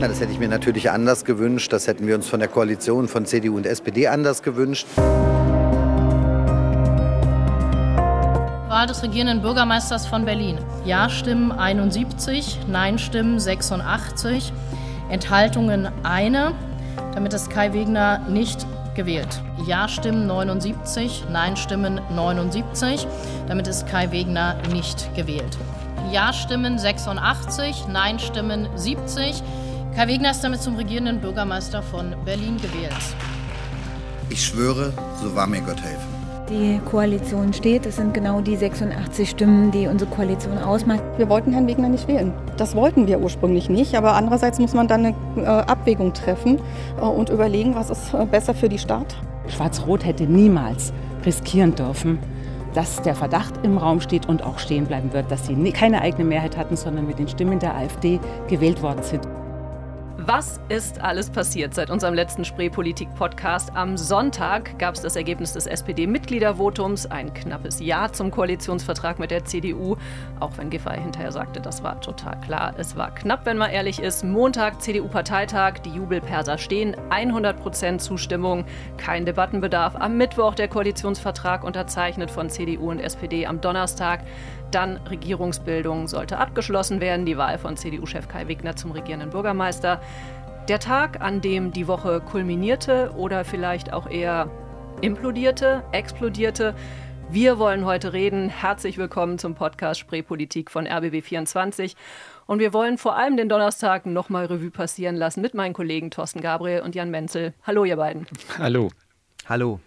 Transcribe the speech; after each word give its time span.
Na, 0.00 0.06
das 0.06 0.20
hätte 0.20 0.30
ich 0.30 0.38
mir 0.38 0.46
natürlich 0.46 0.92
anders 0.92 1.24
gewünscht. 1.24 1.72
Das 1.72 1.88
hätten 1.88 2.06
wir 2.06 2.14
uns 2.14 2.28
von 2.28 2.38
der 2.38 2.48
Koalition 2.48 3.08
von 3.08 3.26
CDU 3.26 3.56
und 3.56 3.66
SPD 3.66 4.06
anders 4.06 4.44
gewünscht. 4.44 4.86
Wahl 8.68 8.86
des 8.86 9.02
regierenden 9.02 9.42
Bürgermeisters 9.42 10.06
von 10.06 10.24
Berlin. 10.24 10.60
Ja-Stimmen 10.84 11.50
71, 11.50 12.60
Nein-Stimmen 12.68 13.40
86, 13.40 14.52
Enthaltungen 15.10 15.88
eine. 16.04 16.52
Damit 17.14 17.34
ist 17.34 17.50
Kai 17.50 17.72
Wegner 17.72 18.20
nicht 18.28 18.66
gewählt. 18.94 19.42
Ja-Stimmen 19.66 20.28
79, 20.28 21.24
Nein-Stimmen 21.32 22.00
79. 22.14 23.08
Damit 23.48 23.66
ist 23.66 23.88
Kai 23.88 24.12
Wegner 24.12 24.58
nicht 24.72 25.12
gewählt. 25.16 25.58
Ja-Stimmen 26.12 26.78
86, 26.78 27.88
Nein-Stimmen 27.88 28.68
70. 28.76 29.42
Kai 29.98 30.06
Wegner 30.06 30.30
ist 30.30 30.44
damit 30.44 30.62
zum 30.62 30.76
regierenden 30.76 31.20
Bürgermeister 31.20 31.82
von 31.82 32.14
Berlin 32.24 32.56
gewählt. 32.58 32.94
Ich 34.30 34.44
schwöre, 34.44 34.92
so 35.20 35.34
wahr 35.34 35.48
mir 35.48 35.60
Gott 35.60 35.82
helfen. 35.82 36.06
Die 36.48 36.78
Koalition 36.88 37.52
steht. 37.52 37.84
Es 37.84 37.96
sind 37.96 38.14
genau 38.14 38.40
die 38.40 38.54
86 38.54 39.28
Stimmen, 39.28 39.72
die 39.72 39.88
unsere 39.88 40.08
Koalition 40.08 40.56
ausmacht. 40.58 41.02
Wir 41.16 41.28
wollten 41.28 41.50
Herrn 41.50 41.66
Wegner 41.66 41.88
nicht 41.88 42.06
wählen. 42.06 42.32
Das 42.56 42.76
wollten 42.76 43.08
wir 43.08 43.18
ursprünglich 43.18 43.68
nicht. 43.68 43.96
Aber 43.96 44.12
andererseits 44.12 44.60
muss 44.60 44.72
man 44.72 44.86
dann 44.86 45.04
eine 45.04 45.16
äh, 45.36 45.46
Abwägung 45.46 46.14
treffen 46.14 46.60
äh, 46.98 47.00
und 47.00 47.28
überlegen, 47.30 47.74
was 47.74 47.90
ist 47.90 48.14
äh, 48.14 48.24
besser 48.24 48.54
für 48.54 48.68
die 48.68 48.78
Stadt. 48.78 49.16
Schwarz-Rot 49.48 50.04
hätte 50.04 50.28
niemals 50.28 50.92
riskieren 51.26 51.74
dürfen, 51.74 52.20
dass 52.72 53.02
der 53.02 53.16
Verdacht 53.16 53.54
im 53.64 53.78
Raum 53.78 54.00
steht 54.00 54.28
und 54.28 54.44
auch 54.44 54.60
stehen 54.60 54.86
bleiben 54.86 55.12
wird, 55.12 55.28
dass 55.32 55.48
sie 55.48 55.56
keine 55.72 56.02
eigene 56.02 56.22
Mehrheit 56.22 56.56
hatten, 56.56 56.76
sondern 56.76 57.08
mit 57.08 57.18
den 57.18 57.26
Stimmen 57.26 57.58
der 57.58 57.74
AfD 57.74 58.20
gewählt 58.46 58.80
worden 58.80 59.02
sind. 59.02 59.26
Was 60.20 60.58
ist 60.68 61.00
alles 61.00 61.30
passiert 61.30 61.74
seit 61.74 61.90
unserem 61.90 62.12
letzten 62.12 62.44
Spreepolitik-Podcast? 62.44 63.70
Am 63.76 63.96
Sonntag 63.96 64.76
gab 64.76 64.96
es 64.96 65.00
das 65.00 65.14
Ergebnis 65.14 65.52
des 65.52 65.68
SPD-Mitgliedervotums, 65.68 67.06
ein 67.06 67.32
knappes 67.32 67.78
Ja 67.78 68.10
zum 68.10 68.32
Koalitionsvertrag 68.32 69.20
mit 69.20 69.30
der 69.30 69.44
CDU, 69.44 69.96
auch 70.40 70.50
wenn 70.56 70.70
Giffey 70.70 71.00
hinterher 71.00 71.30
sagte, 71.30 71.60
das 71.60 71.84
war 71.84 72.00
total 72.00 72.40
klar. 72.40 72.74
Es 72.78 72.96
war 72.96 73.14
knapp, 73.14 73.46
wenn 73.46 73.58
man 73.58 73.70
ehrlich 73.70 74.00
ist. 74.00 74.24
Montag 74.24 74.82
CDU-Parteitag, 74.82 75.78
die 75.84 75.90
Jubelperser 75.90 76.58
stehen, 76.58 76.96
100% 77.10 77.98
Zustimmung, 77.98 78.64
kein 78.96 79.24
Debattenbedarf. 79.24 79.94
Am 79.94 80.16
Mittwoch 80.16 80.56
der 80.56 80.66
Koalitionsvertrag 80.66 81.62
unterzeichnet 81.62 82.32
von 82.32 82.50
CDU 82.50 82.90
und 82.90 82.98
SPD 82.98 83.46
am 83.46 83.60
Donnerstag. 83.60 84.24
Dann 84.70 84.98
Regierungsbildung 84.98 86.08
sollte 86.08 86.38
abgeschlossen 86.38 87.00
werden, 87.00 87.24
die 87.24 87.38
Wahl 87.38 87.58
von 87.58 87.76
CDU-Chef 87.76 88.28
Kai 88.28 88.48
Wegner 88.48 88.76
zum 88.76 88.90
regierenden 88.90 89.30
Bürgermeister. 89.30 90.00
Der 90.68 90.78
Tag, 90.78 91.22
an 91.22 91.40
dem 91.40 91.72
die 91.72 91.88
Woche 91.88 92.20
kulminierte 92.20 93.12
oder 93.16 93.46
vielleicht 93.46 93.92
auch 93.94 94.10
eher 94.10 94.50
implodierte, 95.00 95.82
explodierte. 95.92 96.74
Wir 97.30 97.58
wollen 97.58 97.86
heute 97.86 98.12
reden. 98.12 98.50
Herzlich 98.50 98.98
willkommen 98.98 99.38
zum 99.38 99.54
Podcast 99.54 100.00
Spreepolitik 100.00 100.70
von 100.70 100.86
RBB24. 100.86 101.94
Und 102.46 102.58
wir 102.58 102.74
wollen 102.74 102.98
vor 102.98 103.16
allem 103.16 103.36
den 103.36 103.48
Donnerstag 103.48 104.04
nochmal 104.04 104.46
Revue 104.46 104.70
passieren 104.70 105.16
lassen 105.16 105.40
mit 105.40 105.54
meinen 105.54 105.72
Kollegen 105.72 106.10
Thorsten 106.10 106.40
Gabriel 106.40 106.82
und 106.82 106.94
Jan 106.94 107.10
Menzel. 107.10 107.54
Hallo, 107.66 107.84
ihr 107.84 107.96
beiden. 107.96 108.26
Hallo. 108.58 108.90
Hallo. 109.46 109.80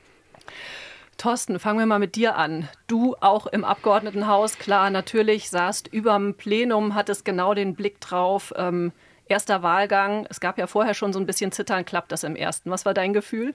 Thorsten, 1.22 1.60
fangen 1.60 1.78
wir 1.78 1.86
mal 1.86 2.00
mit 2.00 2.16
dir 2.16 2.36
an. 2.36 2.68
Du 2.88 3.16
auch 3.20 3.46
im 3.46 3.64
Abgeordnetenhaus, 3.64 4.58
klar, 4.58 4.90
natürlich, 4.90 5.52
saßt 5.52 5.88
überm 5.88 6.34
Plenum, 6.34 6.96
hattest 6.96 7.26
genau 7.26 7.54
den 7.54 7.76
Blick 7.76 8.02
drauf. 8.02 8.52
Ähm, 8.58 8.92
erster 9.28 9.62
Wahlgang, 9.62 10.26
es 10.32 10.40
gab 10.40 10.58
ja 10.58 10.66
vorher 10.66 10.96
schon 10.96 11.14
so 11.14 11.20
ein 11.20 11.28
bisschen 11.28 11.52
Zittern, 11.52 11.86
klappt 11.86 12.12
das 12.12 12.24
im 12.24 12.36
ersten. 12.36 12.72
Was 12.72 12.86
war 12.86 12.96
dein 12.96 13.14
Gefühl? 13.14 13.54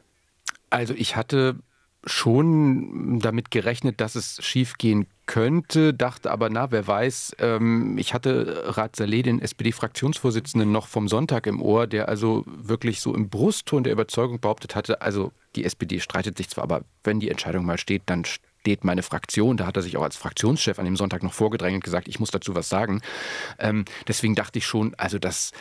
Also 0.70 0.95
ich 0.95 1.17
hatte 1.17 1.57
schon 2.05 3.18
damit 3.18 3.51
gerechnet, 3.51 4.01
dass 4.01 4.14
es 4.14 4.39
schiefgehen 4.45 5.08
könnte, 5.27 5.92
dachte 5.92 6.31
aber, 6.31 6.48
na, 6.51 6.70
wer 6.70 6.87
weiß. 6.87 7.37
Ähm, 7.39 7.98
ich 7.98 8.14
hatte 8.14 8.77
Rat 8.77 8.97
Saleh, 8.97 9.23
den 9.23 9.41
SPD-Fraktionsvorsitzenden, 9.41 10.70
noch 10.70 10.87
vom 10.87 11.09
Sonntag 11.09 11.47
im 11.47 11.61
Ohr, 11.61 11.87
der 11.87 12.09
also 12.09 12.45
wirklich 12.47 13.01
so 13.01 13.14
im 13.14 13.29
Brustton 13.29 13.85
der 13.85 13.92
Überzeugung 13.92 14.41
behauptet 14.41 14.75
hatte, 14.75 15.03
also 15.03 15.33
die 15.57 15.65
SPD 15.65 16.01
streitet 16.01 16.36
sich 16.36 16.48
zwar, 16.48 16.65
aber 16.65 16.83
wenn 17.03 17.20
die 17.20 17.31
Entscheidung 17.31 17.65
mal 17.65 17.79
steht, 17.79 18.03
dann 18.07 18.25
steht 18.67 18.85
meine 18.85 19.05
Fraktion. 19.05 19.57
Da 19.57 19.67
hat 19.67 19.77
er 19.77 19.83
sich 19.83 19.97
auch 19.97 20.03
als 20.03 20.17
Fraktionschef 20.17 20.79
an 20.79 20.85
dem 20.85 20.97
Sonntag 20.97 21.23
noch 21.23 21.33
vorgedrängt 21.33 21.77
und 21.77 21.85
gesagt, 21.85 22.09
ich 22.09 22.19
muss 22.19 22.33
dazu 22.33 22.55
was 22.55 22.69
sagen. 22.69 23.01
Ähm, 23.59 23.85
deswegen 24.09 24.35
dachte 24.35 24.59
ich 24.59 24.67
schon, 24.67 24.95
also 24.97 25.19
das 25.19 25.53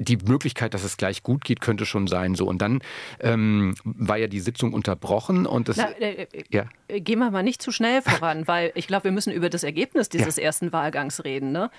die 0.00 0.16
Möglichkeit, 0.16 0.72
dass 0.74 0.82
es 0.82 0.96
gleich 0.96 1.22
gut 1.22 1.44
geht, 1.44 1.60
könnte 1.60 1.84
schon 1.84 2.06
sein. 2.06 2.34
So 2.34 2.46
und 2.46 2.62
dann 2.62 2.80
ähm, 3.20 3.74
war 3.84 4.16
ja 4.16 4.26
die 4.26 4.40
Sitzung 4.40 4.72
unterbrochen 4.72 5.46
und 5.46 5.68
das. 5.68 5.76
Na, 5.76 5.90
äh, 5.90 6.22
äh, 6.22 6.44
ja. 6.50 6.64
Gehen 6.88 7.18
wir 7.18 7.30
mal 7.30 7.42
nicht 7.42 7.62
zu 7.62 7.70
schnell 7.70 8.02
voran, 8.02 8.44
weil 8.48 8.72
ich 8.74 8.86
glaube, 8.86 9.04
wir 9.04 9.12
müssen 9.12 9.32
über 9.32 9.50
das 9.50 9.62
Ergebnis 9.62 10.08
dieses 10.08 10.36
ja. 10.36 10.44
ersten 10.44 10.72
Wahlgangs 10.72 11.24
reden. 11.24 11.52
Ne? 11.52 11.70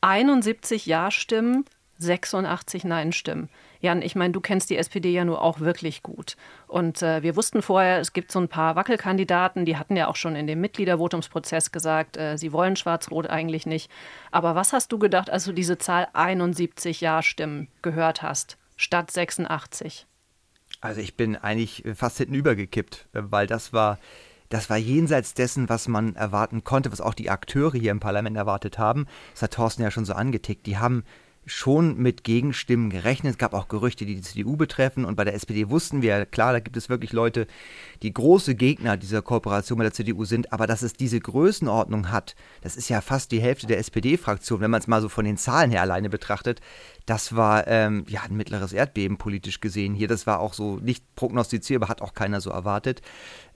71 0.00 0.86
Ja-Stimmen, 0.86 1.64
86 1.98 2.84
Nein-Stimmen. 2.84 3.48
Jan, 3.84 4.00
ich 4.00 4.16
meine, 4.16 4.32
du 4.32 4.40
kennst 4.40 4.70
die 4.70 4.78
SPD 4.78 5.12
ja 5.12 5.26
nur 5.26 5.42
auch 5.42 5.60
wirklich 5.60 6.02
gut. 6.02 6.36
Und 6.66 7.02
äh, 7.02 7.22
wir 7.22 7.36
wussten 7.36 7.60
vorher, 7.60 8.00
es 8.00 8.14
gibt 8.14 8.32
so 8.32 8.40
ein 8.40 8.48
paar 8.48 8.76
Wackelkandidaten, 8.76 9.66
die 9.66 9.76
hatten 9.76 9.94
ja 9.94 10.08
auch 10.08 10.16
schon 10.16 10.36
in 10.36 10.46
dem 10.46 10.62
Mitgliedervotumsprozess 10.62 11.70
gesagt, 11.70 12.16
äh, 12.16 12.38
sie 12.38 12.52
wollen 12.52 12.76
Schwarz-Rot 12.76 13.28
eigentlich 13.28 13.66
nicht. 13.66 13.90
Aber 14.30 14.54
was 14.54 14.72
hast 14.72 14.90
du 14.90 14.98
gedacht, 14.98 15.28
als 15.28 15.44
du 15.44 15.52
diese 15.52 15.76
Zahl 15.76 16.08
71 16.14 17.02
Ja-Stimmen 17.02 17.68
gehört 17.82 18.22
hast, 18.22 18.56
statt 18.76 19.10
86? 19.10 20.06
Also 20.80 21.02
ich 21.02 21.14
bin 21.14 21.36
eigentlich 21.36 21.84
fast 21.94 22.16
hinten 22.16 22.34
übergekippt, 22.34 23.06
äh, 23.12 23.20
weil 23.24 23.46
das 23.46 23.74
war 23.74 23.98
das 24.48 24.70
war 24.70 24.76
jenseits 24.76 25.34
dessen, 25.34 25.68
was 25.68 25.88
man 25.88 26.14
erwarten 26.16 26.64
konnte, 26.64 26.92
was 26.92 27.00
auch 27.00 27.14
die 27.14 27.28
Akteure 27.28 27.72
hier 27.72 27.90
im 27.90 27.98
Parlament 27.98 28.36
erwartet 28.36 28.78
haben. 28.78 29.06
Das 29.32 29.42
hat 29.42 29.54
Thorsten 29.54 29.82
ja 29.82 29.90
schon 29.90 30.04
so 30.04 30.12
angetickt. 30.12 30.66
Die 30.66 30.78
haben 30.78 31.02
schon 31.46 31.96
mit 31.96 32.24
Gegenstimmen 32.24 32.90
gerechnet. 32.90 33.32
Es 33.32 33.38
gab 33.38 33.54
auch 33.54 33.68
Gerüchte, 33.68 34.06
die 34.06 34.16
die 34.16 34.22
CDU 34.22 34.56
betreffen. 34.56 35.04
Und 35.04 35.16
bei 35.16 35.24
der 35.24 35.34
SPD 35.34 35.70
wussten 35.70 36.02
wir, 36.02 36.26
klar, 36.26 36.52
da 36.52 36.60
gibt 36.60 36.76
es 36.76 36.88
wirklich 36.88 37.12
Leute, 37.12 37.46
die 38.02 38.12
große 38.12 38.54
Gegner 38.54 38.96
dieser 38.96 39.22
Kooperation 39.22 39.78
mit 39.78 39.84
der 39.84 39.92
CDU 39.92 40.24
sind. 40.24 40.52
Aber 40.52 40.66
dass 40.66 40.82
es 40.82 40.94
diese 40.94 41.20
Größenordnung 41.20 42.10
hat, 42.10 42.34
das 42.62 42.76
ist 42.76 42.88
ja 42.88 43.00
fast 43.00 43.32
die 43.32 43.40
Hälfte 43.40 43.66
der 43.66 43.78
SPD-Fraktion, 43.78 44.60
wenn 44.60 44.70
man 44.70 44.80
es 44.80 44.86
mal 44.86 45.02
so 45.02 45.08
von 45.08 45.24
den 45.24 45.36
Zahlen 45.36 45.70
her 45.70 45.82
alleine 45.82 46.08
betrachtet. 46.08 46.60
Das 47.06 47.36
war 47.36 47.66
ähm, 47.66 48.04
ja 48.08 48.22
ein 48.22 48.36
mittleres 48.36 48.72
Erdbeben 48.72 49.18
politisch 49.18 49.60
gesehen 49.60 49.94
hier. 49.94 50.08
Das 50.08 50.26
war 50.26 50.40
auch 50.40 50.54
so 50.54 50.76
nicht 50.76 51.04
prognostizierbar, 51.16 51.88
hat 51.88 52.00
auch 52.00 52.14
keiner 52.14 52.40
so 52.40 52.50
erwartet. 52.50 53.02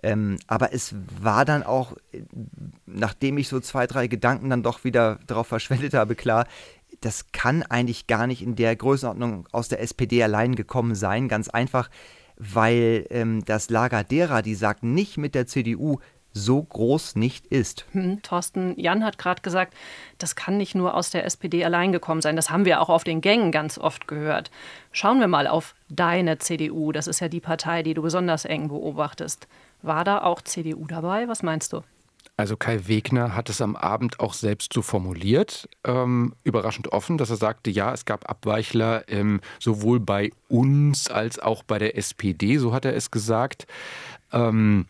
Ähm, 0.03 0.37
aber 0.47 0.73
es 0.73 0.95
war 1.21 1.45
dann 1.45 1.65
auch, 1.65 1.97
nachdem 2.87 3.39
ich 3.39 3.49
so 3.49 3.59
zwei, 3.59 3.87
drei 3.87 4.07
Gedanken 4.07 4.51
dann 4.51 4.63
doch 4.63 4.85
wieder 4.85 5.19
darauf 5.27 5.49
verschwendet 5.49 5.95
habe, 5.95 6.15
klar, 6.15 6.47
das 7.01 7.33
kann 7.33 7.63
eigentlich 7.63 8.07
gar 8.07 8.27
nicht 8.27 8.43
in 8.43 8.57
der 8.57 8.75
Größenordnung 8.75 9.47
aus 9.53 9.69
der 9.69 9.81
SPD 9.81 10.23
allein 10.23 10.55
gekommen 10.55 10.95
sein. 10.95 11.29
Ganz 11.29 11.49
einfach, 11.49 11.91
weil 12.37 13.07
ähm, 13.11 13.45
das 13.45 13.71
Lager 13.71 14.05
derer, 14.05 14.43
die 14.43 14.55
sagten, 14.55 14.95
nicht 14.95 15.17
mit 15.19 15.35
der 15.35 15.47
CDU, 15.47 15.99
so 16.33 16.63
groß 16.63 17.17
nicht 17.17 17.47
ist. 17.47 17.87
Hm, 17.93 18.23
Thorsten 18.23 18.79
Jan 18.79 19.05
hat 19.05 19.19
gerade 19.19 19.43
gesagt, 19.43 19.75
das 20.19 20.37
kann 20.37 20.57
nicht 20.57 20.75
nur 20.75 20.95
aus 20.95 21.11
der 21.11 21.25
SPD 21.25 21.65
allein 21.65 21.91
gekommen 21.93 22.21
sein. 22.21 22.37
Das 22.37 22.51
haben 22.51 22.65
wir 22.65 22.81
auch 22.81 22.89
auf 22.89 23.05
den 23.05 23.21
Gängen 23.21 23.51
ganz 23.51 23.79
oft 23.79 24.07
gehört. 24.07 24.51
Schauen 24.93 25.21
wir 25.21 25.29
mal 25.29 25.47
auf 25.47 25.75
deine 25.89 26.39
CDU. 26.39 26.93
Das 26.93 27.07
ist 27.07 27.21
ja 27.21 27.29
die 27.29 27.41
Partei, 27.41 27.83
die 27.83 27.95
du 27.95 28.03
besonders 28.03 28.45
eng 28.45 28.69
beobachtest. 28.69 29.49
War 29.83 30.05
da 30.05 30.23
auch 30.23 30.43
CDU 30.43 30.87
dabei? 30.87 31.29
Was 31.29 31.43
meinst 31.43 31.73
du? 31.73 31.83
Also 32.37 32.57
Kai 32.57 32.87
Wegner 32.87 33.35
hat 33.35 33.51
es 33.51 33.61
am 33.61 33.75
Abend 33.75 34.21
auch 34.21 34.33
selbst 34.33 34.73
so 34.73 34.81
formuliert, 34.81 35.69
ähm, 35.85 36.35
überraschend 36.45 36.93
offen, 36.93 37.19
dass 37.19 37.31
er 37.31 37.37
sagte, 37.37 37.69
ja, 37.71 37.93
es 37.93 38.05
gab 38.05 38.31
Abweichler 38.31 39.09
ähm, 39.09 39.41
sowohl 39.59 39.99
bei 39.99 40.31
uns 40.49 41.09
als 41.09 41.41
auch 41.41 41.65
bei 41.65 41.79
der 41.79 41.97
SPD, 41.97 42.59
so 42.59 42.73
hat 42.73 42.85
er 42.85 42.95
es 42.95 43.11
gesagt. 43.11 43.67
Ähm, 44.33 44.87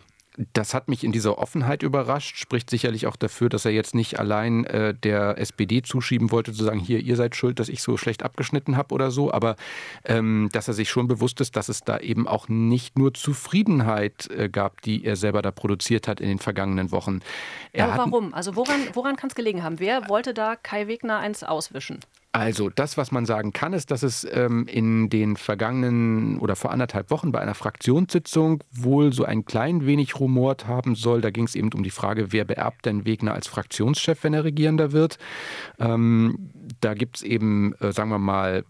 das 0.52 0.73
hat 0.73 0.88
mich 0.88 1.02
in 1.02 1.11
dieser 1.11 1.38
Offenheit 1.38 1.82
überrascht, 1.82 2.37
spricht 2.37 2.70
sicherlich 2.70 3.06
auch 3.06 3.17
dafür, 3.17 3.49
dass 3.49 3.64
er 3.64 3.73
jetzt 3.73 3.94
nicht 3.94 4.19
allein 4.20 4.64
äh, 4.64 4.94
der 4.94 5.38
SPD 5.38 5.82
zuschieben 5.82 6.31
wollte, 6.31 6.52
zu 6.52 6.62
sagen, 6.64 6.79
hier, 6.79 7.00
ihr 7.00 7.17
seid 7.17 7.35
schuld, 7.35 7.58
dass 7.58 7.69
ich 7.69 7.82
so 7.82 7.96
schlecht 7.96 8.23
abgeschnitten 8.23 8.76
habe 8.76 8.94
oder 8.94 9.11
so, 9.11 9.32
aber 9.32 9.56
ähm, 10.05 10.49
dass 10.52 10.69
er 10.69 10.75
sich 10.75 10.90
schon 10.90 11.08
bewusst 11.08 11.40
ist, 11.40 11.56
dass 11.56 11.69
es 11.69 11.81
da 11.81 11.99
eben 11.99 12.29
auch 12.29 12.49
nicht 12.49 12.99
nur 12.99 13.14
Zufriedenheit 13.14 14.31
äh, 14.31 14.49
gab, 14.49 14.81
die 14.82 15.05
er 15.05 15.17
selber 15.17 15.43
da 15.43 15.50
produziert 15.50 16.06
hat 16.06 16.20
in 16.20 16.29
den 16.29 16.38
vergangenen 16.38 16.93
Wochen. 16.93 17.19
Er 17.73 17.87
aber 17.93 18.05
warum? 18.05 18.32
Also 18.32 18.55
woran, 18.55 18.81
woran 18.93 19.17
kann 19.17 19.31
es 19.31 19.34
gelegen 19.34 19.64
haben? 19.64 19.81
Wer 19.81 20.08
wollte 20.08 20.34
da 20.34 20.55
Kai 20.55 20.87
Wegner 20.87 21.19
eins 21.19 21.43
auswischen? 21.43 22.00
Also 22.33 22.69
das, 22.69 22.99
was 22.99 23.11
man 23.11 23.25
sagen 23.25 23.53
kann, 23.53 23.73
ist, 23.73 23.91
dass 23.91 24.03
es 24.03 24.27
ähm, 24.31 24.67
in 24.67 25.09
den 25.09 25.37
vergangenen 25.37 26.39
oder 26.39 26.57
vor 26.57 26.71
anderthalb 26.73 27.11
Wochen 27.11 27.33
bei 27.33 27.41
einer 27.41 27.55
Fraktionssitzung 27.55 28.63
wohl 28.71 29.15
so 29.15 29.25
ein 29.25 29.47
klein 29.47 29.87
wenig 29.87 30.21
rumort 30.21 30.67
haben 30.67 30.95
soll. 30.95 31.23
Da 31.23 31.31
ging 31.31 31.45
es 31.45 31.55
eben 31.55 31.73
um 31.73 31.83
die 31.83 31.91
Frage, 31.91 32.31
wer 32.31 32.45
beerbt 32.45 32.85
denn 32.85 33.07
Wegner 33.07 33.33
als 33.33 33.47
Fraktionschef, 33.47 34.23
wenn 34.25 34.35
er 34.35 34.45
Regierender 34.45 34.93
wird. 34.93 35.17
Ähm, 35.79 36.51
da 36.81 36.95
gibt 36.95 37.17
es 37.17 37.23
eben, 37.23 37.75
äh, 37.81 37.93
sagen 37.93 38.11
wir 38.11 38.19
mal, 38.19 38.65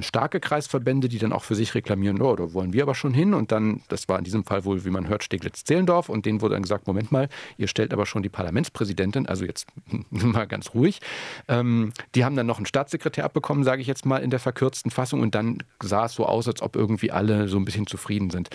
starke 0.00 0.40
Kreisverbände, 0.40 1.08
die 1.08 1.18
dann 1.18 1.32
auch 1.32 1.44
für 1.44 1.54
sich 1.54 1.74
reklamieren, 1.74 2.20
oh, 2.20 2.34
da 2.34 2.52
wollen 2.54 2.72
wir 2.72 2.82
aber 2.82 2.94
schon 2.94 3.14
hin. 3.14 3.34
Und 3.34 3.52
dann, 3.52 3.82
das 3.88 4.08
war 4.08 4.18
in 4.18 4.24
diesem 4.24 4.44
Fall 4.44 4.64
wohl, 4.64 4.84
wie 4.84 4.90
man 4.90 5.08
hört, 5.08 5.22
Steglitz-Zehlendorf. 5.22 6.08
Und 6.08 6.26
denen 6.26 6.40
wurde 6.40 6.54
dann 6.54 6.62
gesagt, 6.62 6.86
Moment 6.86 7.12
mal, 7.12 7.28
ihr 7.56 7.68
stellt 7.68 7.92
aber 7.92 8.06
schon 8.06 8.22
die 8.22 8.28
Parlamentspräsidentin, 8.28 9.26
also 9.26 9.44
jetzt 9.44 9.66
mal 10.10 10.46
ganz 10.46 10.74
ruhig. 10.74 11.00
Ähm, 11.46 11.92
die 12.14 12.24
haben 12.24 12.36
dann 12.36 12.46
noch 12.46 12.58
einen 12.58 12.66
Staatssekretär 12.66 13.24
abbekommen, 13.24 13.64
sage 13.64 13.80
ich 13.80 13.86
jetzt 13.86 14.06
mal 14.06 14.18
in 14.18 14.30
der 14.30 14.40
verkürzten 14.40 14.90
Fassung. 14.90 15.20
Und 15.20 15.34
dann 15.34 15.58
sah 15.82 16.06
es 16.06 16.14
so 16.14 16.26
aus, 16.26 16.48
als 16.48 16.62
ob 16.62 16.76
irgendwie 16.76 17.10
alle 17.10 17.48
so 17.48 17.58
ein 17.58 17.64
bisschen 17.64 17.86
zufrieden 17.86 18.30
sind. 18.30 18.50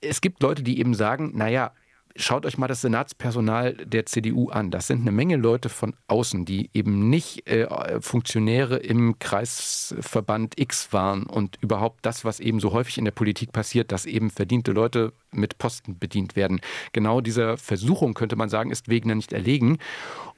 Es 0.00 0.20
gibt 0.20 0.42
Leute, 0.42 0.62
die 0.62 0.78
eben 0.78 0.94
sagen, 0.94 1.32
naja, 1.34 1.72
schaut 2.16 2.46
euch 2.46 2.58
mal 2.58 2.66
das 2.66 2.80
Senatspersonal 2.80 3.74
der 3.74 4.06
CDU 4.06 4.48
an. 4.48 4.70
Das 4.70 4.86
sind 4.86 5.02
eine 5.02 5.12
Menge 5.12 5.36
Leute 5.36 5.68
von 5.68 5.94
außen, 6.08 6.44
die 6.44 6.70
eben 6.74 7.08
nicht 7.08 7.46
äh, 7.48 8.00
Funktionäre 8.00 8.76
im 8.76 9.18
Kreisverband 9.18 10.58
X 10.58 10.92
waren 10.92 11.24
und 11.24 11.58
überhaupt 11.60 12.04
das, 12.04 12.24
was 12.24 12.40
eben 12.40 12.60
so 12.60 12.72
häufig 12.72 12.98
in 12.98 13.04
der 13.04 13.12
Politik 13.12 13.52
passiert, 13.52 13.92
dass 13.92 14.06
eben 14.06 14.30
verdiente 14.30 14.72
Leute 14.72 15.12
mit 15.32 15.58
Posten 15.58 15.98
bedient 15.98 16.36
werden. 16.36 16.60
Genau 16.92 17.20
dieser 17.20 17.56
Versuchung, 17.56 18.14
könnte 18.14 18.36
man 18.36 18.48
sagen, 18.48 18.70
ist 18.70 18.88
Wegener 18.88 19.14
nicht 19.14 19.32
erlegen. 19.32 19.78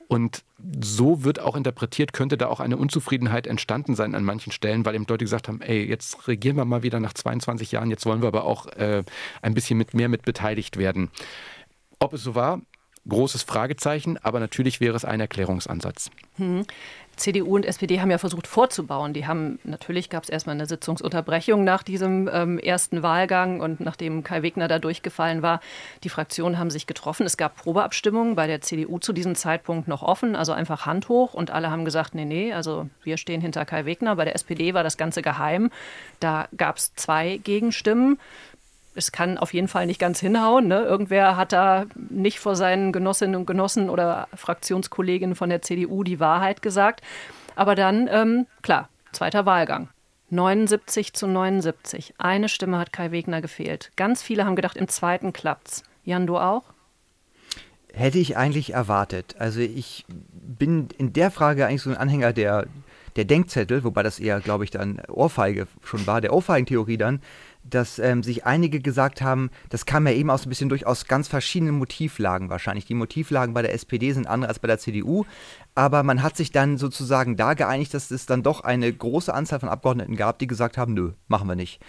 Und 0.08 0.42
so 0.80 1.22
wird 1.22 1.38
auch 1.38 1.54
interpretiert, 1.54 2.14
könnte 2.14 2.38
da 2.38 2.48
auch 2.48 2.60
eine 2.60 2.78
Unzufriedenheit 2.78 3.46
entstanden 3.46 3.94
sein 3.94 4.14
an 4.14 4.24
manchen 4.24 4.52
Stellen, 4.52 4.86
weil 4.86 4.94
eben 4.94 5.04
Leute 5.06 5.26
gesagt 5.26 5.48
haben, 5.48 5.60
ey, 5.60 5.84
jetzt 5.84 6.26
regieren 6.26 6.56
wir 6.56 6.64
mal 6.64 6.82
wieder 6.82 6.98
nach 6.98 7.12
22 7.12 7.72
Jahren, 7.72 7.90
jetzt 7.90 8.06
wollen 8.06 8.22
wir 8.22 8.28
aber 8.28 8.44
auch 8.44 8.66
äh, 8.68 9.04
ein 9.42 9.52
bisschen 9.52 9.76
mit 9.76 9.92
mehr 9.92 10.08
mit 10.08 10.22
beteiligt 10.22 10.78
werden. 10.78 11.10
Ob 12.00 12.12
es 12.12 12.22
so 12.22 12.34
war, 12.34 12.60
großes 13.08 13.42
Fragezeichen, 13.42 14.18
aber 14.22 14.40
natürlich 14.40 14.80
wäre 14.80 14.96
es 14.96 15.04
ein 15.04 15.20
Erklärungsansatz. 15.20 16.10
Hm. 16.36 16.64
CDU 17.16 17.56
und 17.56 17.66
SPD 17.66 18.00
haben 18.00 18.12
ja 18.12 18.18
versucht 18.18 18.46
vorzubauen. 18.46 19.12
Die 19.12 19.26
haben, 19.26 19.58
natürlich 19.64 20.08
gab 20.08 20.22
es 20.22 20.28
erstmal 20.28 20.54
eine 20.54 20.66
Sitzungsunterbrechung 20.66 21.64
nach 21.64 21.82
diesem 21.82 22.30
ähm, 22.32 22.58
ersten 22.58 23.02
Wahlgang 23.02 23.60
und 23.60 23.80
nachdem 23.80 24.22
Kai 24.22 24.42
Wegner 24.42 24.68
da 24.68 24.78
durchgefallen 24.78 25.42
war. 25.42 25.60
Die 26.04 26.10
Fraktionen 26.10 26.58
haben 26.58 26.70
sich 26.70 26.86
getroffen. 26.86 27.26
Es 27.26 27.36
gab 27.36 27.56
Probeabstimmungen 27.56 28.36
bei 28.36 28.46
der 28.46 28.60
CDU 28.60 28.98
zu 29.00 29.12
diesem 29.12 29.34
Zeitpunkt 29.34 29.88
noch 29.88 30.02
offen, 30.02 30.36
also 30.36 30.52
einfach 30.52 30.86
Hand 30.86 31.08
hoch 31.08 31.34
und 31.34 31.50
alle 31.50 31.70
haben 31.70 31.84
gesagt, 31.84 32.14
nee, 32.14 32.24
nee, 32.24 32.52
also 32.52 32.88
wir 33.02 33.16
stehen 33.16 33.40
hinter 33.40 33.64
Kai 33.64 33.84
Wegner. 33.84 34.14
Bei 34.14 34.24
der 34.24 34.36
SPD 34.36 34.74
war 34.74 34.84
das 34.84 34.96
Ganze 34.96 35.20
geheim. 35.20 35.70
Da 36.20 36.48
gab 36.56 36.76
es 36.76 36.94
zwei 36.94 37.38
Gegenstimmen 37.38 38.18
es 38.98 39.12
kann 39.12 39.38
auf 39.38 39.54
jeden 39.54 39.68
Fall 39.68 39.86
nicht 39.86 40.00
ganz 40.00 40.20
hinhauen. 40.20 40.66
Ne? 40.66 40.80
Irgendwer 40.80 41.36
hat 41.36 41.52
da 41.52 41.86
nicht 42.10 42.40
vor 42.40 42.56
seinen 42.56 42.92
Genossinnen 42.92 43.36
und 43.36 43.46
Genossen 43.46 43.88
oder 43.88 44.28
Fraktionskolleginnen 44.34 45.36
von 45.36 45.48
der 45.48 45.62
CDU 45.62 46.02
die 46.02 46.20
Wahrheit 46.20 46.60
gesagt. 46.60 47.00
Aber 47.56 47.74
dann, 47.74 48.08
ähm, 48.12 48.46
klar, 48.62 48.88
zweiter 49.12 49.46
Wahlgang. 49.46 49.88
79 50.30 51.14
zu 51.14 51.26
79. 51.26 52.14
Eine 52.18 52.48
Stimme 52.48 52.78
hat 52.78 52.92
Kai 52.92 53.12
Wegner 53.12 53.40
gefehlt. 53.40 53.90
Ganz 53.96 54.22
viele 54.22 54.44
haben 54.44 54.56
gedacht, 54.56 54.76
im 54.76 54.88
zweiten 54.88 55.32
klappt's. 55.32 55.82
Jan, 56.04 56.26
du 56.26 56.36
auch? 56.36 56.64
Hätte 57.94 58.18
ich 58.18 58.36
eigentlich 58.36 58.74
erwartet. 58.74 59.36
Also 59.38 59.60
ich 59.60 60.04
bin 60.08 60.88
in 60.98 61.12
der 61.12 61.30
Frage 61.30 61.66
eigentlich 61.66 61.82
so 61.82 61.90
ein 61.90 61.96
Anhänger 61.96 62.32
der, 62.32 62.66
der 63.16 63.24
Denkzettel, 63.24 63.82
wobei 63.84 64.02
das 64.02 64.20
eher, 64.20 64.40
glaube 64.40 64.64
ich, 64.64 64.70
dann 64.70 65.00
Ohrfeige 65.08 65.66
schon 65.82 66.06
war, 66.06 66.20
der 66.20 66.32
Ohrfeigentheorie 66.32 66.98
dann, 66.98 67.20
dass 67.70 67.98
ähm, 67.98 68.22
sich 68.22 68.44
einige 68.46 68.80
gesagt 68.80 69.22
haben, 69.22 69.50
das 69.68 69.86
kam 69.86 70.06
ja 70.06 70.12
eben 70.12 70.30
auch 70.30 70.38
so 70.38 70.46
ein 70.46 70.48
bisschen 70.48 70.68
durch 70.68 70.86
aus 70.86 71.06
ganz 71.06 71.28
verschiedenen 71.28 71.76
Motivlagen 71.76 72.50
wahrscheinlich. 72.50 72.86
Die 72.86 72.94
Motivlagen 72.94 73.54
bei 73.54 73.62
der 73.62 73.74
SPD 73.74 74.12
sind 74.12 74.26
andere 74.26 74.48
als 74.48 74.58
bei 74.58 74.68
der 74.68 74.78
CDU, 74.78 75.24
aber 75.74 76.02
man 76.02 76.22
hat 76.22 76.36
sich 76.36 76.50
dann 76.50 76.78
sozusagen 76.78 77.36
da 77.36 77.54
geeinigt, 77.54 77.94
dass 77.94 78.10
es 78.10 78.26
dann 78.26 78.42
doch 78.42 78.62
eine 78.62 78.92
große 78.92 79.32
Anzahl 79.32 79.60
von 79.60 79.68
Abgeordneten 79.68 80.16
gab, 80.16 80.38
die 80.38 80.46
gesagt 80.46 80.78
haben, 80.78 80.94
nö, 80.94 81.12
machen 81.28 81.48
wir 81.48 81.56
nicht. 81.56 81.80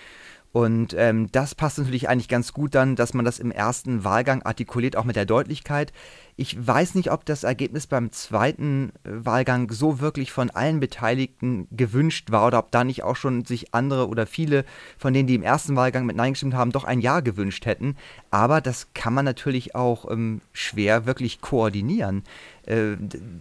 Und 0.51 0.96
ähm, 0.98 1.31
das 1.31 1.54
passt 1.54 1.78
natürlich 1.78 2.10
eigentlich 2.10 2.28
ganz 2.28 2.54
gut 2.54 2.74
dann, 2.74 2.96
dass 2.96 3.13
man 3.13 3.24
das 3.24 3.40
im 3.40 3.51
ersten 3.51 4.04
Wahlgang 4.04 4.42
artikuliert, 4.42 4.96
auch 4.96 5.04
mit 5.04 5.16
der 5.16 5.25
Deutlichkeit. 5.25 5.94
Ich 6.38 6.56
weiß 6.66 6.96
nicht, 6.96 7.12
ob 7.12 7.24
das 7.25 7.44
Ergebnis 7.44 7.86
beim 7.86 8.12
zweiten 8.12 8.92
äh, 9.04 9.10
Wahlgang 9.25 9.69
so 9.69 10.00
wirklich 10.00 10.31
von 10.31 10.50
allen 10.50 10.80
Beteiligten 10.80 11.68
gewünscht 11.69 12.31
war 12.31 12.48
oder 12.48 12.60
ob 12.60 12.72
da 12.72 12.84
nicht 12.84 13.04
auch 13.04 13.16
schon 13.16 13.46
sich 13.46 13.75
andere 13.75 14.07
oder 14.07 14.25
viele 14.25 14.66
von 14.98 15.13
denen, 15.13 15.28
die 15.28 15.36
im 15.36 15.44
ersten 15.44 15.75
Wahlgang 15.75 16.07
mit 16.07 16.16
Nein 16.16 16.34
gestimmt 16.34 16.56
haben, 16.56 16.72
doch 16.72 16.84
ein 16.84 17.01
Ja 17.01 17.19
gewünscht 17.19 17.68
hätten. 17.68 17.96
Aber 18.31 18.60
das 18.60 18.88
kann 18.96 19.13
man 19.13 19.25
natürlich 19.25 19.75
auch 19.75 20.10
ähm, 20.10 20.42
schwer 20.51 21.06
wirklich 21.06 21.42
koordinieren. 21.42 22.24
Äh, 22.66 22.96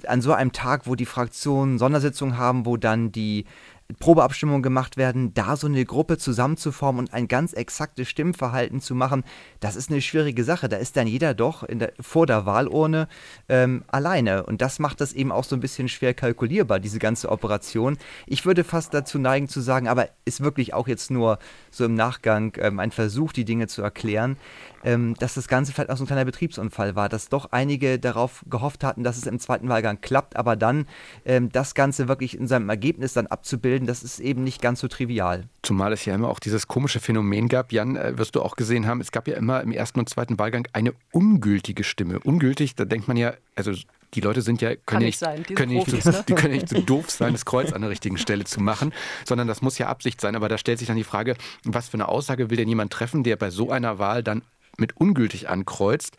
an 0.06 0.20
so 0.20 0.34
einem 0.34 0.52
Tag, 0.52 0.86
wo 0.86 0.94
die 0.94 1.06
Fraktionen 1.06 1.78
Sondersitzungen 1.78 2.36
haben, 2.36 2.66
wo 2.66 2.76
dann 2.76 3.12
die 3.12 3.46
Probeabstimmungen 4.00 4.62
gemacht 4.62 4.98
werden, 4.98 5.32
da 5.32 5.56
so 5.56 5.66
eine 5.66 5.82
Gruppe 5.86 6.18
zusammenzuformen 6.18 7.06
und 7.06 7.14
ein 7.14 7.26
ganz 7.26 7.54
exaktes 7.54 8.08
Stimmverhalten 8.08 8.82
zu 8.82 8.94
machen, 8.94 9.24
das 9.60 9.76
ist 9.76 9.90
eine 9.90 10.02
schwierige 10.02 10.44
Sache. 10.44 10.68
Da 10.68 10.76
ist 10.76 10.98
dann 10.98 11.06
jeder 11.06 11.32
doch 11.32 11.66
der, 11.66 11.94
vor 11.98 12.26
der 12.26 12.44
Wahlurne 12.44 13.08
ähm, 13.48 13.84
alleine. 13.86 14.44
Und 14.44 14.60
das 14.60 14.78
macht 14.78 15.00
das 15.00 15.14
eben 15.14 15.32
auch 15.32 15.44
so 15.44 15.56
ein 15.56 15.60
bisschen 15.60 15.88
schwer 15.88 16.12
kalkulierbar, 16.12 16.80
diese 16.80 16.98
ganze 16.98 17.30
Operation. 17.30 17.96
Ich 18.26 18.44
würde 18.44 18.62
fast 18.62 18.92
dazu 18.92 19.18
neigen 19.18 19.48
zu 19.48 19.62
sagen, 19.62 19.88
aber 19.88 20.10
ist 20.26 20.42
wirklich 20.42 20.74
auch 20.74 20.86
jetzt 20.86 21.10
nur 21.10 21.38
so 21.70 21.86
im 21.86 21.94
Nachgang 21.94 22.52
ähm, 22.58 22.80
ein 22.80 22.90
Versuch, 22.90 23.32
die 23.32 23.46
Dinge 23.46 23.68
zu 23.68 23.80
erklären 23.80 24.36
ähm, 24.84 25.14
dass 25.18 25.34
das 25.34 25.48
Ganze 25.48 25.72
vielleicht 25.72 25.90
auch 25.90 25.96
so 25.96 26.04
ein 26.04 26.06
kleiner 26.06 26.24
Betriebsunfall 26.24 26.96
war, 26.96 27.08
dass 27.08 27.28
doch 27.28 27.52
einige 27.52 27.98
darauf 27.98 28.44
gehofft 28.48 28.84
hatten, 28.84 29.02
dass 29.04 29.16
es 29.16 29.26
im 29.26 29.38
zweiten 29.38 29.68
Wahlgang 29.68 30.00
klappt, 30.00 30.36
aber 30.36 30.56
dann 30.56 30.86
ähm, 31.24 31.50
das 31.50 31.74
Ganze 31.74 32.08
wirklich 32.08 32.38
in 32.38 32.46
seinem 32.46 32.68
Ergebnis 32.68 33.12
dann 33.12 33.26
abzubilden, 33.26 33.86
das 33.86 34.02
ist 34.02 34.20
eben 34.20 34.44
nicht 34.44 34.60
ganz 34.62 34.80
so 34.80 34.88
trivial. 34.88 35.44
Zumal 35.62 35.92
es 35.92 36.04
ja 36.04 36.14
immer 36.14 36.28
auch 36.28 36.40
dieses 36.40 36.68
komische 36.68 37.00
Phänomen 37.00 37.48
gab, 37.48 37.72
Jan, 37.72 37.96
äh, 37.96 38.16
wirst 38.18 38.34
du 38.36 38.42
auch 38.42 38.56
gesehen 38.56 38.86
haben, 38.86 39.00
es 39.00 39.12
gab 39.12 39.28
ja 39.28 39.36
immer 39.36 39.60
im 39.62 39.72
ersten 39.72 39.98
und 39.98 40.08
zweiten 40.08 40.38
Wahlgang 40.38 40.66
eine 40.72 40.94
ungültige 41.12 41.84
Stimme. 41.84 42.20
Ungültig, 42.20 42.74
da 42.74 42.84
denkt 42.84 43.08
man 43.08 43.16
ja, 43.16 43.34
also 43.56 43.72
die 44.14 44.20
Leute 44.20 44.42
sind 44.42 44.62
ja, 44.62 44.74
können, 44.74 45.04
nicht, 45.04 45.18
sein, 45.18 45.42
können, 45.42 45.76
Profis, 45.76 46.04
nicht, 46.04 46.06
ne? 46.06 46.24
die 46.28 46.34
können 46.34 46.54
nicht 46.54 46.68
so 46.68 46.80
doof 46.80 47.10
sein, 47.10 47.32
das 47.32 47.44
Kreuz 47.44 47.72
an 47.72 47.82
der 47.82 47.90
richtigen 47.90 48.16
Stelle 48.16 48.44
zu 48.44 48.60
machen, 48.60 48.92
sondern 49.26 49.48
das 49.48 49.60
muss 49.60 49.76
ja 49.76 49.88
Absicht 49.88 50.20
sein. 50.20 50.34
Aber 50.34 50.48
da 50.48 50.56
stellt 50.56 50.78
sich 50.78 50.88
dann 50.88 50.96
die 50.96 51.04
Frage, 51.04 51.36
was 51.64 51.88
für 51.88 51.94
eine 51.94 52.08
Aussage 52.08 52.48
will 52.48 52.56
denn 52.56 52.68
jemand 52.68 52.92
treffen, 52.92 53.22
der 53.22 53.36
bei 53.36 53.50
so 53.50 53.70
einer 53.70 53.98
Wahl 53.98 54.22
dann 54.22 54.42
mit 54.78 54.96
ungültig 54.96 55.48
ankreuzt. 55.48 56.16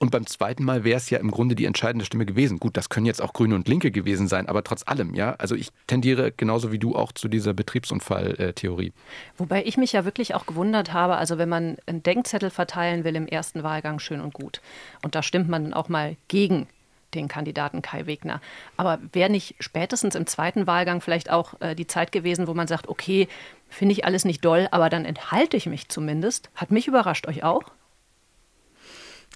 Und 0.00 0.12
beim 0.12 0.26
zweiten 0.26 0.64
Mal 0.64 0.84
wäre 0.84 0.96
es 0.96 1.10
ja 1.10 1.18
im 1.18 1.30
Grunde 1.30 1.56
die 1.56 1.64
entscheidende 1.64 2.04
Stimme 2.04 2.24
gewesen. 2.24 2.60
Gut, 2.60 2.76
das 2.76 2.88
können 2.88 3.06
jetzt 3.06 3.20
auch 3.20 3.32
Grüne 3.32 3.56
und 3.56 3.66
Linke 3.66 3.90
gewesen 3.90 4.28
sein, 4.28 4.48
aber 4.48 4.62
trotz 4.62 4.84
allem, 4.86 5.14
ja. 5.14 5.34
Also 5.38 5.56
ich 5.56 5.70
tendiere 5.88 6.30
genauso 6.30 6.70
wie 6.70 6.78
du 6.78 6.94
auch 6.94 7.10
zu 7.10 7.26
dieser 7.26 7.52
Betriebsunfalltheorie. 7.52 8.92
Wobei 9.36 9.64
ich 9.64 9.76
mich 9.76 9.92
ja 9.92 10.04
wirklich 10.04 10.36
auch 10.36 10.46
gewundert 10.46 10.92
habe, 10.92 11.16
also 11.16 11.36
wenn 11.36 11.48
man 11.48 11.78
einen 11.86 12.04
Denkzettel 12.04 12.50
verteilen 12.50 13.02
will 13.02 13.16
im 13.16 13.26
ersten 13.26 13.64
Wahlgang, 13.64 13.98
schön 13.98 14.20
und 14.20 14.34
gut. 14.34 14.60
Und 15.02 15.16
da 15.16 15.22
stimmt 15.22 15.48
man 15.48 15.64
dann 15.64 15.74
auch 15.74 15.88
mal 15.88 16.16
gegen 16.28 16.68
den 17.14 17.26
Kandidaten 17.26 17.82
Kai 17.82 18.06
Wegner. 18.06 18.40
Aber 18.76 19.00
wäre 19.12 19.30
nicht 19.30 19.56
spätestens 19.58 20.14
im 20.14 20.26
zweiten 20.26 20.66
Wahlgang 20.66 21.00
vielleicht 21.00 21.30
auch 21.30 21.60
äh, 21.60 21.74
die 21.74 21.86
Zeit 21.86 22.12
gewesen, 22.12 22.46
wo 22.46 22.54
man 22.54 22.68
sagt, 22.68 22.88
okay, 22.88 23.26
finde 23.68 23.94
ich 23.94 24.04
alles 24.04 24.24
nicht 24.24 24.44
doll, 24.44 24.68
aber 24.70 24.90
dann 24.90 25.04
enthalte 25.04 25.56
ich 25.56 25.66
mich 25.66 25.88
zumindest. 25.88 26.50
Hat 26.54 26.70
mich 26.70 26.86
überrascht, 26.86 27.26
euch 27.26 27.42
auch? 27.42 27.64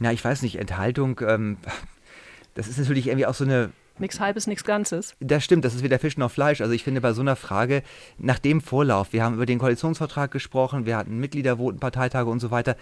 Na, 0.01 0.13
ich 0.13 0.25
weiß 0.25 0.43
nicht, 0.43 0.57
Enthaltung, 0.57 1.21
ähm, 1.27 1.57
das 2.55 2.69
ist 2.69 2.79
natürlich 2.79 3.07
irgendwie 3.07 3.27
auch 3.27 3.35
so 3.35 3.45
eine. 3.45 3.71
Nichts 3.99 4.21
Halbes, 4.21 4.47
nichts 4.47 4.65
Ganzes. 4.65 5.15
Das 5.21 5.45
stimmt, 5.45 5.65
das 5.67 5.75
ist 5.75 5.83
weder 5.83 5.99
Fisch 5.99 6.17
noch 6.17 6.31
Fleisch. 6.31 6.63
Also 6.63 6.73
ich 6.73 6.83
finde 6.83 7.03
bei 7.03 7.13
so 7.13 7.21
einer 7.21 7.37
Frage, 7.37 7.83
nach 8.19 8.39
dem 8.39 8.63
Vorlauf, 8.63 9.13
wir 9.13 9.23
haben 9.23 9.35
über 9.35 9.45
den 9.45 9.59
Koalitionsvertrag 9.59 10.31
gesprochen, 10.31 10.87
wir 10.87 10.97
hatten 10.97 11.19
Mitgliedervoten, 11.19 11.79
Parteitage 11.79 12.29
und 12.29 12.41
so 12.41 12.51
weiter. 12.51 12.77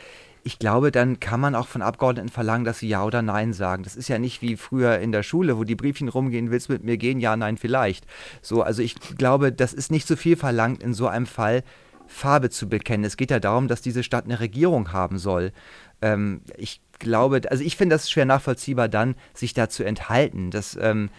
Ich 0.44 0.60
glaube, 0.60 0.92
dann 0.92 1.18
kann 1.18 1.40
man 1.40 1.56
auch 1.56 1.66
von 1.66 1.82
Abgeordneten 1.82 2.28
verlangen, 2.28 2.64
dass 2.64 2.78
sie 2.78 2.88
Ja 2.88 3.04
oder 3.04 3.22
Nein 3.22 3.52
sagen. 3.52 3.82
Das 3.82 3.96
ist 3.96 4.08
ja 4.08 4.18
nicht 4.18 4.40
wie 4.40 4.56
früher 4.56 5.00
in 5.00 5.10
der 5.10 5.24
Schule, 5.24 5.58
wo 5.58 5.64
die 5.64 5.74
Briefchen 5.74 6.08
rumgehen, 6.08 6.50
willst 6.52 6.68
du 6.68 6.74
mit 6.74 6.84
mir 6.84 6.96
gehen? 6.96 7.18
Ja, 7.18 7.36
nein, 7.36 7.56
vielleicht. 7.58 8.06
So, 8.40 8.62
also 8.62 8.80
ich 8.80 8.94
glaube, 9.18 9.52
das 9.52 9.72
ist 9.72 9.90
nicht 9.90 10.06
zu 10.06 10.16
viel 10.16 10.36
verlangt 10.36 10.80
in 10.82 10.94
so 10.94 11.08
einem 11.08 11.26
Fall. 11.26 11.64
Farbe 12.06 12.50
zu 12.50 12.68
bekennen. 12.68 13.04
Es 13.04 13.16
geht 13.16 13.30
ja 13.30 13.40
darum, 13.40 13.68
dass 13.68 13.82
diese 13.82 14.02
Stadt 14.02 14.24
eine 14.24 14.40
Regierung 14.40 14.92
haben 14.92 15.18
soll. 15.18 15.52
Ähm, 16.02 16.40
ich 16.56 16.80
glaube, 17.00 17.40
also 17.50 17.64
ich 17.64 17.76
finde 17.76 17.94
das 17.94 18.08
schwer 18.08 18.26
nachvollziehbar 18.26 18.88
dann, 18.88 19.16
sich 19.34 19.52
da 19.52 19.68
zu 19.68 19.82
enthalten. 19.82 20.52
Das 20.52 20.78
ähm, 20.80 21.10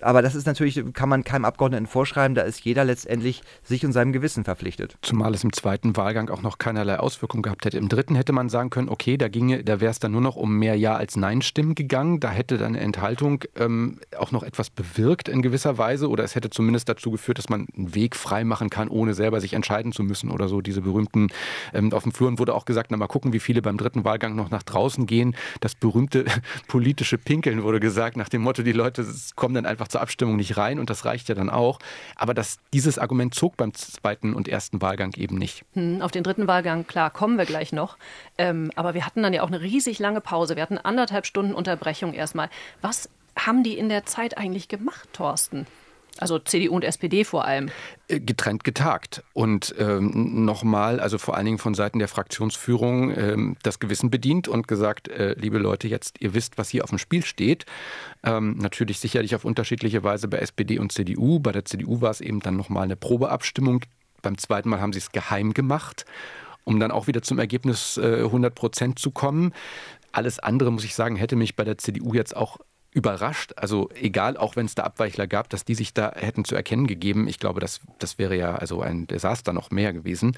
aber 0.00 0.22
das 0.22 0.34
ist 0.34 0.46
natürlich, 0.46 0.82
kann 0.92 1.08
man 1.08 1.24
keinem 1.24 1.44
Abgeordneten 1.44 1.86
vorschreiben, 1.86 2.34
da 2.34 2.42
ist 2.42 2.60
jeder 2.64 2.84
letztendlich 2.84 3.42
sich 3.62 3.84
und 3.84 3.92
seinem 3.92 4.12
Gewissen 4.12 4.44
verpflichtet. 4.44 4.96
Zumal 5.02 5.34
es 5.34 5.44
im 5.44 5.52
zweiten 5.52 5.96
Wahlgang 5.96 6.30
auch 6.30 6.42
noch 6.42 6.58
keinerlei 6.58 6.98
Auswirkungen 6.98 7.42
gehabt 7.42 7.64
hätte. 7.64 7.78
Im 7.78 7.88
dritten 7.88 8.14
hätte 8.14 8.32
man 8.32 8.48
sagen 8.48 8.70
können, 8.70 8.88
okay, 8.88 9.16
da 9.16 9.28
ginge, 9.28 9.62
da 9.64 9.80
wäre 9.80 9.90
es 9.90 9.98
dann 9.98 10.12
nur 10.12 10.20
noch 10.20 10.36
um 10.36 10.58
mehr 10.58 10.74
Ja 10.76 10.96
als 10.96 11.16
Nein-Stimmen 11.16 11.74
gegangen. 11.74 12.20
Da 12.20 12.30
hätte 12.30 12.58
dann 12.58 12.74
eine 12.74 12.80
Enthaltung 12.80 13.44
ähm, 13.56 14.00
auch 14.18 14.32
noch 14.32 14.42
etwas 14.42 14.70
bewirkt 14.70 15.28
in 15.28 15.42
gewisser 15.42 15.78
Weise 15.78 16.08
oder 16.08 16.24
es 16.24 16.34
hätte 16.34 16.50
zumindest 16.50 16.88
dazu 16.88 17.10
geführt, 17.10 17.38
dass 17.38 17.48
man 17.48 17.66
einen 17.76 17.94
Weg 17.94 18.16
frei 18.16 18.44
machen 18.44 18.70
kann, 18.70 18.88
ohne 18.88 19.14
selber 19.14 19.40
sich 19.40 19.52
entscheiden 19.52 19.92
zu 19.92 20.02
müssen 20.02 20.30
oder 20.30 20.48
so. 20.48 20.60
Diese 20.60 20.82
berühmten, 20.82 21.28
ähm, 21.72 21.92
auf 21.92 22.02
dem 22.02 22.12
Fluren 22.12 22.38
wurde 22.38 22.54
auch 22.54 22.64
gesagt, 22.64 22.90
na 22.90 22.96
mal 22.96 23.06
gucken, 23.06 23.32
wie 23.32 23.40
viele 23.40 23.62
beim 23.62 23.76
dritten 23.76 24.04
Wahlgang 24.04 24.34
noch 24.34 24.50
nach 24.50 24.62
draußen 24.62 25.06
gehen. 25.06 25.36
Das 25.60 25.74
berühmte 25.74 26.24
politische 26.68 27.18
Pinkeln 27.18 27.62
wurde 27.62 27.80
gesagt, 27.80 28.16
nach 28.16 28.28
dem 28.28 28.42
Motto, 28.42 28.62
die 28.62 28.72
Leute 28.72 29.06
kommen 29.36 29.54
dann 29.54 29.59
dann 29.62 29.70
einfach 29.70 29.88
zur 29.88 30.00
Abstimmung 30.00 30.36
nicht 30.36 30.56
rein 30.56 30.78
und 30.78 30.90
das 30.90 31.04
reicht 31.04 31.28
ja 31.28 31.34
dann 31.34 31.50
auch. 31.50 31.78
Aber 32.16 32.34
das, 32.34 32.58
dieses 32.72 32.98
Argument 32.98 33.34
zog 33.34 33.56
beim 33.56 33.74
zweiten 33.74 34.34
und 34.34 34.48
ersten 34.48 34.80
Wahlgang 34.82 35.14
eben 35.16 35.36
nicht. 35.36 35.64
Hm, 35.74 36.02
auf 36.02 36.10
den 36.10 36.24
dritten 36.24 36.46
Wahlgang, 36.46 36.86
klar, 36.86 37.10
kommen 37.10 37.38
wir 37.38 37.46
gleich 37.46 37.72
noch. 37.72 37.96
Ähm, 38.38 38.70
aber 38.76 38.94
wir 38.94 39.06
hatten 39.06 39.22
dann 39.22 39.32
ja 39.32 39.42
auch 39.42 39.48
eine 39.48 39.60
riesig 39.60 39.98
lange 39.98 40.20
Pause. 40.20 40.56
Wir 40.56 40.62
hatten 40.62 40.78
anderthalb 40.78 41.26
Stunden 41.26 41.54
Unterbrechung 41.54 42.12
erstmal. 42.14 42.50
Was 42.80 43.08
haben 43.36 43.62
die 43.62 43.78
in 43.78 43.88
der 43.88 44.06
Zeit 44.06 44.38
eigentlich 44.38 44.68
gemacht, 44.68 45.08
Thorsten? 45.12 45.66
Also 46.20 46.38
CDU 46.38 46.74
und 46.76 46.84
SPD 46.84 47.24
vor 47.24 47.46
allem. 47.46 47.70
Äh, 48.08 48.20
getrennt 48.20 48.62
getagt. 48.62 49.24
Und 49.32 49.74
ähm, 49.78 50.44
nochmal, 50.44 51.00
also 51.00 51.16
vor 51.16 51.36
allen 51.36 51.46
Dingen 51.46 51.58
von 51.58 51.74
Seiten 51.74 51.98
der 51.98 52.08
Fraktionsführung, 52.08 53.16
ähm, 53.16 53.56
das 53.62 53.78
Gewissen 53.78 54.10
bedient 54.10 54.46
und 54.46 54.68
gesagt, 54.68 55.08
äh, 55.08 55.34
liebe 55.38 55.58
Leute, 55.58 55.88
jetzt 55.88 56.20
ihr 56.20 56.34
wisst, 56.34 56.58
was 56.58 56.68
hier 56.68 56.84
auf 56.84 56.90
dem 56.90 56.98
Spiel 56.98 57.24
steht. 57.24 57.64
Ähm, 58.22 58.58
natürlich 58.58 59.00
sicherlich 59.00 59.34
auf 59.34 59.46
unterschiedliche 59.46 60.04
Weise 60.04 60.28
bei 60.28 60.38
SPD 60.38 60.78
und 60.78 60.92
CDU. 60.92 61.40
Bei 61.40 61.52
der 61.52 61.64
CDU 61.64 62.02
war 62.02 62.10
es 62.10 62.20
eben 62.20 62.40
dann 62.40 62.56
nochmal 62.56 62.84
eine 62.84 62.96
Probeabstimmung. 62.96 63.80
Beim 64.20 64.36
zweiten 64.36 64.68
Mal 64.68 64.80
haben 64.80 64.92
sie 64.92 64.98
es 64.98 65.12
geheim 65.12 65.54
gemacht, 65.54 66.04
um 66.64 66.78
dann 66.78 66.90
auch 66.90 67.06
wieder 67.06 67.22
zum 67.22 67.38
Ergebnis 67.38 67.96
äh, 67.96 68.24
100 68.24 68.54
Prozent 68.54 68.98
zu 68.98 69.10
kommen. 69.10 69.54
Alles 70.12 70.38
andere, 70.38 70.70
muss 70.70 70.84
ich 70.84 70.94
sagen, 70.94 71.16
hätte 71.16 71.36
mich 71.36 71.56
bei 71.56 71.64
der 71.64 71.78
CDU 71.78 72.12
jetzt 72.12 72.36
auch 72.36 72.58
überrascht. 72.92 73.52
Also 73.56 73.88
egal, 73.94 74.36
auch 74.36 74.56
wenn 74.56 74.66
es 74.66 74.74
da 74.74 74.82
Abweichler 74.82 75.26
gab, 75.26 75.48
dass 75.48 75.64
die 75.64 75.74
sich 75.74 75.94
da 75.94 76.12
hätten 76.14 76.44
zu 76.44 76.56
erkennen 76.56 76.86
gegeben. 76.86 77.28
Ich 77.28 77.38
glaube, 77.38 77.60
das, 77.60 77.80
das 77.98 78.18
wäre 78.18 78.36
ja 78.36 78.56
also 78.56 78.82
ein 78.82 79.06
Desaster 79.06 79.52
noch 79.52 79.70
mehr 79.70 79.92
gewesen. 79.92 80.36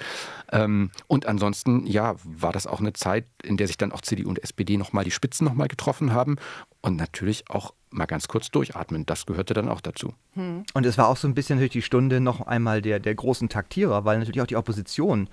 Ähm, 0.50 0.90
und 1.06 1.26
ansonsten, 1.26 1.87
ja, 1.87 2.14
war 2.25 2.52
das 2.52 2.66
auch 2.66 2.80
eine 2.80 2.92
Zeit, 2.92 3.25
in 3.42 3.56
der 3.56 3.66
sich 3.66 3.78
dann 3.78 3.92
auch 3.92 4.02
CDU 4.02 4.28
und 4.28 4.42
SPD 4.42 4.76
nochmal 4.76 5.04
die 5.04 5.11
Spitzen 5.11 5.47
nochmal 5.47 5.68
getroffen 5.68 6.12
haben. 6.12 6.37
Und 6.82 6.97
natürlich 6.97 7.49
auch 7.49 7.73
mal 7.90 8.06
ganz 8.06 8.28
kurz 8.28 8.50
durchatmen. 8.50 9.06
Das 9.06 9.25
gehörte 9.26 9.54
dann 9.54 9.68
auch 9.68 9.80
dazu. 9.80 10.14
Hm. 10.35 10.64
Und 10.75 10.87
es 10.87 10.99
war 10.99 11.09
auch 11.09 11.16
so 11.16 11.28
ein 11.28 11.35
bisschen 11.35 11.56
natürlich 11.56 11.73
die 11.73 11.82
Stunde 11.82 12.21
noch 12.21 12.40
einmal 12.40 12.82
der, 12.82 13.00
der 13.00 13.14
großen 13.14 13.49
Taktierer, 13.49 14.04
weil 14.04 14.18
natürlich 14.18 14.40
auch 14.40 14.47
die 14.47 14.56
Opposition 14.56 15.28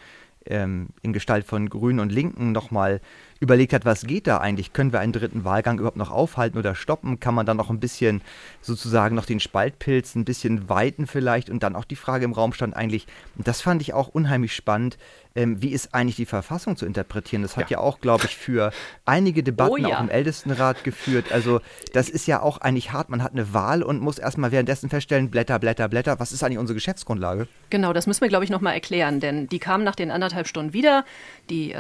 ähm, 0.46 0.88
in 1.02 1.14
Gestalt 1.14 1.46
von 1.46 1.70
Grünen 1.70 2.00
und 2.00 2.12
Linken 2.12 2.52
nochmal 2.52 3.02
überlegt 3.40 3.74
hat, 3.74 3.86
was 3.86 4.06
geht 4.06 4.28
da 4.28 4.40
eigentlich? 4.40 4.74
Können 4.74 4.92
wir 4.92 5.00
einen 5.00 5.14
dritten 5.14 5.44
Wahlgang 5.44 5.80
überhaupt 5.80 5.98
noch 5.98 6.12
aufhalten 6.12 6.58
oder 6.58 6.76
stoppen? 6.76 7.20
Kann 7.20 7.36
man 7.36 7.46
dann 7.46 7.58
noch 7.58 7.70
ein 7.70 7.80
bisschen 7.80 8.22
sozusagen 8.62 9.16
noch 9.16 9.26
den 9.26 9.40
Spaltpilz 9.40 10.16
ein 10.16 10.26
bisschen 10.26 10.70
weiten 10.70 11.08
vielleicht? 11.08 11.50
Und 11.50 11.64
dann 11.64 11.76
auch 11.76 11.86
die 11.86 11.96
Frage 11.96 12.26
im 12.26 12.34
Raum 12.34 12.54
stand 12.54 12.76
eigentlich, 12.76 13.08
und 13.38 13.48
das 13.48 13.62
fand 13.62 13.82
ich 13.82 13.94
auch 13.94 14.10
unheimlich 14.10 14.54
spannend, 14.56 14.98
ähm, 15.40 15.62
wie 15.62 15.70
ist 15.70 15.96
eigentlich 15.96 16.18
die 16.18 16.26
Verfassung 16.26 16.76
zu 16.76 16.86
interpretieren? 16.86 17.44
Das 17.44 17.56
hat 17.56 17.70
ja, 17.70 17.78
ja 17.78 17.84
auch, 17.84 18.02
glaube 18.02 18.26
ich, 18.26 18.36
für 18.36 18.72
einige 19.06 19.42
Debatten 19.42 19.72
oh, 19.72 19.78
ja. 19.78 19.96
auch 19.96 20.02
im 20.02 20.10
Ältestenrat 20.10 20.84
geführt. 20.84 21.32
Also 21.32 21.62
das 21.94 22.10
ist 22.10 22.28
ja 22.28 22.42
auch 22.42 22.58
eigentlich 22.58 22.92
hart. 22.92 23.10
Man 23.10 23.24
hat 23.24 23.32
eine 23.32 23.54
Wahl 23.54 23.82
und 23.82 24.02
muss 24.02 24.20
erstmal 24.20 24.52
währenddessen 24.52 24.90
feststellen, 24.90 25.32
Blätter, 25.32 25.58
Blätter, 25.60 25.88
Blätter, 25.88 26.20
was 26.20 26.34
ist 26.34 26.44
eigentlich 26.44 26.58
unsere 26.58 26.76
Geschäftsgrundlage? 26.76 27.48
Genau, 27.70 27.94
das 27.94 28.06
müssen 28.06 28.22
wir, 28.22 28.28
glaube 28.28 28.44
ich, 28.44 28.52
nochmal 28.52 28.74
erklären, 28.74 29.22
denn 29.22 29.48
die 29.48 29.60
kamen 29.60 29.86
nach 29.86 29.96
den 29.96 30.12
anderthalb 30.12 30.48
Stunden 30.48 30.74
wieder. 30.74 31.06
Die 31.50 31.72
äh, 31.72 31.78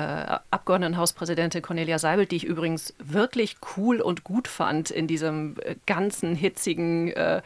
Abgeordnetenhauspräsidentin 0.51 1.61
Cornelia 1.61 1.99
Seibelt, 1.99 2.31
die 2.31 2.37
ich 2.37 2.45
übrigens 2.45 2.93
wirklich 3.03 3.57
cool 3.75 3.99
und 3.99 4.23
gut 4.23 4.47
fand 4.47 4.89
in 4.89 5.07
diesem 5.07 5.57
äh, 5.61 5.75
ganzen 5.85 6.33
hitzigen 6.33 7.11
äh, 7.11 7.41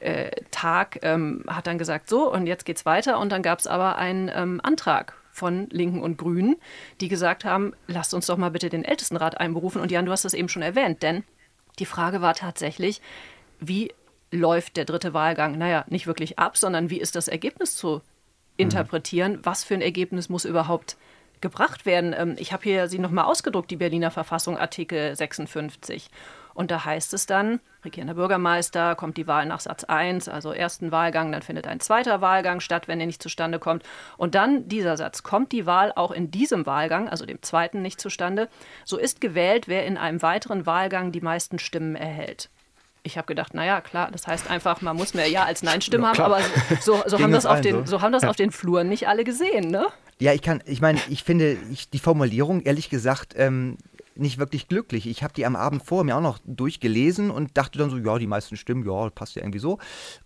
äh, 0.00 0.30
Tag, 0.50 1.00
ähm, 1.02 1.44
hat 1.46 1.66
dann 1.66 1.76
gesagt, 1.76 2.08
so, 2.08 2.32
und 2.32 2.46
jetzt 2.46 2.64
geht's 2.64 2.86
weiter. 2.86 3.18
Und 3.18 3.30
dann 3.30 3.42
gab 3.42 3.58
es 3.58 3.66
aber 3.66 3.96
einen 3.96 4.30
ähm, 4.34 4.60
Antrag 4.62 5.19
von 5.32 5.68
Linken 5.70 6.02
und 6.02 6.18
Grünen, 6.18 6.56
die 7.00 7.08
gesagt 7.08 7.44
haben, 7.44 7.72
lasst 7.86 8.14
uns 8.14 8.26
doch 8.26 8.36
mal 8.36 8.50
bitte 8.50 8.68
den 8.68 8.84
Ältestenrat 8.84 9.40
einberufen. 9.40 9.80
Und 9.80 9.90
Jan, 9.90 10.06
du 10.06 10.12
hast 10.12 10.24
das 10.24 10.34
eben 10.34 10.48
schon 10.48 10.62
erwähnt, 10.62 11.02
denn 11.02 11.24
die 11.78 11.86
Frage 11.86 12.20
war 12.20 12.34
tatsächlich, 12.34 13.00
wie 13.58 13.92
läuft 14.32 14.76
der 14.76 14.84
dritte 14.84 15.14
Wahlgang, 15.14 15.58
naja, 15.58 15.84
nicht 15.88 16.06
wirklich 16.06 16.38
ab, 16.38 16.56
sondern 16.56 16.90
wie 16.90 17.00
ist 17.00 17.16
das 17.16 17.28
Ergebnis 17.28 17.76
zu 17.76 18.00
interpretieren? 18.56 19.32
Mhm. 19.32 19.40
Was 19.44 19.64
für 19.64 19.74
ein 19.74 19.82
Ergebnis 19.82 20.28
muss 20.28 20.44
überhaupt 20.44 20.96
gebracht 21.40 21.86
werden? 21.86 22.14
Ähm, 22.16 22.36
ich 22.38 22.52
habe 22.52 22.62
hier 22.62 22.88
sie 22.88 22.98
nochmal 22.98 23.24
ausgedruckt, 23.24 23.70
die 23.70 23.76
Berliner 23.76 24.10
Verfassung, 24.10 24.56
Artikel 24.56 25.14
56. 25.16 26.10
Und 26.54 26.70
da 26.70 26.84
heißt 26.84 27.14
es 27.14 27.26
dann, 27.26 27.60
regierender 27.84 28.14
Bürgermeister, 28.14 28.94
kommt 28.94 29.16
die 29.16 29.26
Wahl 29.26 29.46
nach 29.46 29.60
Satz 29.60 29.84
1, 29.84 30.28
also 30.28 30.52
ersten 30.52 30.92
Wahlgang, 30.92 31.32
dann 31.32 31.42
findet 31.42 31.66
ein 31.66 31.80
zweiter 31.80 32.20
Wahlgang 32.20 32.60
statt, 32.60 32.88
wenn 32.88 33.00
er 33.00 33.06
nicht 33.06 33.22
zustande 33.22 33.58
kommt. 33.58 33.82
Und 34.16 34.34
dann 34.34 34.68
dieser 34.68 34.96
Satz, 34.96 35.22
kommt 35.22 35.52
die 35.52 35.66
Wahl 35.66 35.92
auch 35.94 36.10
in 36.10 36.30
diesem 36.30 36.66
Wahlgang, 36.66 37.08
also 37.08 37.26
dem 37.26 37.42
zweiten, 37.42 37.82
nicht 37.82 38.00
zustande, 38.00 38.48
so 38.84 38.98
ist 38.98 39.20
gewählt, 39.20 39.68
wer 39.68 39.86
in 39.86 39.96
einem 39.96 40.22
weiteren 40.22 40.66
Wahlgang 40.66 41.12
die 41.12 41.20
meisten 41.20 41.58
Stimmen 41.58 41.96
erhält. 41.96 42.50
Ich 43.02 43.16
habe 43.16 43.26
gedacht, 43.26 43.54
naja, 43.54 43.80
klar, 43.80 44.10
das 44.12 44.26
heißt 44.26 44.50
einfach, 44.50 44.82
man 44.82 44.94
muss 44.94 45.14
mehr 45.14 45.28
Ja 45.28 45.44
als 45.44 45.62
Nein-Stimmen 45.62 46.06
haben, 46.06 46.20
aber 46.20 46.40
so, 46.80 47.02
so 47.06 47.18
haben 47.18 47.32
das, 47.32 47.46
auf 47.46 47.62
den, 47.62 47.86
so. 47.86 47.92
so 47.92 48.02
haben 48.02 48.12
das 48.12 48.24
ja. 48.24 48.28
auf 48.28 48.36
den 48.36 48.50
Fluren 48.50 48.88
nicht 48.88 49.08
alle 49.08 49.24
gesehen, 49.24 49.70
ne? 49.70 49.86
Ja, 50.18 50.34
ich 50.34 50.42
kann, 50.42 50.62
ich 50.66 50.82
meine, 50.82 51.00
ich 51.08 51.24
finde 51.24 51.56
ich, 51.72 51.88
die 51.88 51.98
Formulierung, 51.98 52.60
ehrlich 52.60 52.90
gesagt, 52.90 53.34
ähm, 53.38 53.78
nicht 54.20 54.38
wirklich 54.38 54.68
glücklich. 54.68 55.06
Ich 55.06 55.22
habe 55.22 55.32
die 55.32 55.46
am 55.46 55.56
Abend 55.56 55.82
vor 55.82 56.04
mir 56.04 56.16
auch 56.16 56.20
noch 56.20 56.38
durchgelesen 56.44 57.30
und 57.30 57.56
dachte 57.56 57.78
dann 57.78 57.90
so, 57.90 57.96
ja, 57.98 58.18
die 58.18 58.26
meisten 58.26 58.56
Stimmen, 58.56 58.86
ja, 58.86 59.10
passt 59.10 59.34
ja 59.36 59.42
irgendwie 59.42 59.58
so. 59.58 59.78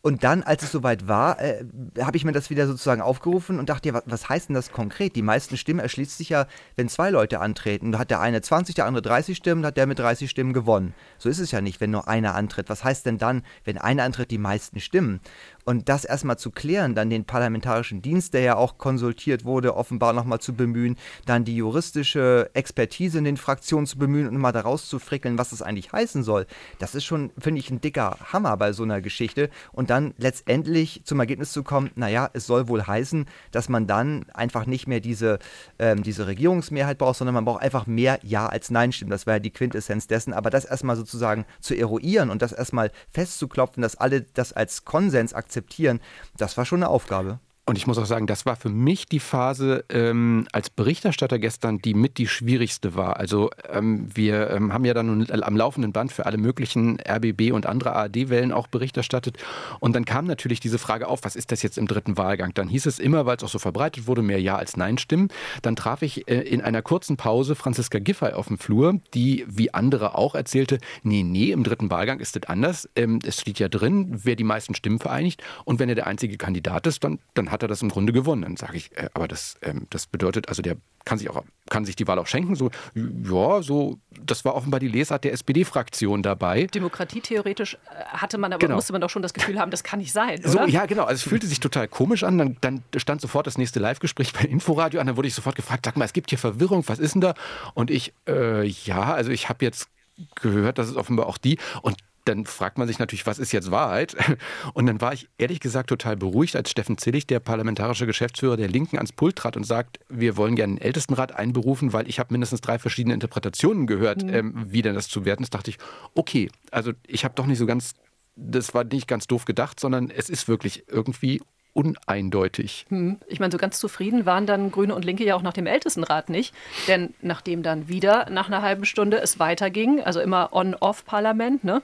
Und 0.02 0.24
dann, 0.24 0.42
als 0.42 0.62
es 0.62 0.72
soweit 0.72 1.08
war, 1.08 1.40
äh, 1.40 1.64
habe 2.00 2.16
ich 2.16 2.24
mir 2.24 2.32
das 2.32 2.50
wieder 2.50 2.66
sozusagen 2.66 3.00
aufgerufen 3.00 3.58
und 3.58 3.68
dachte, 3.68 3.88
ja, 3.88 4.02
was, 4.04 4.28
heißt 4.28 4.48
denn 4.48 4.54
das 4.54 4.72
konkret? 4.72 5.16
Die 5.16 5.22
meisten 5.22 5.56
Stimmen 5.56 5.80
erschließt 5.80 6.18
sich 6.18 6.28
ja, 6.28 6.46
wenn 6.76 6.88
zwei 6.88 7.10
Leute 7.10 7.40
antreten. 7.40 7.92
Da 7.92 7.98
hat 7.98 8.10
der 8.10 8.20
eine 8.20 8.42
20, 8.42 8.74
der 8.74 8.86
andere 8.86 9.02
30 9.02 9.36
Stimmen, 9.36 9.64
hat 9.64 9.76
der 9.76 9.86
mit 9.86 9.98
30 9.98 10.28
Stimmen 10.28 10.52
gewonnen. 10.52 10.94
So 11.18 11.28
ist 11.28 11.38
es 11.38 11.50
ja 11.50 11.60
nicht, 11.60 11.80
wenn 11.80 11.90
nur 11.90 12.08
einer 12.08 12.34
antritt. 12.34 12.68
Was 12.68 12.84
heißt 12.84 13.06
denn 13.06 13.18
dann, 13.18 13.42
wenn 13.64 13.78
einer 13.78 14.02
antritt, 14.02 14.30
die 14.30 14.38
meisten 14.38 14.80
Stimmen? 14.80 15.20
Und 15.64 15.88
das 15.88 16.04
erstmal 16.04 16.38
zu 16.38 16.50
klären, 16.50 16.94
dann 16.94 17.11
den 17.11 17.25
parlamentarischen 17.25 18.02
Dienst, 18.02 18.35
der 18.35 18.42
ja 18.42 18.56
auch 18.56 18.78
konsultiert 18.78 19.44
wurde, 19.44 19.76
offenbar 19.76 20.12
nochmal 20.12 20.40
zu 20.40 20.54
bemühen, 20.54 20.97
dann 21.26 21.44
die 21.44 21.56
juristische 21.56 22.50
Expertise 22.54 23.18
in 23.18 23.25
den 23.25 23.37
Fraktionen 23.37 23.87
zu 23.87 23.99
bemühen 23.99 24.28
und 24.28 24.37
mal 24.37 24.52
daraus 24.52 24.88
zu 24.88 24.99
frickeln, 24.99 25.38
was 25.38 25.50
das 25.50 25.62
eigentlich 25.62 25.92
heißen 25.92 26.23
soll, 26.23 26.47
das 26.78 26.94
ist 26.94 27.04
schon, 27.04 27.30
finde 27.38 27.61
ich, 27.61 27.71
ein 27.71 27.80
dicker 27.80 28.18
Hammer 28.33 28.56
bei 28.56 28.73
so 28.73 28.83
einer 28.83 29.00
Geschichte. 29.00 29.50
Und 29.73 29.90
dann 29.90 30.14
letztendlich 30.18 31.02
zum 31.04 31.21
Ergebnis 31.21 31.52
zu 31.52 31.62
kommen, 31.62 31.90
naja, 31.94 32.30
es 32.33 32.47
soll 32.47 32.68
wohl 32.68 32.87
heißen, 32.87 33.26
dass 33.50 33.68
man 33.68 33.87
dann 33.87 34.26
einfach 34.35 34.66
nicht 34.66 34.87
mehr 34.87 35.00
diese, 35.00 35.38
ähm, 35.78 36.02
diese 36.02 36.26
Regierungsmehrheit 36.26 36.99
braucht, 36.99 37.18
sondern 37.18 37.35
man 37.35 37.44
braucht 37.44 37.62
einfach 37.62 37.87
mehr 37.87 38.18
Ja 38.23 38.47
als 38.47 38.71
Nein 38.71 38.92
stimmen. 38.92 39.11
Das 39.11 39.26
war 39.26 39.35
ja 39.35 39.40
die 39.40 39.50
Quintessenz 39.50 40.06
dessen. 40.06 40.33
Aber 40.33 40.50
das 40.50 40.64
erstmal 40.64 40.97
sozusagen 40.97 41.44
zu 41.61 41.75
eruieren 41.75 42.30
und 42.30 42.42
das 42.42 42.52
erstmal 42.52 42.90
festzuklopfen, 43.11 43.83
dass 43.83 43.97
alle 43.97 44.23
das 44.23 44.52
als 44.52 44.85
Konsens 44.85 45.33
akzeptieren, 45.33 45.53
akzeptieren, 45.54 46.00
das 46.37 46.56
war 46.56 46.64
schon 46.64 46.82
eine 46.82 46.88
Aufgabe. 46.88 47.38
Und 47.66 47.78
ich 47.78 47.87
muss 47.87 47.97
auch 47.97 48.04
sagen, 48.04 48.26
das 48.26 48.44
war 48.44 48.56
für 48.56 48.68
mich 48.68 49.06
die 49.06 49.21
Phase 49.21 49.87
ähm, 49.88 50.47
als 50.52 50.68
Berichterstatter 50.68 51.38
gestern, 51.38 51.78
die 51.78 51.94
mit 51.94 52.18
die 52.18 52.26
schwierigste 52.26 52.94
war. 52.94 53.16
Also 53.16 53.50
ähm, 53.71 54.06
wir 54.14 54.50
ähm, 54.50 54.75
haben 54.75 54.85
ja 54.85 54.92
dann 54.92 55.26
am 55.30 55.56
laufenden 55.56 55.90
Band 55.92 56.12
für 56.12 56.26
alle 56.26 56.37
möglichen 56.37 56.99
RBB 57.00 57.52
und 57.52 57.64
andere 57.64 57.94
ARD-Wellen 57.97 58.52
auch 58.52 58.66
Bericht 58.66 58.99
erstattet. 58.99 59.38
Und 59.80 59.97
dann 59.97 60.04
kam 60.04 60.26
natürlich 60.26 60.61
diese 60.61 60.78
Frage 60.78 61.09
auf, 61.09 61.21
was 61.23 61.37
ist 61.37 61.52
das 61.52 61.62
jetzt 61.62 61.78
im 61.78 61.87
dritten 61.87 62.18
Wahlgang? 62.18 62.52
Dann 62.52 62.68
hieß 62.68 62.85
es 62.85 62.99
immer, 62.99 63.25
weil 63.25 63.38
es 63.38 63.44
auch 63.44 63.49
so 63.49 63.59
verbreitet 63.59 64.06
wurde, 64.06 64.21
mehr 64.21 64.42
Ja 64.42 64.56
als 64.56 64.76
Nein 64.76 64.99
stimmen. 64.99 65.28
Dann 65.62 65.75
traf 65.75 66.02
ich 66.02 66.28
äh, 66.28 66.40
in 66.40 66.61
einer 66.61 66.83
kurzen 66.83 67.16
Pause 67.16 67.54
Franziska 67.54 67.99
Giffey 67.99 68.35
auf 68.35 68.49
dem 68.49 68.59
Flur, 68.59 69.00
die 69.14 69.47
wie 69.49 69.73
andere 69.73 70.18
auch 70.18 70.35
erzählte, 70.35 70.80
nee, 71.02 71.23
nee, 71.23 71.50
im 71.50 71.64
dritten 71.64 71.90
Wahlgang 71.90 72.21
ist 72.21 72.37
das 72.37 72.42
anders. 72.42 72.90
Ähm, 72.94 73.21
es 73.25 73.40
steht 73.40 73.59
ja 73.59 73.71
drin, 73.71 74.21
wer 74.23 74.37
die 74.37 74.44
meisten 74.44 74.75
Stimmen 74.75 74.99
vereinigt. 74.99 75.42
Und 75.64 75.78
wenn 75.78 75.88
er 75.88 75.94
der 75.94 76.06
einzige 76.06 76.37
Kandidat 76.37 76.87
ist, 76.87 77.02
dann, 77.04 77.21
dann 77.33 77.53
hat 77.54 77.62
er 77.62 77.68
das 77.68 77.82
im 77.82 77.88
Grunde 77.88 78.12
gewonnen. 78.12 78.42
Dann 78.42 78.56
sage 78.56 78.76
ich, 78.76 78.96
äh, 78.96 79.08
aber 79.14 79.28
das, 79.28 79.56
ähm, 79.62 79.87
das 79.90 80.06
bedeutet, 80.06 80.49
also 80.49 80.62
der 80.62 80.76
kann 81.04 81.18
sich 81.18 81.30
auch 81.30 81.42
kann 81.70 81.84
sich 81.84 81.96
die 81.96 82.06
Wahl 82.06 82.18
auch 82.18 82.26
schenken. 82.26 82.56
So, 82.56 82.70
ja, 82.94 83.62
so, 83.62 83.99
das 84.20 84.44
war 84.44 84.54
offenbar 84.54 84.80
die 84.80 84.88
Lesart 84.88 85.25
der 85.25 85.32
SPD-Fraktion 85.32 86.23
dabei. 86.23 86.66
Demokratietheoretisch 86.66 87.75
äh, 87.75 88.04
hatte 88.06 88.37
man 88.38 88.52
aber 88.52 88.61
genau. 88.61 88.75
musste 88.75 88.92
man 88.92 89.00
doch 89.00 89.11
schon 89.11 89.23
das 89.23 89.32
Gefühl 89.32 89.58
haben, 89.58 89.70
das 89.70 89.82
kann 89.82 89.99
nicht 89.99 90.12
sein, 90.12 90.40
oder? 90.40 90.49
So, 90.50 90.64
ja, 90.66 90.87
genau. 90.87 91.04
Also 91.04 91.14
es 91.14 91.28
fühlte 91.28 91.46
sich 91.46 91.61
total 91.61 91.88
komisch 91.88 92.23
an. 92.23 92.38
Dann, 92.38 92.56
dann 92.61 92.82
stand 92.96 93.20
sofort 93.20 93.46
das 93.46 93.56
nächste 93.56 93.80
Live-Gespräch 93.80 94.32
bei 94.34 94.42
Inforadio 94.42 95.00
an. 95.00 95.06
Dann 95.06 95.16
wurde 95.16 95.28
ich 95.28 95.34
sofort 95.34 95.56
gefragt, 95.56 95.87
sag 95.87 95.96
mal, 95.96 96.04
es 96.04 96.12
gibt 96.12 96.30
hier 96.30 96.38
Verwirrung, 96.38 96.84
was 96.87 96.99
ist 96.99 97.14
denn 97.14 97.23
da? 97.23 97.34
Und 97.73 97.90
ich, 97.90 98.12
äh, 98.28 98.66
ja, 98.66 99.14
also 99.14 99.30
ich 99.30 99.49
habe 99.49 99.64
jetzt 99.64 99.88
gehört, 100.34 100.78
das 100.78 100.88
ist 100.88 100.96
offenbar 100.96 101.26
auch 101.26 101.38
die. 101.38 101.58
Und 101.82 101.96
dann 102.25 102.47
fragt 102.47 102.78
man 102.78 102.88
sich 102.88 102.99
natürlich, 102.99 103.26
was 103.26 103.38
ist 103.38 103.52
jetzt 103.52 103.71
Wahrheit? 103.71 104.16
Und 104.75 104.87
dann 104.87 105.00
war 105.00 105.12
ich 105.12 105.28
ehrlich 105.38 105.61
gesagt 105.61 105.88
total 105.88 106.16
beruhigt, 106.16 106.57
als 106.57 106.71
Steffen 106.71 106.99
Zillig, 106.99 107.26
der 107.26 107.40
parlamentarische 107.40 108.07
Geschäftsführer 108.07 108.57
der 108.57 108.69
Linken, 108.69 108.97
ans 108.97 109.12
Pult 109.12 109.37
trat 109.37 109.57
und 109.57 109.64
sagt, 109.64 110.00
wir 110.09 110.37
wollen 110.37 110.57
gerne 110.57 110.73
einen 110.73 110.81
Ältestenrat 110.81 111.33
einberufen, 111.33 111.93
weil 111.93 112.09
ich 112.09 112.19
habe 112.19 112.33
mindestens 112.33 112.61
drei 112.61 112.78
verschiedene 112.78 113.14
Interpretationen 113.14 113.87
gehört, 113.87 114.23
mhm. 114.23 114.35
ähm, 114.35 114.64
wie 114.69 114.83
denn 114.83 114.95
das 114.95 115.09
zu 115.09 115.25
werten 115.25 115.43
ist. 115.43 115.54
dachte 115.54 115.71
ich, 115.71 115.78
okay, 116.14 116.50
also 116.71 116.93
ich 117.07 117.25
habe 117.25 117.35
doch 117.35 117.47
nicht 117.47 117.59
so 117.59 117.66
ganz, 117.66 117.95
das 118.37 118.75
war 118.75 118.85
nicht 118.85 119.07
ganz 119.07 119.26
doof 119.26 119.45
gedacht, 119.45 119.78
sondern 119.78 120.11
es 120.11 120.31
ist 120.31 120.49
wirklich 120.49 120.85
irgendwie 120.88 121.40
uneindeutig. 121.75 122.87
Hm. 122.88 123.19
Ich 123.26 123.40
meine, 123.40 123.52
so 123.52 123.59
ganz 123.59 123.78
zufrieden 123.78 124.25
waren 124.25 124.47
dann 124.47 124.71
Grüne 124.71 124.95
und 124.95 125.04
Linke 125.04 125.25
ja 125.25 125.35
auch 125.35 125.43
nach 125.43 125.52
dem 125.52 125.66
Ältestenrat 125.66 126.31
nicht. 126.31 126.54
Denn 126.88 127.12
nachdem 127.21 127.62
dann 127.62 127.88
wieder 127.88 128.31
nach 128.31 128.47
einer 128.47 128.62
halben 128.62 128.87
Stunde 128.87 129.19
es 129.19 129.38
weiterging, 129.38 130.00
also 130.02 130.21
immer 130.21 130.52
On-Off-Parlament, 130.52 131.64
ne, 131.64 131.83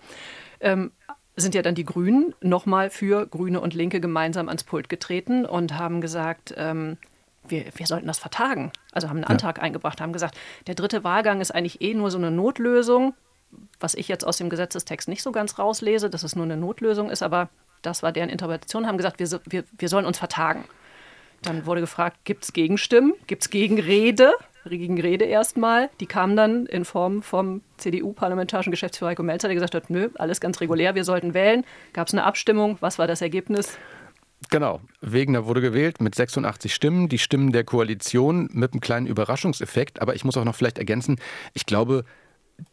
ähm, 0.61 0.93
sind 1.37 1.55
ja 1.55 1.63
dann 1.63 1.75
die 1.75 1.85
Grünen 1.85 2.35
nochmal 2.41 2.91
für 2.91 3.27
Grüne 3.27 3.61
und 3.61 3.75
Linke 3.75 4.01
gemeinsam 4.01 4.49
ans 4.49 4.65
Pult 4.65 4.89
getreten 4.89 5.45
und 5.45 5.77
haben 5.77 6.01
gesagt, 6.01 6.55
ähm, 6.57 6.97
wir, 7.49 7.65
wir, 7.75 7.87
sollten 7.87 8.07
das 8.07 8.19
vertagen. 8.19 8.71
Also 8.93 9.09
haben 9.09 9.17
einen 9.17 9.25
ja. 9.25 9.31
Antrag 9.31 9.61
eingebracht, 9.61 10.01
haben 10.01 10.13
gesagt, 10.13 10.37
der 10.67 10.75
dritte 10.75 11.03
Wahlgang 11.03 11.41
ist 11.41 11.51
eigentlich 11.51 11.81
eh 11.81 11.95
nur 11.95 12.11
so 12.11 12.19
eine 12.19 12.31
Notlösung, 12.31 13.15
was 13.81 13.95
ich 13.95 14.07
jetzt 14.09 14.25
aus 14.25 14.37
dem 14.37 14.51
Gesetzestext 14.51 15.09
nicht 15.09 15.23
so 15.23 15.33
ganz 15.33 15.59
rauslese, 15.59 16.11
dass 16.11 16.23
es 16.23 16.37
nur 16.37 16.45
eine 16.45 16.57
Notlösung 16.57 17.11
ist, 17.11 17.23
aber 17.23 17.49
das 17.83 18.03
war 18.03 18.13
deren 18.13 18.29
Interpretation, 18.29 18.87
haben 18.87 18.97
gesagt, 18.97 19.19
wir, 19.19 19.41
wir, 19.47 19.65
wir 19.77 19.89
sollen 19.89 20.07
uns 20.07 20.19
vertagen. 20.19 20.65
Dann 21.43 21.65
wurde 21.67 21.81
gefragt, 21.81 22.19
gibt 22.25 22.45
es 22.45 22.53
Gegenstimmen, 22.53 23.15
gibt 23.27 23.43
es 23.43 23.51
Gegenrede? 23.51 24.33
Gegenrede 24.67 25.25
erstmal. 25.25 25.89
Die 26.01 26.07
kam 26.07 26.37
dann 26.37 26.67
in 26.67 26.85
Form 26.85 27.23
vom 27.23 27.63
CDU-parlamentarischen 27.79 28.71
Geschäftsführer 28.71 29.11
Heiko 29.11 29.23
Melzer, 29.23 29.49
der 29.49 29.55
gesagt 29.55 29.75
hat, 29.75 29.89
nö, 29.89 30.11
alles 30.19 30.41
ganz 30.41 30.61
regulär, 30.61 30.95
wir 30.95 31.05
sollten 31.05 31.33
wählen. 31.33 31.65
Gab 31.95 32.09
es 32.09 32.15
eine 32.15 32.25
Abstimmung, 32.25 32.77
was 32.81 32.99
war 32.99 33.07
das 33.07 33.23
Ergebnis? 33.23 33.79
Genau, 34.49 34.81
Wegener 35.01 35.47
wurde 35.47 35.61
gewählt 35.61 36.01
mit 36.01 36.15
86 36.15 36.75
Stimmen, 36.75 37.09
die 37.09 37.19
Stimmen 37.19 37.53
der 37.53 37.65
Koalition 37.65 38.49
mit 38.53 38.73
einem 38.73 38.81
kleinen 38.81 39.07
Überraschungseffekt. 39.07 40.01
Aber 40.01 40.15
ich 40.15 40.25
muss 40.25 40.37
auch 40.37 40.45
noch 40.45 40.55
vielleicht 40.55 40.79
ergänzen, 40.79 41.19
ich 41.53 41.67
glaube, 41.67 42.05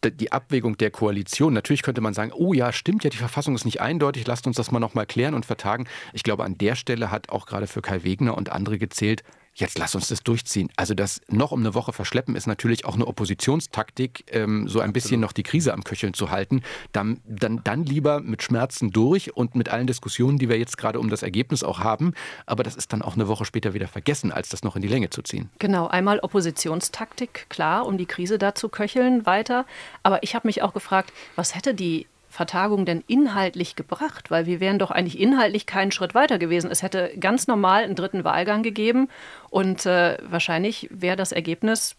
die 0.04 0.32
Abwägung 0.32 0.78
der 0.78 0.92
Koalition. 0.92 1.54
Natürlich 1.54 1.82
könnte 1.82 2.02
man 2.02 2.14
sagen, 2.14 2.32
oh 2.34 2.54
ja, 2.54 2.72
stimmt 2.72 3.04
ja, 3.04 3.10
die 3.10 3.18
Verfassung 3.18 3.56
ist 3.56 3.66
nicht 3.66 3.82
eindeutig, 3.82 4.28
lasst 4.28 4.48
uns 4.48 4.58
das 4.58 4.72
mal 4.72 4.80
nochmal 4.80 5.06
klären 5.06 5.34
und 5.34 5.46
vertagen. 5.46 5.88
Ich 6.14 6.24
glaube, 6.24 6.44
an 6.44 6.58
der 6.58 6.76
Stelle 6.76 7.12
hat 7.12 7.30
auch 7.30 7.46
gerade 7.46 7.68
für 7.68 7.82
Kai 7.82 8.04
Wegner 8.04 8.38
und 8.38 8.52
andere 8.52 8.78
gezählt, 8.78 9.24
jetzt 9.60 9.78
lass 9.78 9.96
uns 9.96 10.08
das 10.08 10.24
durchziehen. 10.24 10.70
Also 10.76 10.94
das 10.94 11.22
noch 11.28 11.52
um 11.52 11.60
eine 11.60 11.74
Woche 11.74 11.94
verschleppen 11.94 12.36
ist 12.36 12.48
natürlich 12.48 12.86
auch 12.86 12.96
eine 12.96 13.08
Oppositionstaktik, 13.08 14.26
ähm, 14.32 14.68
so 14.68 14.80
ein 14.80 14.94
bisschen 14.94 15.20
noch 15.20 15.32
die 15.32 15.44
Krise 15.44 15.74
am 15.74 15.84
Köcheln 15.84 16.14
zu 16.14 16.30
halten. 16.30 16.62
Dann, 16.92 17.20
dann, 17.28 17.62
dann 17.64 17.84
lieber 17.84 18.20
mit 18.22 18.44
Schmerzen 18.44 18.92
durch 18.92 19.36
und 19.36 19.56
mit 19.56 19.70
allen 19.70 19.88
Diskussionen, 19.88 20.38
die 20.38 20.50
wir 20.50 20.58
jetzt 20.58 20.78
gerade 20.78 21.00
um 21.00 21.10
das 21.10 21.24
Ergebnis 21.24 21.64
auch 21.64 21.80
haben. 21.80 22.14
Aber 22.46 22.64
das 22.64 22.76
ist 22.76 22.94
dann 22.94 23.02
auch 23.02 23.16
eine 23.16 23.28
Woche 23.28 23.46
später 23.46 23.74
wieder 23.74 23.88
vergessen, 23.88 24.32
als 24.32 24.50
das 24.50 24.64
noch 24.64 24.76
in 24.76 24.82
die 24.82 24.88
Länge 24.88 25.10
zu 25.10 25.22
ziehen. 25.22 25.50
Genau, 25.60 25.88
einmal 25.88 26.20
Oppositionstaktik, 26.20 27.48
klar, 27.50 27.86
um 27.86 27.98
die 27.98 28.06
Krise 28.06 28.38
da 28.38 28.54
zu 28.54 28.70
köcheln 28.70 29.26
weiter. 29.26 29.66
Aber 30.04 30.24
ich 30.24 30.36
habe 30.36 30.48
mich 30.48 30.62
auch 30.62 30.74
gefragt, 30.74 31.12
was 31.36 31.56
hätte 31.56 31.74
die 31.74 32.06
Vertagung 32.38 32.86
denn 32.86 33.04
inhaltlich 33.08 33.76
gebracht? 33.76 34.30
Weil 34.30 34.46
wir 34.46 34.60
wären 34.60 34.78
doch 34.78 34.92
eigentlich 34.92 35.20
inhaltlich 35.20 35.66
keinen 35.66 35.92
Schritt 35.92 36.14
weiter 36.14 36.38
gewesen. 36.38 36.70
Es 36.70 36.84
hätte 36.84 37.12
ganz 37.20 37.48
normal 37.48 37.84
einen 37.84 37.96
dritten 37.96 38.24
Wahlgang 38.24 38.62
gegeben 38.62 39.10
und 39.50 39.88
äh, 39.88 40.20
wahrscheinlich 40.22 40.88
wäre 40.92 41.16
das 41.16 41.32
Ergebnis 41.32 41.96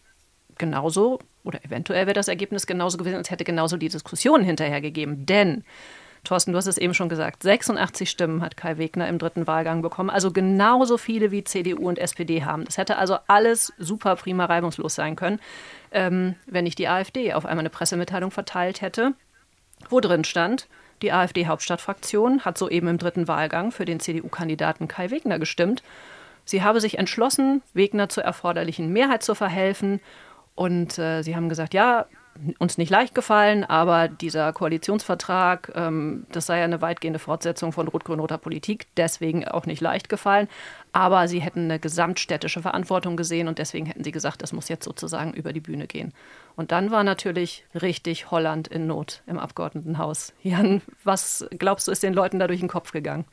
genauso 0.57 1.19
oder 1.43 1.65
eventuell 1.65 2.05
wäre 2.05 2.13
das 2.13 2.29
Ergebnis 2.29 2.67
genauso 2.67 2.97
gewesen, 2.97 3.17
als 3.17 3.31
hätte 3.31 3.43
genauso 3.43 3.75
die 3.75 3.89
Diskussion 3.89 4.41
hinterher 4.41 4.79
gegeben. 4.79 5.25
Denn 5.25 5.65
Thorsten, 6.23 6.53
du 6.53 6.57
hast 6.57 6.67
es 6.67 6.77
eben 6.77 6.93
schon 6.93 7.09
gesagt, 7.09 7.43
86 7.43 8.09
Stimmen 8.09 8.41
hat 8.41 8.55
Kai 8.55 8.77
Wegner 8.77 9.09
im 9.09 9.19
dritten 9.19 9.45
Wahlgang 9.45 9.81
bekommen, 9.81 10.09
also 10.09 10.31
genauso 10.31 10.97
viele 10.97 11.31
wie 11.31 11.43
CDU 11.43 11.89
und 11.89 11.99
SPD 11.99 12.45
haben. 12.45 12.63
Das 12.63 12.77
hätte 12.77 12.97
also 12.97 13.17
alles 13.27 13.73
super 13.77 14.15
prima 14.15 14.45
reibungslos 14.45 14.95
sein 14.95 15.17
können, 15.17 15.39
ähm, 15.91 16.35
wenn 16.45 16.63
nicht 16.63 16.79
die 16.79 16.87
AfD 16.87 17.33
auf 17.33 17.45
einmal 17.45 17.63
eine 17.63 17.69
Pressemitteilung 17.69 18.31
verteilt 18.31 18.81
hätte 18.81 19.15
wo 19.87 19.99
drin 19.99 20.23
stand, 20.23 20.67
die 21.01 21.13
AfD-Hauptstadtfraktion 21.13 22.43
hat 22.43 22.57
soeben 22.57 22.87
im 22.87 22.97
dritten 22.97 23.27
Wahlgang 23.27 23.71
für 23.71 23.85
den 23.85 23.99
CDU-Kandidaten 23.99 24.87
Kai 24.87 25.11
Wegner 25.11 25.39
gestimmt. 25.39 25.81
Sie 26.43 26.63
habe 26.63 26.81
sich 26.81 26.97
entschlossen, 26.97 27.61
Wegner 27.73 28.09
zur 28.09 28.23
erforderlichen 28.23 28.91
Mehrheit 28.91 29.23
zu 29.23 29.35
verhelfen. 29.35 30.01
Und 30.55 30.97
äh, 30.99 31.21
sie 31.21 31.35
haben 31.35 31.47
gesagt, 31.47 31.73
ja, 31.73 32.05
uns 32.57 32.77
nicht 32.77 32.89
leicht 32.89 33.15
gefallen, 33.15 33.63
aber 33.63 34.07
dieser 34.07 34.53
Koalitionsvertrag, 34.53 35.71
ähm, 35.75 36.25
das 36.31 36.45
sei 36.45 36.59
ja 36.59 36.63
eine 36.63 36.81
weitgehende 36.81 37.19
Fortsetzung 37.19 37.71
von 37.71 37.87
rot-grün-roter 37.87 38.37
Politik, 38.37 38.87
deswegen 38.97 39.47
auch 39.47 39.65
nicht 39.65 39.81
leicht 39.81 40.09
gefallen. 40.09 40.47
Aber 40.91 41.27
sie 41.27 41.39
hätten 41.39 41.65
eine 41.65 41.79
gesamtstädtische 41.79 42.61
Verantwortung 42.61 43.17
gesehen 43.17 43.47
und 43.47 43.59
deswegen 43.59 43.85
hätten 43.85 44.03
sie 44.03 44.11
gesagt, 44.11 44.41
das 44.41 44.53
muss 44.53 44.69
jetzt 44.69 44.85
sozusagen 44.85 45.33
über 45.33 45.53
die 45.53 45.59
Bühne 45.59 45.85
gehen. 45.85 46.13
Und 46.59 46.73
dann 46.73 46.91
war 46.91 47.05
natürlich 47.05 47.63
richtig 47.73 48.31
Holland 48.31 48.67
in 48.67 48.85
Not 48.85 49.23
im 49.27 49.39
Abgeordnetenhaus. 49.39 50.33
Jan, 50.43 50.81
was 51.05 51.47
glaubst 51.57 51.87
du, 51.87 51.93
ist 51.93 52.03
den 52.03 52.13
Leuten 52.13 52.37
da 52.37 52.47
durch 52.47 52.59
den 52.59 52.67
Kopf 52.67 52.91
gegangen? 52.91 53.23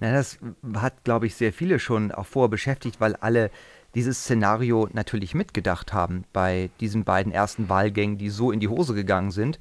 Na, 0.00 0.12
das 0.12 0.38
hat, 0.74 1.02
glaube 1.02 1.26
ich, 1.26 1.34
sehr 1.34 1.54
viele 1.54 1.78
schon 1.78 2.12
auch 2.12 2.26
vorher 2.26 2.50
beschäftigt, 2.50 3.00
weil 3.00 3.16
alle 3.16 3.50
dieses 3.94 4.18
Szenario 4.18 4.86
natürlich 4.92 5.34
mitgedacht 5.34 5.94
haben 5.94 6.24
bei 6.34 6.68
diesen 6.78 7.04
beiden 7.04 7.32
ersten 7.32 7.70
Wahlgängen, 7.70 8.18
die 8.18 8.28
so 8.28 8.52
in 8.52 8.60
die 8.60 8.68
Hose 8.68 8.92
gegangen 8.92 9.30
sind. 9.30 9.58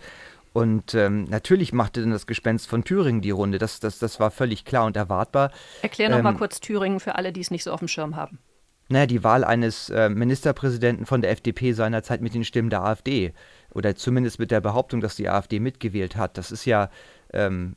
Und 0.52 0.96
ähm, 0.96 1.24
natürlich 1.30 1.72
machte 1.72 2.02
dann 2.02 2.12
das 2.12 2.28
Gespenst 2.28 2.68
von 2.68 2.84
Thüringen 2.84 3.22
die 3.22 3.32
Runde. 3.32 3.58
Das, 3.58 3.80
das, 3.80 4.00
das 4.00 4.20
war 4.20 4.32
völlig 4.32 4.66
klar 4.66 4.84
und 4.84 4.98
erwartbar. 4.98 5.54
Erklär 5.82 6.10
noch 6.10 6.18
ähm, 6.18 6.26
mal 6.26 6.36
kurz 6.36 6.60
Thüringen 6.60 7.00
für 7.00 7.16
alle, 7.16 7.32
die 7.32 7.40
es 7.40 7.52
nicht 7.52 7.64
so 7.64 7.72
auf 7.72 7.80
dem 7.80 7.88
Schirm 7.88 8.18
haben. 8.18 8.40
Naja, 8.88 9.08
die 9.08 9.24
Wahl 9.24 9.44
eines 9.44 9.90
äh, 9.90 10.10
Ministerpräsidenten 10.10 11.06
von 11.06 11.22
der 11.22 11.32
FDP 11.32 11.74
seinerzeit 11.74 12.22
mit 12.22 12.34
den 12.36 12.44
Stimmen 12.44 12.70
der 12.70 12.84
AfD. 12.84 13.34
Oder 13.74 13.96
zumindest 13.96 14.40
mit 14.40 14.52
der 14.52 14.62
Behauptung, 14.62 15.02
dass 15.02 15.16
die 15.16 15.28
AfD 15.28 15.60
mitgewählt 15.60 16.16
hat. 16.16 16.38
Das 16.38 16.52
ist 16.52 16.66
ja 16.66 16.90
ähm, 17.34 17.76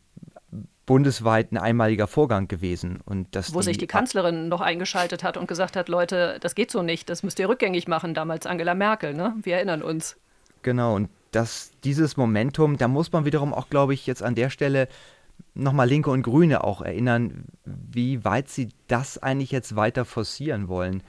bundesweit 0.88 1.52
ein 1.52 1.58
einmaliger 1.58 2.06
Vorgang 2.06 2.48
gewesen. 2.48 3.00
Und 3.04 3.34
dass 3.34 3.54
Wo 3.54 3.60
die, 3.60 3.66
sich 3.66 3.78
die 3.78 3.86
Kanzlerin 3.86 4.48
noch 4.48 4.60
eingeschaltet 4.60 5.22
hat 5.22 5.36
und 5.36 5.46
gesagt 5.46 5.76
hat, 5.76 5.88
Leute, 5.88 6.38
das 6.40 6.54
geht 6.54 6.70
so 6.70 6.82
nicht, 6.82 7.10
das 7.10 7.22
müsst 7.22 7.38
ihr 7.38 7.48
rückgängig 7.48 7.88
machen, 7.88 8.14
damals 8.14 8.46
Angela 8.46 8.74
Merkel, 8.74 9.14
ne? 9.14 9.34
Wir 9.42 9.56
erinnern 9.56 9.82
uns. 9.82 10.16
Genau, 10.62 10.94
und 10.94 11.10
dass 11.30 11.72
dieses 11.84 12.16
Momentum, 12.16 12.78
da 12.78 12.88
muss 12.88 13.12
man 13.12 13.26
wiederum 13.26 13.52
auch, 13.52 13.68
glaube 13.68 13.92
ich, 13.94 14.06
jetzt 14.06 14.22
an 14.22 14.34
der 14.34 14.48
Stelle 14.48 14.88
nochmal 15.54 15.88
Linke 15.88 16.10
und 16.10 16.22
Grüne 16.22 16.64
auch 16.64 16.82
erinnern, 16.82 17.46
wie 17.64 18.24
weit 18.24 18.48
sie 18.48 18.68
das 18.86 19.18
eigentlich 19.18 19.50
jetzt 19.50 19.76
weiter 19.76 20.04
forcieren 20.04 20.68
wollen. 20.68 21.02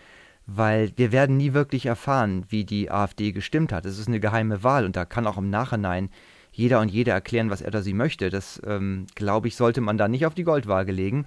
Weil 0.45 0.91
wir 0.95 1.11
werden 1.11 1.37
nie 1.37 1.53
wirklich 1.53 1.85
erfahren, 1.85 2.45
wie 2.49 2.65
die 2.65 2.89
AfD 2.89 3.31
gestimmt 3.31 3.71
hat. 3.71 3.85
Es 3.85 3.99
ist 3.99 4.07
eine 4.07 4.19
geheime 4.19 4.63
Wahl 4.63 4.83
und 4.85 4.95
da 4.95 5.05
kann 5.05 5.27
auch 5.27 5.37
im 5.37 5.51
Nachhinein 5.51 6.09
jeder 6.51 6.79
und 6.79 6.89
jede 6.89 7.11
erklären, 7.11 7.51
was 7.51 7.61
er 7.61 7.67
oder 7.67 7.83
sie 7.83 7.93
möchte. 7.93 8.31
Das, 8.31 8.59
ähm, 8.65 9.05
glaube 9.13 9.47
ich, 9.47 9.55
sollte 9.55 9.81
man 9.81 9.97
da 9.97 10.07
nicht 10.07 10.25
auf 10.25 10.33
die 10.33 10.43
Goldwaage 10.43 10.91
legen. 10.91 11.25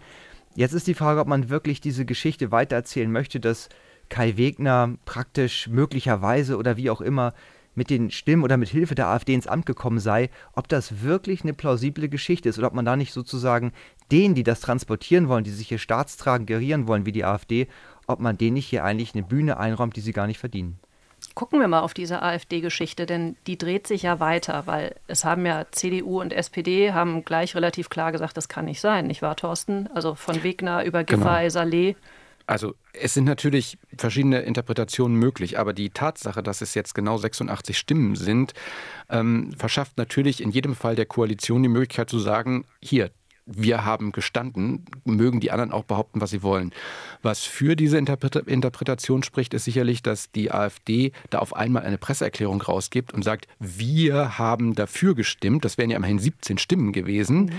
Jetzt 0.54 0.72
ist 0.72 0.88
die 0.88 0.94
Frage, 0.94 1.20
ob 1.20 1.28
man 1.28 1.48
wirklich 1.48 1.80
diese 1.80 2.04
Geschichte 2.04 2.50
weitererzählen 2.50 3.10
möchte, 3.10 3.40
dass 3.40 3.68
Kai 4.08 4.36
Wegner 4.36 4.96
praktisch 5.04 5.68
möglicherweise 5.68 6.58
oder 6.58 6.76
wie 6.76 6.90
auch 6.90 7.00
immer 7.00 7.32
mit 7.74 7.90
den 7.90 8.10
Stimmen 8.10 8.42
oder 8.42 8.56
mit 8.56 8.68
Hilfe 8.68 8.94
der 8.94 9.08
AfD 9.08 9.34
ins 9.34 9.46
Amt 9.46 9.66
gekommen 9.66 9.98
sei, 9.98 10.30
ob 10.54 10.68
das 10.68 11.02
wirklich 11.02 11.42
eine 11.42 11.54
plausible 11.54 12.08
Geschichte 12.08 12.48
ist 12.48 12.58
oder 12.58 12.68
ob 12.68 12.74
man 12.74 12.84
da 12.84 12.96
nicht 12.96 13.12
sozusagen 13.12 13.72
denen, 14.10 14.34
die 14.34 14.42
das 14.44 14.60
transportieren 14.60 15.28
wollen, 15.28 15.44
die 15.44 15.50
sich 15.50 15.68
hier 15.68 15.78
staatstragend 15.78 16.46
gerieren 16.46 16.86
wollen 16.86 17.06
wie 17.06 17.12
die 17.12 17.24
AfD, 17.24 17.68
ob 18.06 18.20
man 18.20 18.36
denen 18.36 18.54
nicht 18.54 18.66
hier 18.66 18.84
eigentlich 18.84 19.14
eine 19.14 19.22
Bühne 19.22 19.58
einräumt, 19.58 19.96
die 19.96 20.00
sie 20.00 20.12
gar 20.12 20.26
nicht 20.26 20.38
verdienen. 20.38 20.78
Gucken 21.34 21.60
wir 21.60 21.68
mal 21.68 21.80
auf 21.80 21.94
diese 21.94 22.20
AfD-Geschichte, 22.20 23.06
denn 23.06 23.36
die 23.46 23.56
dreht 23.56 23.86
sich 23.86 24.02
ja 24.02 24.20
weiter, 24.20 24.66
weil 24.66 24.96
es 25.06 25.24
haben 25.24 25.46
ja 25.46 25.64
CDU 25.70 26.20
und 26.20 26.32
SPD 26.32 26.92
haben 26.92 27.24
gleich 27.24 27.54
relativ 27.54 27.88
klar 27.88 28.12
gesagt, 28.12 28.36
das 28.36 28.48
kann 28.48 28.66
nicht 28.66 28.80
sein, 28.80 29.06
nicht 29.06 29.22
wahr, 29.22 29.36
Thorsten? 29.36 29.88
Also 29.94 30.14
von 30.14 30.42
Wegner 30.42 30.84
über 30.84 31.04
Giffey, 31.04 31.22
genau. 31.22 31.48
Saleh. 31.48 31.96
Also 32.46 32.74
es 32.92 33.14
sind 33.14 33.24
natürlich 33.24 33.78
verschiedene 33.96 34.40
Interpretationen 34.40 35.16
möglich, 35.16 35.58
aber 35.58 35.72
die 35.72 35.90
Tatsache, 35.90 36.42
dass 36.42 36.60
es 36.60 36.74
jetzt 36.74 36.94
genau 36.94 37.16
86 37.16 37.78
Stimmen 37.78 38.16
sind, 38.16 38.52
ähm, 39.08 39.52
verschafft 39.56 39.96
natürlich 39.96 40.42
in 40.42 40.50
jedem 40.50 40.74
Fall 40.74 40.96
der 40.96 41.06
Koalition 41.06 41.62
die 41.62 41.68
Möglichkeit 41.68 42.10
zu 42.10 42.18
sagen, 42.18 42.64
hier, 42.80 43.10
wir 43.44 43.84
haben 43.84 44.12
gestanden, 44.12 44.84
mögen 45.04 45.40
die 45.40 45.50
anderen 45.50 45.72
auch 45.72 45.84
behaupten, 45.84 46.20
was 46.20 46.30
sie 46.30 46.42
wollen. 46.42 46.72
Was 47.22 47.40
für 47.40 47.74
diese 47.74 47.98
Interpretation 47.98 49.22
spricht, 49.22 49.52
ist 49.54 49.64
sicherlich, 49.64 50.02
dass 50.02 50.30
die 50.30 50.52
AfD 50.52 51.12
da 51.30 51.40
auf 51.40 51.54
einmal 51.54 51.82
eine 51.82 51.98
Presseerklärung 51.98 52.62
rausgibt 52.62 53.12
und 53.12 53.24
sagt, 53.24 53.48
wir 53.58 54.38
haben 54.38 54.74
dafür 54.74 55.14
gestimmt. 55.14 55.64
Das 55.64 55.76
wären 55.76 55.90
ja 55.90 55.96
immerhin 55.96 56.20
17 56.20 56.58
Stimmen 56.58 56.92
gewesen. 56.92 57.46
Mhm. 57.46 57.52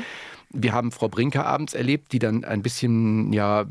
Wir 0.54 0.74
haben 0.74 0.92
Frau 0.92 1.08
Brinker 1.08 1.46
abends 1.46 1.74
erlebt, 1.74 2.12
die 2.12 2.20
dann 2.20 2.46
ein 2.46 2.62
bisschen 2.62 3.34
ja 3.34 3.66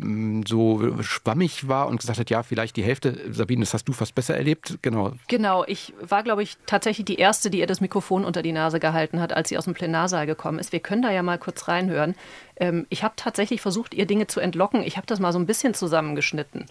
so 0.47 1.03
schwammig 1.03 1.69
war 1.69 1.87
und 1.87 2.01
gesagt 2.01 2.19
hat, 2.19 2.29
ja, 2.29 2.43
vielleicht 2.43 2.77
die 2.77 2.83
Hälfte. 2.83 3.19
Sabine, 3.31 3.61
das 3.61 3.73
hast 3.73 3.85
du 3.85 3.93
fast 3.93 4.15
besser 4.15 4.37
erlebt, 4.37 4.79
genau. 4.83 5.13
Genau, 5.29 5.65
ich 5.67 5.95
war, 6.01 6.23
glaube 6.23 6.43
ich, 6.43 6.59
tatsächlich 6.67 7.05
die 7.05 7.17
Erste, 7.17 7.51
die 7.51 7.61
ihr 7.61 7.67
das 7.67 7.81
Mikrofon 7.81 8.25
unter 8.25 8.43
die 8.43 8.53
Nase 8.53 8.81
gehalten 8.81 9.21
hat, 9.21 9.33
als 9.33 9.49
sie 9.49 9.57
aus 9.57 9.65
dem 9.65 9.75
Plenarsaal 9.75 10.27
gekommen 10.27 10.59
ist. 10.59 10.73
Wir 10.73 10.81
können 10.81 11.03
da 11.03 11.11
ja 11.11 11.23
mal 11.23 11.39
kurz 11.39 11.69
reinhören. 11.69 12.15
Ähm, 12.57 12.87
ich 12.89 13.05
habe 13.05 13.15
tatsächlich 13.17 13.61
versucht, 13.61 13.95
ihr 13.95 14.07
Dinge 14.07 14.27
zu 14.27 14.41
entlocken. 14.41 14.83
Ich 14.83 14.97
habe 14.97 15.07
das 15.07 15.21
mal 15.21 15.33
so 15.33 15.39
ein 15.39 15.47
bisschen 15.47 15.75
zusammengeschnitten. 15.75 16.67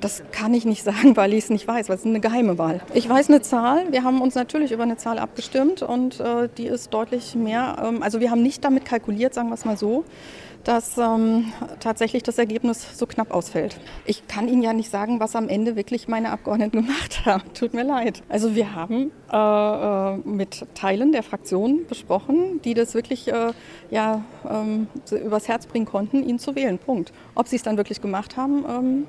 Das 0.00 0.22
kann 0.32 0.54
ich 0.54 0.64
nicht 0.64 0.82
sagen, 0.84 1.16
weil 1.16 1.32
ich 1.32 1.44
es 1.44 1.50
nicht 1.50 1.66
weiß, 1.66 1.88
weil 1.88 1.96
es 1.96 2.02
ist 2.02 2.06
eine 2.06 2.20
geheime 2.20 2.58
Wahl. 2.58 2.80
Ich 2.94 3.08
weiß 3.08 3.28
eine 3.28 3.42
Zahl. 3.42 3.92
Wir 3.92 4.04
haben 4.04 4.20
uns 4.20 4.34
natürlich 4.34 4.72
über 4.72 4.82
eine 4.82 4.96
Zahl 4.96 5.18
abgestimmt 5.18 5.82
und 5.82 6.20
äh, 6.20 6.48
die 6.56 6.66
ist 6.66 6.92
deutlich 6.94 7.34
mehr. 7.34 7.76
Ähm, 7.84 8.02
also 8.02 8.20
wir 8.20 8.30
haben 8.30 8.42
nicht 8.42 8.64
damit 8.64 8.84
kalkuliert, 8.84 9.34
sagen 9.34 9.48
wir 9.48 9.54
es 9.54 9.64
mal 9.64 9.76
so, 9.76 10.04
dass 10.64 10.98
ähm, 10.98 11.52
tatsächlich 11.80 12.22
das 12.22 12.38
Ergebnis 12.38 12.98
so 12.98 13.06
knapp 13.06 13.30
ausfällt. 13.32 13.78
Ich 14.04 14.26
kann 14.28 14.48
Ihnen 14.48 14.62
ja 14.62 14.72
nicht 14.72 14.90
sagen, 14.90 15.20
was 15.20 15.34
am 15.36 15.48
Ende 15.48 15.76
wirklich 15.76 16.08
meine 16.08 16.30
Abgeordneten 16.30 16.82
gemacht 16.86 17.24
haben. 17.24 17.42
Tut 17.54 17.74
mir 17.74 17.84
leid. 17.84 18.22
Also 18.28 18.54
wir 18.54 18.74
haben 18.74 19.10
äh, 19.32 19.36
äh 19.36 20.16
mit 20.24 20.66
Teilen 20.74 21.12
der 21.12 21.22
Fraktion 21.22 21.86
besprochen, 21.88 22.60
die 22.64 22.74
das 22.74 22.94
wirklich 22.94 23.28
äh, 23.28 23.52
ja, 23.90 24.22
ähm, 24.48 24.88
übers 25.10 25.48
Herz 25.48 25.66
bringen 25.66 25.86
konnten, 25.86 26.22
ihn 26.28 26.38
zu 26.38 26.54
wählen. 26.54 26.78
Punkt. 26.78 27.12
Ob 27.34 27.48
sie 27.48 27.56
es 27.56 27.62
dann 27.62 27.76
wirklich 27.76 28.00
gemacht 28.00 28.36
haben, 28.36 28.64
ähm, 28.68 29.06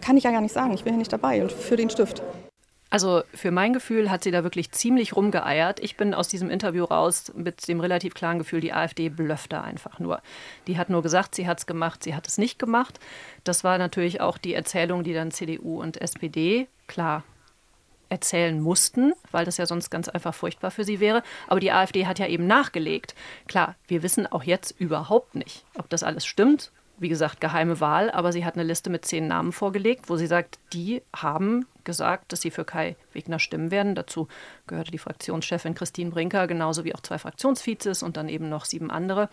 kann 0.00 0.16
ich 0.16 0.24
ja 0.24 0.30
gar 0.30 0.40
nicht 0.40 0.52
sagen. 0.52 0.72
Ich 0.74 0.84
bin 0.84 0.94
ja 0.94 0.98
nicht 0.98 1.12
dabei 1.12 1.42
und 1.42 1.52
für 1.52 1.76
den 1.76 1.90
Stift. 1.90 2.22
Also 2.92 3.22
für 3.32 3.52
mein 3.52 3.72
Gefühl 3.72 4.10
hat 4.10 4.24
sie 4.24 4.32
da 4.32 4.42
wirklich 4.42 4.72
ziemlich 4.72 5.14
rumgeeiert. 5.14 5.78
Ich 5.78 5.96
bin 5.96 6.12
aus 6.12 6.26
diesem 6.26 6.50
Interview 6.50 6.84
raus 6.84 7.32
mit 7.36 7.68
dem 7.68 7.78
relativ 7.78 8.14
klaren 8.14 8.38
Gefühl, 8.38 8.60
die 8.60 8.72
AfD 8.72 9.08
blöfft 9.08 9.52
da 9.52 9.60
einfach 9.60 10.00
nur. 10.00 10.20
Die 10.66 10.76
hat 10.76 10.90
nur 10.90 11.00
gesagt, 11.00 11.36
sie 11.36 11.46
hat 11.46 11.60
es 11.60 11.66
gemacht, 11.66 12.02
sie 12.02 12.16
hat 12.16 12.26
es 12.26 12.36
nicht 12.36 12.58
gemacht. 12.58 12.98
Das 13.44 13.62
war 13.62 13.78
natürlich 13.78 14.20
auch 14.20 14.38
die 14.38 14.54
Erzählung, 14.54 15.04
die 15.04 15.14
dann 15.14 15.30
CDU 15.30 15.80
und 15.80 16.00
SPD 16.00 16.66
klar 16.88 17.22
erzählen 18.08 18.60
mussten, 18.60 19.12
weil 19.30 19.44
das 19.44 19.56
ja 19.56 19.66
sonst 19.66 19.90
ganz 19.90 20.08
einfach 20.08 20.34
furchtbar 20.34 20.72
für 20.72 20.82
sie 20.82 20.98
wäre. 20.98 21.22
Aber 21.46 21.60
die 21.60 21.70
AfD 21.70 22.06
hat 22.06 22.18
ja 22.18 22.26
eben 22.26 22.48
nachgelegt. 22.48 23.14
Klar, 23.46 23.76
wir 23.86 24.02
wissen 24.02 24.26
auch 24.26 24.42
jetzt 24.42 24.72
überhaupt 24.80 25.36
nicht, 25.36 25.64
ob 25.78 25.88
das 25.90 26.02
alles 26.02 26.26
stimmt 26.26 26.72
wie 27.00 27.08
gesagt, 27.08 27.40
geheime 27.40 27.80
Wahl, 27.80 28.10
aber 28.10 28.30
sie 28.30 28.44
hat 28.44 28.54
eine 28.54 28.62
Liste 28.62 28.90
mit 28.90 29.06
zehn 29.06 29.26
Namen 29.26 29.52
vorgelegt, 29.52 30.10
wo 30.10 30.16
sie 30.16 30.26
sagt, 30.26 30.58
die 30.74 31.02
haben 31.16 31.66
gesagt, 31.82 32.30
dass 32.30 32.42
sie 32.42 32.50
für 32.50 32.66
Kai 32.66 32.94
Wegner 33.14 33.38
stimmen 33.38 33.70
werden. 33.70 33.94
Dazu 33.94 34.28
gehörte 34.66 34.90
die 34.90 34.98
Fraktionschefin 34.98 35.74
Christine 35.74 36.10
Brinker, 36.10 36.46
genauso 36.46 36.84
wie 36.84 36.94
auch 36.94 37.00
zwei 37.00 37.18
Fraktionsvizes 37.18 38.02
und 38.02 38.18
dann 38.18 38.28
eben 38.28 38.50
noch 38.50 38.66
sieben 38.66 38.90
andere. 38.90 39.30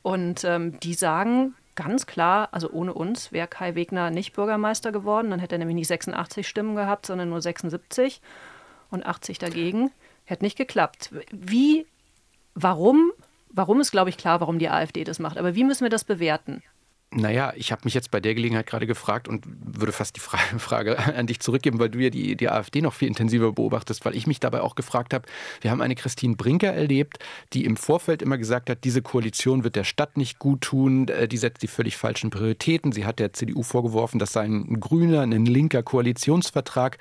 Und 0.00 0.42
ähm, 0.44 0.80
die 0.80 0.94
sagen 0.94 1.54
ganz 1.74 2.06
klar, 2.06 2.48
also 2.52 2.70
ohne 2.70 2.94
uns 2.94 3.30
wäre 3.30 3.46
Kai 3.46 3.74
Wegner 3.74 4.10
nicht 4.10 4.32
Bürgermeister 4.32 4.90
geworden. 4.90 5.30
Dann 5.30 5.38
hätte 5.38 5.56
er 5.56 5.58
nämlich 5.58 5.76
nicht 5.76 5.88
86 5.88 6.48
Stimmen 6.48 6.76
gehabt, 6.76 7.06
sondern 7.06 7.28
nur 7.28 7.42
76 7.42 8.22
und 8.90 9.04
80 9.04 9.38
dagegen. 9.38 9.90
Hätte 10.24 10.44
nicht 10.44 10.56
geklappt. 10.56 11.10
Wie, 11.30 11.86
warum? 12.54 13.12
Warum 13.50 13.80
ist, 13.80 13.90
glaube 13.90 14.08
ich, 14.08 14.16
klar, 14.16 14.40
warum 14.40 14.58
die 14.58 14.70
AfD 14.70 15.04
das 15.04 15.18
macht. 15.18 15.36
Aber 15.36 15.54
wie 15.54 15.64
müssen 15.64 15.84
wir 15.84 15.90
das 15.90 16.04
bewerten? 16.04 16.62
Naja, 17.14 17.52
ich 17.56 17.72
habe 17.72 17.82
mich 17.84 17.92
jetzt 17.92 18.10
bei 18.10 18.20
der 18.20 18.34
Gelegenheit 18.34 18.66
gerade 18.66 18.86
gefragt 18.86 19.28
und 19.28 19.44
würde 19.46 19.92
fast 19.92 20.16
die 20.16 20.20
Frage, 20.58 20.98
an 20.98 21.26
dich 21.26 21.40
zurückgeben, 21.40 21.78
weil 21.78 21.90
du 21.90 21.98
ja 21.98 22.08
die, 22.08 22.36
die 22.36 22.48
AfD 22.48 22.80
noch 22.80 22.94
viel 22.94 23.08
intensiver 23.08 23.52
beobachtest, 23.52 24.04
weil 24.06 24.16
ich 24.16 24.26
mich 24.26 24.40
dabei 24.40 24.62
auch 24.62 24.74
gefragt 24.74 25.12
habe, 25.12 25.26
wir 25.60 25.70
haben 25.70 25.82
eine 25.82 25.94
Christine 25.94 26.36
Brinker 26.36 26.72
erlebt, 26.72 27.18
die 27.52 27.66
im 27.66 27.76
Vorfeld 27.76 28.22
immer 28.22 28.38
gesagt 28.38 28.70
hat, 28.70 28.84
diese 28.84 29.02
Koalition 29.02 29.62
wird 29.62 29.76
der 29.76 29.84
Stadt 29.84 30.16
nicht 30.16 30.38
gut 30.38 30.62
tun, 30.62 31.08
äh, 31.08 31.28
die 31.28 31.36
setzt 31.36 31.62
die 31.62 31.68
völlig 31.68 31.98
falschen 31.98 32.30
Prioritäten. 32.30 32.92
Sie 32.92 33.04
hat 33.04 33.18
der 33.18 33.34
CDU 33.34 33.62
vorgeworfen, 33.62 34.18
das 34.18 34.32
sei 34.32 34.44
ein 34.44 34.80
grüner, 34.80 35.20
ein 35.20 35.44
linker 35.44 35.82
Koalitionsvertrag 35.82 36.96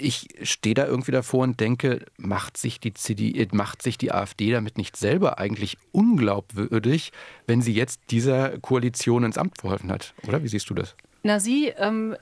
ich 0.00 0.28
stehe 0.42 0.74
da 0.74 0.86
irgendwie 0.86 1.12
davor 1.12 1.44
und 1.44 1.60
denke, 1.60 2.04
macht 2.16 2.56
sich 2.56 2.80
die 2.80 2.94
CD, 2.94 3.48
macht 3.52 3.82
sich 3.82 3.98
die 3.98 4.12
AfD 4.12 4.52
damit 4.52 4.78
nicht 4.78 4.96
selber 4.96 5.38
eigentlich 5.38 5.76
unglaubwürdig, 5.92 7.12
wenn 7.46 7.62
sie 7.62 7.74
jetzt 7.74 8.00
dieser 8.10 8.58
Koalition 8.58 9.24
ins 9.24 9.38
Amt 9.38 9.58
verholfen 9.58 9.90
hat? 9.92 10.14
Oder 10.26 10.42
wie 10.42 10.48
siehst 10.48 10.70
du 10.70 10.74
das? 10.74 10.96
Na, 11.22 11.38
sie 11.38 11.68
ähm, 11.76 12.16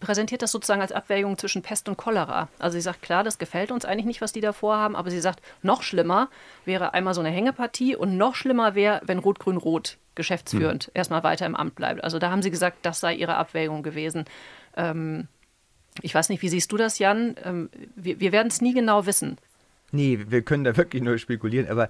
präsentiert 0.00 0.42
das 0.42 0.52
sozusagen 0.52 0.80
als 0.80 0.92
Abwägung 0.92 1.38
zwischen 1.38 1.62
Pest 1.62 1.88
und 1.88 1.96
Cholera. 1.96 2.48
Also 2.58 2.76
sie 2.76 2.82
sagt, 2.82 3.02
klar, 3.02 3.24
das 3.24 3.38
gefällt 3.38 3.70
uns 3.70 3.84
eigentlich 3.84 4.06
nicht, 4.06 4.20
was 4.20 4.32
die 4.32 4.40
da 4.40 4.52
vorhaben, 4.52 4.96
aber 4.96 5.10
sie 5.10 5.20
sagt, 5.20 5.40
noch 5.62 5.82
schlimmer 5.82 6.28
wäre 6.64 6.94
einmal 6.94 7.14
so 7.14 7.20
eine 7.20 7.30
Hängepartie 7.30 7.96
und 7.96 8.16
noch 8.16 8.34
schlimmer 8.34 8.74
wäre, 8.74 9.00
wenn 9.04 9.18
Rot-Grün-Rot 9.18 9.98
geschäftsführend 10.14 10.84
hm. 10.84 10.90
erstmal 10.94 11.24
weiter 11.24 11.46
im 11.46 11.56
Amt 11.56 11.74
bleibt. 11.74 12.04
Also 12.04 12.18
da 12.18 12.30
haben 12.30 12.42
sie 12.42 12.50
gesagt, 12.50 12.78
das 12.82 13.00
sei 13.00 13.14
ihre 13.14 13.36
Abwägung 13.36 13.82
gewesen. 13.82 14.24
Ähm, 14.76 15.28
ich 16.02 16.14
weiß 16.14 16.28
nicht, 16.28 16.42
wie 16.42 16.48
siehst 16.48 16.72
du 16.72 16.76
das, 16.76 16.98
Jan? 16.98 17.36
Ähm, 17.44 17.70
wir, 17.94 18.20
wir 18.20 18.32
werden 18.32 18.48
es 18.48 18.60
nie 18.60 18.74
genau 18.74 19.06
wissen. 19.06 19.36
Nee, 19.92 20.18
wir 20.28 20.42
können 20.42 20.64
da 20.64 20.76
wirklich 20.76 21.02
nur 21.02 21.18
spekulieren, 21.18 21.68
aber 21.68 21.88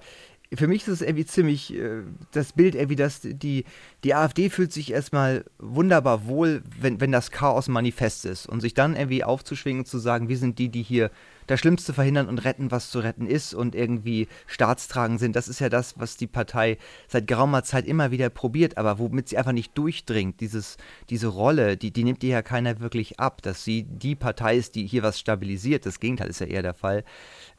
für 0.52 0.68
mich 0.68 0.82
ist 0.82 0.88
es 0.88 1.00
irgendwie 1.00 1.24
ziemlich 1.24 1.74
äh, 1.74 2.02
das 2.32 2.52
Bild 2.52 2.74
irgendwie, 2.74 2.96
dass 2.96 3.20
die, 3.22 3.64
die 4.04 4.14
AfD 4.14 4.50
fühlt 4.50 4.72
sich 4.72 4.92
erstmal 4.92 5.44
wunderbar 5.58 6.26
wohl, 6.26 6.62
wenn, 6.78 7.00
wenn 7.00 7.12
das 7.12 7.30
Chaos 7.30 7.68
manifest 7.68 8.26
ist 8.26 8.46
und 8.46 8.60
sich 8.60 8.74
dann 8.74 8.94
irgendwie 8.94 9.24
aufzuschwingen 9.24 9.80
und 9.80 9.86
zu 9.86 9.98
sagen, 9.98 10.28
wir 10.28 10.36
sind 10.36 10.58
die, 10.58 10.68
die 10.68 10.82
hier 10.82 11.10
das 11.46 11.60
Schlimmste 11.60 11.92
verhindern 11.92 12.28
und 12.28 12.44
retten, 12.44 12.70
was 12.70 12.90
zu 12.90 13.00
retten 13.00 13.26
ist 13.26 13.54
und 13.54 13.74
irgendwie 13.74 14.28
staatstragend 14.46 15.20
sind. 15.20 15.36
Das 15.36 15.48
ist 15.48 15.60
ja 15.60 15.68
das, 15.68 15.98
was 15.98 16.16
die 16.16 16.26
Partei 16.26 16.78
seit 17.08 17.26
geraumer 17.26 17.62
Zeit 17.62 17.86
immer 17.86 18.10
wieder 18.10 18.30
probiert, 18.30 18.78
aber 18.78 18.98
womit 18.98 19.28
sie 19.28 19.38
einfach 19.38 19.52
nicht 19.52 19.76
durchdringt. 19.76 20.40
Dieses, 20.40 20.76
diese 21.10 21.28
Rolle, 21.28 21.76
die, 21.76 21.90
die 21.90 22.04
nimmt 22.04 22.22
ihr 22.24 22.30
ja 22.30 22.42
keiner 22.42 22.80
wirklich 22.80 23.20
ab, 23.20 23.42
dass 23.42 23.64
sie 23.64 23.84
die 23.84 24.14
Partei 24.14 24.56
ist, 24.56 24.74
die 24.74 24.86
hier 24.86 25.02
was 25.02 25.18
stabilisiert. 25.18 25.86
Das 25.86 26.00
Gegenteil 26.00 26.28
ist 26.28 26.40
ja 26.40 26.46
eher 26.46 26.62
der 26.62 26.74
Fall. 26.74 27.04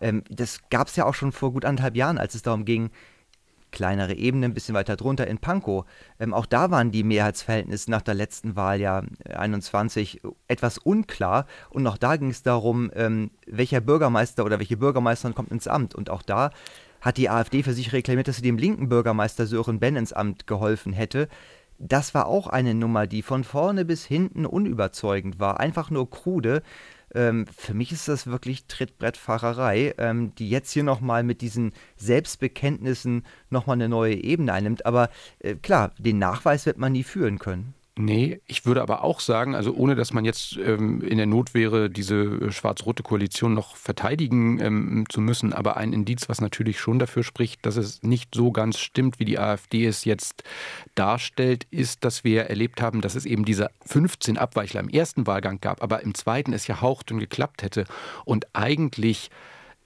Ähm, 0.02 0.24
das 0.30 0.62
gab 0.70 0.88
es 0.88 0.96
ja 0.96 1.06
auch 1.06 1.14
schon 1.14 1.32
vor 1.32 1.52
gut 1.52 1.66
anderthalb 1.66 1.96
Jahren, 1.96 2.18
als 2.18 2.36
es 2.36 2.42
darum 2.42 2.66
ging, 2.66 2.90
kleinere 3.76 4.16
Ebene, 4.16 4.48
ein 4.48 4.56
bisschen 4.56 4.74
weiter 4.74 4.96
drunter 4.96 5.28
in 5.28 5.38
Pankow. 5.38 5.86
Ähm, 6.20 6.34
auch 6.34 6.48
da 6.48 6.72
waren 6.72 6.92
die 6.92 7.04
Mehrheitsverhältnisse 7.04 7.92
nach 7.92 8.02
der 8.02 8.16
letzten 8.16 8.56
Wahl 8.56 8.82
ja 8.82 9.04
21 9.30 10.22
etwas 10.48 10.80
unklar. 10.80 11.46
Und 11.70 11.86
auch 11.86 11.98
da 11.98 12.16
ging 12.16 12.32
es 12.32 12.42
darum, 12.42 12.90
ähm, 12.96 13.30
welcher 13.46 13.82
Bürgermeister 13.82 14.44
oder 14.44 14.58
welche 14.58 14.78
Bürgermeisterin 14.78 15.36
kommt 15.36 15.52
ins 15.52 15.68
Amt. 15.68 15.94
Und 15.94 16.10
auch 16.10 16.24
da 16.24 16.50
hat 17.02 17.18
die 17.18 17.30
AfD 17.30 17.62
für 17.62 17.74
sich 17.74 17.94
reklamiert, 17.94 18.28
dass 18.28 18.38
sie 18.38 18.42
dem 18.42 18.58
linken 18.58 18.90
Bürgermeister 18.90 19.46
Sören 19.46 19.80
Ben 19.80 19.96
ins 19.96 20.14
Amt 20.14 20.48
geholfen 20.48 20.94
hätte. 20.94 21.28
Das 21.78 22.14
war 22.14 22.28
auch 22.28 22.48
eine 22.48 22.74
Nummer, 22.74 23.06
die 23.06 23.22
von 23.22 23.44
vorne 23.44 23.84
bis 23.84 24.06
hinten 24.06 24.46
unüberzeugend 24.46 25.40
war, 25.40 25.60
einfach 25.60 25.92
nur 25.92 26.10
krude. 26.10 26.64
Ähm, 27.16 27.46
für 27.56 27.74
mich 27.74 27.92
ist 27.92 28.08
das 28.08 28.28
wirklich 28.28 28.66
Trittbrettfahrerei, 28.68 29.96
ähm, 29.98 30.36
die 30.36 30.50
jetzt 30.50 30.72
hier 30.72 30.84
nochmal 30.84 31.24
mit 31.24 31.42
diesen 31.42 31.72
Selbstbekenntnissen 31.96 33.26
nochmal 33.50 33.76
eine 33.76 33.90
neue 33.90 34.16
Ebene 34.16 34.54
einnimmt. 34.54 34.86
Aber 34.86 35.10
äh, 35.40 35.56
klar, 35.56 35.94
den 35.98 36.20
Nachweis 36.20 36.66
wird 36.66 36.78
man 36.78 36.92
nie 36.92 37.04
führen 37.04 37.40
können. 37.40 37.74
Nee, 37.98 38.42
ich 38.46 38.66
würde 38.66 38.82
aber 38.82 39.06
auch 39.06 39.22
sagen, 39.22 39.56
also 39.56 39.74
ohne 39.74 39.96
dass 39.96 40.12
man 40.12 40.26
jetzt 40.26 40.58
ähm, 40.58 41.00
in 41.00 41.16
der 41.16 41.28
Not 41.28 41.54
wäre, 41.54 41.90
diese 41.90 42.16
äh, 42.16 42.52
schwarz-rote 42.52 43.04
Koalition 43.04 43.54
noch 43.54 43.78
verteidigen 43.78 44.60
ähm, 44.60 45.06
zu 45.08 45.22
müssen, 45.22 45.54
aber 45.54 45.78
ein 45.78 45.94
Indiz, 45.94 46.28
was 46.28 46.42
natürlich 46.42 46.78
schon 46.78 47.00
dafür 47.00 47.24
spricht, 47.24 47.66
dass 47.66 47.78
es 47.78 48.04
nicht 48.04 48.36
so 48.36 48.52
ganz 48.52 48.80
stimmt, 48.80 49.20
wie 49.20 49.26
die 49.26 49.40
AfD 49.40 49.86
es 49.86 50.04
jetzt 50.04 50.44
darstellt, 50.96 51.68
ist, 51.72 52.04
dass 52.04 52.26
wir 52.26 52.44
erlebt 52.44 52.82
haben, 52.82 53.00
dass 53.00 53.16
es 53.16 53.26
eben 53.26 53.46
diese 53.46 53.70
15 53.86 54.38
Abweichler 54.38 54.82
im 54.82 54.90
ersten 54.90 55.26
Wahlgang 55.26 55.62
gab, 55.62 55.82
aber 55.82 56.04
im 56.04 56.14
zweiten 56.16 56.52
es 56.52 56.68
ja 56.68 56.82
haucht 56.82 57.14
und 57.14 57.20
geklappt 57.20 57.64
hätte. 57.64 57.86
Und 58.26 58.46
eigentlich 58.52 59.30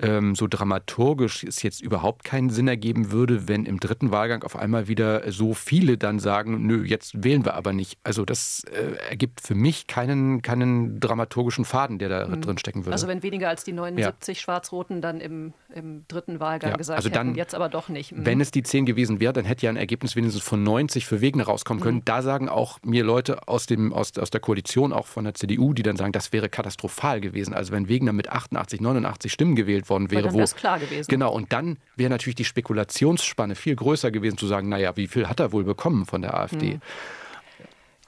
ähm, 0.02 0.36
so 0.36 0.48
dramaturgisch 0.48 1.44
es 1.44 1.62
jetzt 1.62 1.82
überhaupt 1.82 2.24
keinen 2.24 2.50
Sinn 2.50 2.68
ergeben 2.68 3.12
würde, 3.12 3.48
wenn 3.48 3.66
im 3.66 3.80
dritten 3.80 4.12
Wahlgang 4.12 4.44
auf 4.44 4.56
einmal 4.56 4.88
wieder 4.88 5.30
so 5.32 5.54
viele 5.54 5.98
dann 5.98 6.20
sagen, 6.20 6.66
nö, 6.66 6.84
jetzt 6.86 7.24
wählen 7.24 7.44
wir 7.44 7.56
aber 7.56 7.74
nicht. 7.74 7.98
Also 8.04 8.24
das 8.24 8.64
äh, 8.72 8.96
ergibt 9.10 9.42
für 9.42 9.56
mich 9.56 9.88
keinen, 9.88 10.42
keinen 10.42 11.00
dramaturgischen 11.00 11.66
Faden, 11.66 12.00
der 12.00 12.08
da 12.08 12.28
mhm. 12.28 12.42
drin 12.42 12.58
stecken 12.58 12.86
würde. 12.86 12.94
Also 12.94 13.08
wenn 13.08 13.24
weniger 13.24 13.50
als 13.50 13.66
die 13.66 13.74
79 13.74 14.38
ja. 14.38 14.42
Schwarz-Roten 14.42 15.02
dann 15.02 15.20
im, 15.20 15.54
im 15.74 16.06
dritten 16.08 16.40
Wahlgang 16.40 16.72
ja, 16.72 16.78
gesagt 16.78 16.98
also 16.98 17.10
dann, 17.10 17.28
hätten, 17.28 17.38
jetzt 17.38 17.54
aber 17.54 17.68
doch 17.68 17.90
nicht. 17.90 18.14
Mhm. 18.14 18.26
Wenn 18.26 18.40
es 18.40 18.52
die 18.52 18.64
10 18.64 18.86
gewesen 18.86 19.20
wäre, 19.20 19.34
dann 19.34 19.46
hätte 19.46 19.66
ja 19.66 19.70
ein 19.70 19.78
Ergebnis 19.78 20.16
wenigstens 20.16 20.44
von 20.44 20.64
90 20.64 21.06
für 21.06 21.20
Wegner 21.20 21.44
rauskommen 21.44 21.84
können. 21.84 21.98
Mhm. 21.98 22.06
Da 22.06 22.22
sagen 22.22 22.48
auch 22.48 22.80
mir 22.84 23.04
Leute 23.04 23.48
aus, 23.50 23.66
dem, 23.66 23.92
aus, 23.92 24.18
aus 24.18 24.30
der 24.30 24.40
Koalition, 24.40 24.94
auch 24.94 25.08
von 25.08 25.26
der 25.26 25.34
CDU, 25.34 25.74
die 25.74 25.84
dann 25.84 25.98
sagen, 25.98 26.14
das 26.14 26.32
wäre 26.32 26.48
katastrophal 26.48 27.20
gewesen. 27.20 27.54
Also 27.54 27.74
wenn 27.74 27.90
Wegner 27.90 28.14
mit 28.14 28.30
88, 28.30 28.80
89 28.80 29.34
Stimmen 29.34 29.56
gewählt 29.56 29.89
worden 29.90 30.12
wäre. 30.12 30.26
Weil 30.26 30.32
dann 30.32 30.42
wo, 30.42 30.56
klar 30.56 30.80
gewesen. 30.80 31.08
Genau, 31.10 31.32
und 31.34 31.52
dann 31.54 31.78
wäre 31.96 32.10
natürlich 32.10 32.36
die 32.36 32.46
Spekulationsspanne 32.46 33.56
viel 33.56 33.76
größer 33.76 34.12
gewesen, 34.12 34.38
zu 34.38 34.48
sagen, 34.48 34.70
naja, 34.70 34.96
wie 34.96 35.08
viel 35.08 35.28
hat 35.28 35.40
er 35.40 35.52
wohl 35.52 35.64
bekommen 35.64 36.06
von 36.06 36.22
der 36.22 36.36
AfD? 36.36 36.76
Mhm. 36.76 36.82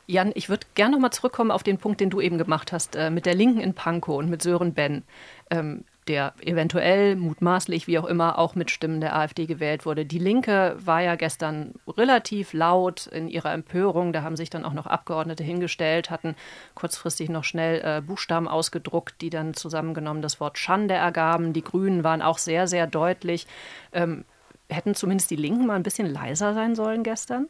Jan, 0.07 0.31
ich 0.35 0.49
würde 0.49 0.67
gerne 0.75 0.93
noch 0.93 0.99
mal 0.99 1.11
zurückkommen 1.11 1.51
auf 1.51 1.63
den 1.63 1.77
Punkt, 1.77 2.01
den 2.01 2.09
du 2.09 2.19
eben 2.19 2.37
gemacht 2.37 2.71
hast, 2.71 2.95
äh, 2.95 3.09
mit 3.09 3.25
der 3.25 3.33
Linken 3.33 3.61
in 3.61 3.73
Pankow 3.73 4.17
und 4.17 4.29
mit 4.29 4.41
Sören 4.41 4.73
Ben. 4.73 5.03
Ähm, 5.49 5.85
der 6.11 6.33
eventuell, 6.41 7.15
mutmaßlich, 7.15 7.87
wie 7.87 7.97
auch 7.97 8.05
immer, 8.05 8.37
auch 8.37 8.53
mit 8.53 8.69
Stimmen 8.69 8.99
der 8.99 9.15
AfD 9.15 9.45
gewählt 9.45 9.85
wurde. 9.85 10.05
Die 10.05 10.19
Linke 10.19 10.75
war 10.77 11.01
ja 11.01 11.15
gestern 11.15 11.73
relativ 11.87 12.51
laut 12.51 13.07
in 13.07 13.29
ihrer 13.29 13.53
Empörung. 13.53 14.11
Da 14.11 14.21
haben 14.21 14.35
sich 14.35 14.49
dann 14.49 14.65
auch 14.65 14.73
noch 14.73 14.87
Abgeordnete 14.87 15.43
hingestellt, 15.43 16.09
hatten 16.09 16.35
kurzfristig 16.75 17.29
noch 17.29 17.45
schnell 17.45 17.81
äh, 17.81 18.01
Buchstaben 18.01 18.49
ausgedruckt, 18.49 19.21
die 19.21 19.29
dann 19.29 19.53
zusammengenommen 19.53 20.21
das 20.21 20.41
Wort 20.41 20.57
Schande 20.57 20.95
ergaben. 20.95 21.53
Die 21.53 21.63
Grünen 21.63 22.03
waren 22.03 22.21
auch 22.21 22.39
sehr, 22.39 22.67
sehr 22.67 22.87
deutlich. 22.87 23.47
Ähm, 23.93 24.25
hätten 24.67 24.93
zumindest 24.93 25.31
die 25.31 25.37
Linken 25.37 25.65
mal 25.65 25.75
ein 25.75 25.83
bisschen 25.83 26.11
leiser 26.11 26.53
sein 26.53 26.75
sollen 26.75 27.03
gestern? 27.03 27.47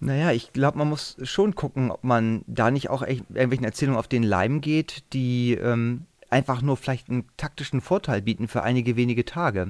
Naja, 0.00 0.32
ich 0.32 0.52
glaube, 0.52 0.76
man 0.76 0.90
muss 0.90 1.16
schon 1.22 1.54
gucken, 1.54 1.90
ob 1.90 2.04
man 2.04 2.44
da 2.46 2.70
nicht 2.70 2.90
auch 2.90 3.02
irgendwelchen 3.02 3.64
Erzählungen 3.64 3.98
auf 3.98 4.06
den 4.06 4.22
Leim 4.22 4.60
geht, 4.60 5.02
die 5.14 5.54
ähm, 5.54 6.04
einfach 6.30 6.62
nur 6.62 6.76
vielleicht 6.76 7.08
einen 7.08 7.26
taktischen 7.36 7.80
Vorteil 7.80 8.22
bieten 8.22 8.48
für 8.48 8.62
einige 8.62 8.96
wenige 8.96 9.24
Tage. 9.24 9.68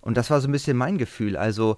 Und 0.00 0.16
das 0.16 0.30
war 0.30 0.40
so 0.40 0.48
ein 0.48 0.52
bisschen 0.52 0.76
mein 0.76 0.98
Gefühl. 0.98 1.36
Also 1.36 1.76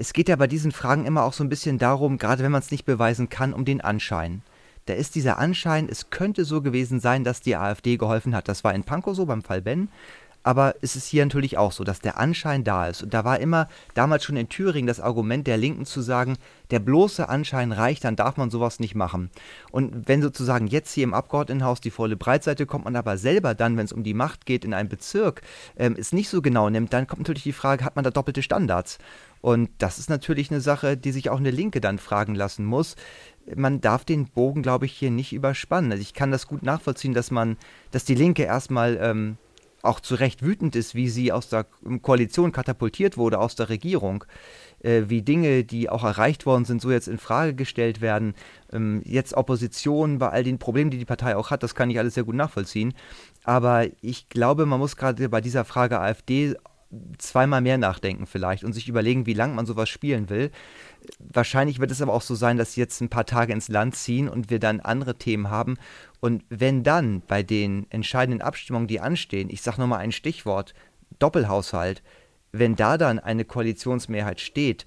Es 0.00 0.12
geht 0.12 0.28
ja 0.28 0.36
bei 0.36 0.46
diesen 0.46 0.70
Fragen 0.70 1.06
immer 1.06 1.24
auch 1.24 1.32
so 1.32 1.42
ein 1.42 1.48
bisschen 1.48 1.76
darum, 1.76 2.18
gerade 2.18 2.44
wenn 2.44 2.52
man 2.52 2.60
es 2.60 2.70
nicht 2.70 2.84
beweisen 2.84 3.28
kann, 3.30 3.52
um 3.52 3.64
den 3.64 3.80
Anschein. 3.80 4.42
Da 4.86 4.94
ist 4.94 5.16
dieser 5.16 5.38
Anschein, 5.38 5.88
es 5.90 6.10
könnte 6.10 6.44
so 6.44 6.62
gewesen 6.62 7.00
sein, 7.00 7.24
dass 7.24 7.40
die 7.40 7.56
AfD 7.56 7.96
geholfen 7.96 8.32
hat. 8.32 8.46
Das 8.46 8.62
war 8.62 8.72
in 8.72 8.84
Pankow 8.84 9.16
so 9.16 9.26
beim 9.26 9.42
Fall 9.42 9.60
Ben. 9.60 9.88
Aber 10.42 10.74
es 10.80 10.96
ist 10.96 11.08
hier 11.08 11.24
natürlich 11.24 11.58
auch 11.58 11.72
so, 11.72 11.84
dass 11.84 12.00
der 12.00 12.18
Anschein 12.18 12.64
da 12.64 12.86
ist. 12.86 13.02
Und 13.02 13.12
da 13.12 13.24
war 13.24 13.40
immer 13.40 13.68
damals 13.94 14.24
schon 14.24 14.36
in 14.36 14.48
Thüringen 14.48 14.86
das 14.86 15.00
Argument 15.00 15.46
der 15.46 15.56
Linken 15.56 15.84
zu 15.84 16.00
sagen, 16.00 16.36
der 16.70 16.78
bloße 16.78 17.28
Anschein 17.28 17.72
reicht, 17.72 18.04
dann 18.04 18.16
darf 18.16 18.36
man 18.36 18.50
sowas 18.50 18.80
nicht 18.80 18.94
machen. 18.94 19.30
Und 19.70 20.08
wenn 20.08 20.22
sozusagen 20.22 20.66
jetzt 20.66 20.92
hier 20.92 21.04
im 21.04 21.14
Abgeordnetenhaus 21.14 21.80
die 21.80 21.90
volle 21.90 22.16
Breitseite 22.16 22.66
kommt, 22.66 22.84
man 22.84 22.96
aber 22.96 23.18
selber 23.18 23.54
dann, 23.54 23.76
wenn 23.76 23.84
es 23.84 23.92
um 23.92 24.04
die 24.04 24.14
Macht 24.14 24.46
geht, 24.46 24.64
in 24.64 24.74
einem 24.74 24.88
Bezirk 24.88 25.42
ähm, 25.76 25.96
es 25.98 26.12
nicht 26.12 26.28
so 26.28 26.40
genau 26.40 26.70
nimmt, 26.70 26.92
dann 26.92 27.06
kommt 27.06 27.20
natürlich 27.20 27.42
die 27.42 27.52
Frage, 27.52 27.84
hat 27.84 27.96
man 27.96 28.04
da 28.04 28.10
doppelte 28.10 28.42
Standards? 28.42 28.98
Und 29.40 29.70
das 29.78 29.98
ist 29.98 30.10
natürlich 30.10 30.50
eine 30.50 30.60
Sache, 30.60 30.96
die 30.96 31.12
sich 31.12 31.30
auch 31.30 31.38
eine 31.38 31.52
Linke 31.52 31.80
dann 31.80 31.98
fragen 31.98 32.34
lassen 32.34 32.64
muss 32.64 32.96
man 33.56 33.80
darf 33.80 34.04
den 34.04 34.26
Bogen, 34.26 34.62
glaube 34.62 34.86
ich, 34.86 34.92
hier 34.92 35.10
nicht 35.10 35.32
überspannen. 35.32 35.92
Also 35.92 36.02
ich 36.02 36.14
kann 36.14 36.30
das 36.30 36.46
gut 36.46 36.62
nachvollziehen, 36.62 37.14
dass 37.14 37.30
man, 37.30 37.56
dass 37.90 38.04
die 38.04 38.14
Linke 38.14 38.42
erstmal 38.42 38.98
ähm, 39.00 39.38
auch 39.88 40.00
zu 40.00 40.14
Recht 40.14 40.42
wütend 40.42 40.76
ist, 40.76 40.94
wie 40.94 41.08
sie 41.08 41.32
aus 41.32 41.48
der 41.48 41.66
Koalition 42.02 42.52
katapultiert 42.52 43.16
wurde, 43.16 43.38
aus 43.38 43.56
der 43.56 43.68
Regierung, 43.68 44.24
äh, 44.80 45.02
wie 45.08 45.22
Dinge, 45.22 45.64
die 45.64 45.90
auch 45.90 46.04
erreicht 46.04 46.46
worden 46.46 46.64
sind, 46.64 46.80
so 46.80 46.90
jetzt 46.90 47.08
in 47.08 47.18
Frage 47.18 47.54
gestellt 47.54 48.00
werden. 48.00 48.34
Ähm, 48.72 49.02
jetzt 49.04 49.34
Opposition 49.34 50.18
bei 50.18 50.28
all 50.28 50.44
den 50.44 50.58
Problemen, 50.58 50.90
die 50.90 50.98
die 50.98 51.04
Partei 51.04 51.36
auch 51.36 51.50
hat, 51.50 51.62
das 51.62 51.74
kann 51.74 51.90
ich 51.90 51.98
alles 51.98 52.14
sehr 52.14 52.24
gut 52.24 52.36
nachvollziehen. 52.36 52.94
Aber 53.44 53.86
ich 54.00 54.28
glaube, 54.28 54.66
man 54.66 54.78
muss 54.78 54.96
gerade 54.96 55.28
bei 55.28 55.40
dieser 55.40 55.64
Frage 55.64 56.00
AfD 56.00 56.54
zweimal 57.18 57.60
mehr 57.60 57.76
nachdenken 57.76 58.26
vielleicht 58.26 58.64
und 58.64 58.72
sich 58.72 58.88
überlegen, 58.88 59.26
wie 59.26 59.34
lange 59.34 59.54
man 59.54 59.66
sowas 59.66 59.88
spielen 59.88 60.30
will. 60.30 60.50
Wahrscheinlich 61.18 61.80
wird 61.80 61.90
es 61.90 62.00
aber 62.00 62.14
auch 62.14 62.22
so 62.22 62.34
sein, 62.34 62.56
dass 62.56 62.72
sie 62.72 62.80
jetzt 62.80 63.00
ein 63.00 63.10
paar 63.10 63.26
Tage 63.26 63.52
ins 63.52 63.68
Land 63.68 63.94
ziehen 63.94 64.28
und 64.28 64.50
wir 64.50 64.58
dann 64.58 64.80
andere 64.80 65.16
Themen 65.16 65.50
haben. 65.50 65.76
Und 66.20 66.44
wenn 66.48 66.82
dann 66.82 67.22
bei 67.26 67.42
den 67.42 67.86
entscheidenden 67.90 68.42
Abstimmungen, 68.42 68.88
die 68.88 69.00
anstehen, 69.00 69.50
ich 69.50 69.62
sage 69.62 69.80
nochmal 69.80 70.00
ein 70.00 70.12
Stichwort, 70.12 70.74
Doppelhaushalt, 71.18 72.02
wenn 72.52 72.76
da 72.76 72.98
dann 72.98 73.18
eine 73.18 73.44
Koalitionsmehrheit 73.44 74.40
steht, 74.40 74.86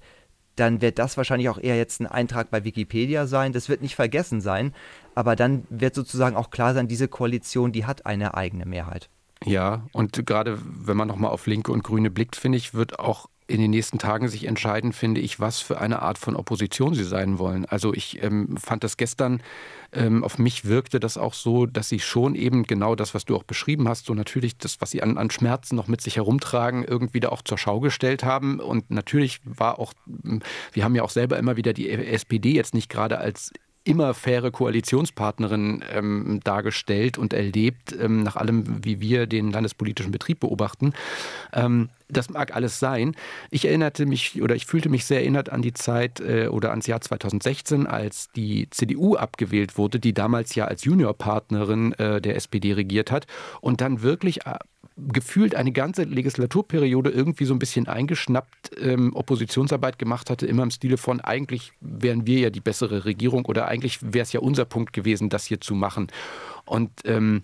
dann 0.56 0.82
wird 0.82 0.98
das 0.98 1.16
wahrscheinlich 1.16 1.48
auch 1.48 1.58
eher 1.58 1.76
jetzt 1.76 2.00
ein 2.00 2.06
Eintrag 2.06 2.50
bei 2.50 2.64
Wikipedia 2.64 3.26
sein. 3.26 3.52
Das 3.52 3.68
wird 3.68 3.80
nicht 3.80 3.94
vergessen 3.94 4.40
sein, 4.40 4.74
aber 5.14 5.36
dann 5.36 5.64
wird 5.70 5.94
sozusagen 5.94 6.36
auch 6.36 6.50
klar 6.50 6.74
sein, 6.74 6.88
diese 6.88 7.08
Koalition, 7.08 7.72
die 7.72 7.86
hat 7.86 8.04
eine 8.04 8.34
eigene 8.34 8.66
Mehrheit. 8.66 9.08
Ja, 9.44 9.86
und 9.92 10.24
gerade 10.26 10.58
wenn 10.62 10.96
man 10.96 11.08
nochmal 11.08 11.30
auf 11.30 11.46
Linke 11.46 11.72
und 11.72 11.82
Grüne 11.82 12.10
blickt, 12.10 12.36
finde 12.36 12.58
ich, 12.58 12.74
wird 12.74 12.98
auch 12.98 13.28
in 13.52 13.60
den 13.60 13.70
nächsten 13.70 13.98
Tagen 13.98 14.28
sich 14.28 14.46
entscheiden, 14.46 14.92
finde 14.92 15.20
ich, 15.20 15.38
was 15.38 15.60
für 15.60 15.78
eine 15.78 16.00
Art 16.00 16.16
von 16.16 16.34
Opposition 16.34 16.94
sie 16.94 17.04
sein 17.04 17.38
wollen. 17.38 17.66
Also 17.66 17.92
ich 17.92 18.22
ähm, 18.22 18.56
fand 18.56 18.82
das 18.82 18.96
gestern, 18.96 19.42
ähm, 19.92 20.24
auf 20.24 20.38
mich 20.38 20.64
wirkte 20.64 20.98
das 20.98 21.18
auch 21.18 21.34
so, 21.34 21.66
dass 21.66 21.90
sie 21.90 22.00
schon 22.00 22.34
eben 22.34 22.62
genau 22.62 22.94
das, 22.94 23.14
was 23.14 23.26
du 23.26 23.36
auch 23.36 23.42
beschrieben 23.42 23.88
hast, 23.88 24.06
so 24.06 24.14
natürlich 24.14 24.56
das, 24.56 24.80
was 24.80 24.90
sie 24.90 25.02
an, 25.02 25.18
an 25.18 25.30
Schmerzen 25.30 25.76
noch 25.76 25.86
mit 25.86 26.00
sich 26.00 26.16
herumtragen, 26.16 26.82
irgendwie 26.82 27.20
da 27.20 27.28
auch 27.28 27.42
zur 27.42 27.58
Schau 27.58 27.80
gestellt 27.80 28.24
haben. 28.24 28.58
Und 28.58 28.90
natürlich 28.90 29.40
war 29.44 29.78
auch, 29.78 29.92
wir 30.72 30.84
haben 30.84 30.94
ja 30.94 31.02
auch 31.02 31.10
selber 31.10 31.38
immer 31.38 31.56
wieder 31.58 31.74
die 31.74 31.90
SPD 31.90 32.52
jetzt 32.52 32.72
nicht 32.72 32.88
gerade 32.88 33.18
als 33.18 33.52
immer 33.84 34.14
faire 34.14 34.50
Koalitionspartnerin 34.50 35.84
ähm, 35.92 36.40
dargestellt 36.44 37.18
und 37.18 37.32
erlebt, 37.32 37.96
ähm, 37.98 38.22
nach 38.22 38.36
allem, 38.36 38.84
wie 38.84 39.00
wir 39.00 39.26
den 39.26 39.50
landespolitischen 39.50 40.12
Betrieb 40.12 40.40
beobachten. 40.40 40.92
Ähm, 41.52 41.90
das 42.08 42.30
mag 42.30 42.54
alles 42.54 42.78
sein. 42.78 43.16
Ich 43.50 43.64
erinnerte 43.64 44.06
mich 44.06 44.42
oder 44.42 44.54
ich 44.54 44.66
fühlte 44.66 44.88
mich 44.88 45.04
sehr 45.04 45.20
erinnert 45.20 45.50
an 45.50 45.62
die 45.62 45.72
Zeit 45.72 46.20
äh, 46.20 46.48
oder 46.48 46.70
ans 46.70 46.86
Jahr 46.86 47.00
2016, 47.00 47.86
als 47.86 48.30
die 48.32 48.68
CDU 48.70 49.16
abgewählt 49.16 49.78
wurde, 49.78 49.98
die 49.98 50.12
damals 50.12 50.54
ja 50.54 50.66
als 50.66 50.84
Juniorpartnerin 50.84 51.92
äh, 51.94 52.20
der 52.20 52.36
SPD 52.36 52.74
regiert 52.74 53.10
hat 53.10 53.26
und 53.60 53.80
dann 53.80 54.02
wirklich 54.02 54.46
äh, 54.46 54.58
gefühlt 54.96 55.54
eine 55.54 55.72
ganze 55.72 56.04
Legislaturperiode 56.04 57.10
irgendwie 57.10 57.44
so 57.44 57.54
ein 57.54 57.58
bisschen 57.58 57.88
eingeschnappt 57.88 58.70
ähm, 58.80 59.14
Oppositionsarbeit 59.14 59.98
gemacht 59.98 60.30
hatte, 60.30 60.46
immer 60.46 60.62
im 60.62 60.70
Stile 60.70 60.96
von, 60.96 61.20
eigentlich 61.20 61.72
wären 61.80 62.26
wir 62.26 62.38
ja 62.38 62.50
die 62.50 62.60
bessere 62.60 63.04
Regierung 63.04 63.46
oder 63.46 63.68
eigentlich 63.68 64.00
wäre 64.02 64.22
es 64.22 64.32
ja 64.32 64.40
unser 64.40 64.64
Punkt 64.64 64.92
gewesen, 64.92 65.28
das 65.28 65.46
hier 65.46 65.60
zu 65.60 65.74
machen. 65.74 66.08
Und 66.64 66.90
ähm, 67.04 67.42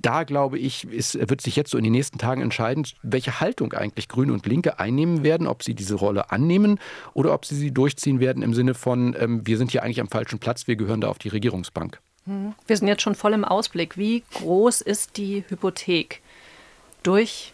da 0.00 0.24
glaube 0.24 0.58
ich, 0.58 0.84
ist, 0.84 1.14
wird 1.28 1.40
sich 1.40 1.56
jetzt 1.56 1.70
so 1.70 1.78
in 1.78 1.84
den 1.84 1.92
nächsten 1.92 2.18
Tagen 2.18 2.40
entscheiden, 2.40 2.86
welche 3.02 3.40
Haltung 3.40 3.72
eigentlich 3.72 4.08
Grüne 4.08 4.32
und 4.32 4.46
Linke 4.46 4.78
einnehmen 4.78 5.22
werden, 5.22 5.46
ob 5.46 5.62
sie 5.62 5.74
diese 5.74 5.94
Rolle 5.94 6.30
annehmen 6.30 6.78
oder 7.14 7.34
ob 7.34 7.44
sie 7.44 7.56
sie 7.56 7.72
durchziehen 7.72 8.20
werden 8.20 8.42
im 8.42 8.54
Sinne 8.54 8.74
von, 8.74 9.14
ähm, 9.18 9.46
wir 9.46 9.58
sind 9.58 9.70
hier 9.70 9.82
eigentlich 9.82 10.00
am 10.00 10.08
falschen 10.08 10.38
Platz, 10.38 10.66
wir 10.66 10.76
gehören 10.76 11.00
da 11.00 11.08
auf 11.08 11.18
die 11.18 11.28
Regierungsbank. 11.28 12.00
Hm. 12.24 12.54
Wir 12.66 12.76
sind 12.76 12.88
jetzt 12.88 13.02
schon 13.02 13.14
voll 13.14 13.32
im 13.32 13.44
Ausblick. 13.44 13.98
Wie 13.98 14.22
groß 14.34 14.80
ist 14.80 15.16
die 15.16 15.44
Hypothek? 15.48 16.21
Durch 17.02 17.52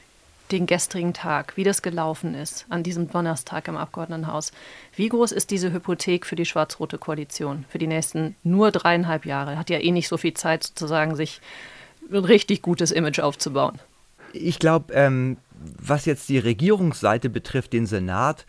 den 0.51 0.67
gestrigen 0.67 1.13
Tag, 1.13 1.57
wie 1.57 1.65
das 1.65 1.83
gelaufen 1.83 2.35
ist 2.35 2.67
an 2.69 2.83
diesem 2.83 3.11
Donnerstag 3.11 3.69
im 3.69 3.77
Abgeordnetenhaus. 3.77 4.53
Wie 4.97 5.09
groß 5.09 5.33
ist 5.33 5.51
diese 5.51 5.73
Hypothek 5.73 6.25
für 6.25 6.37
die 6.37 6.47
schwarz-rote 6.47 6.99
Koalition 6.99 7.65
für 7.69 7.79
die 7.79 7.87
nächsten 7.87 8.35
nur 8.43 8.71
dreieinhalb 8.71 9.27
Jahre? 9.27 9.59
Hat 9.59 9.71
ja 9.71 9.79
eh 9.79 9.91
nicht 9.91 10.09
so 10.09 10.17
viel 10.17 10.35
Zeit, 10.35 10.65
sozusagen, 10.65 11.17
sich 11.17 11.41
ein 12.11 12.25
richtig 12.25 12.63
gutes 12.63 12.91
Image 12.91 13.21
aufzubauen. 13.21 13.79
Ich 14.33 14.59
glaube, 14.59 14.95
ähm, 14.95 15.37
was 15.61 16.07
jetzt 16.07 16.29
die 16.29 16.39
Regierungsseite 16.39 17.29
betrifft, 17.29 17.73
den 17.73 17.87
Senat, 17.87 18.47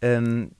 ähm, 0.00 0.52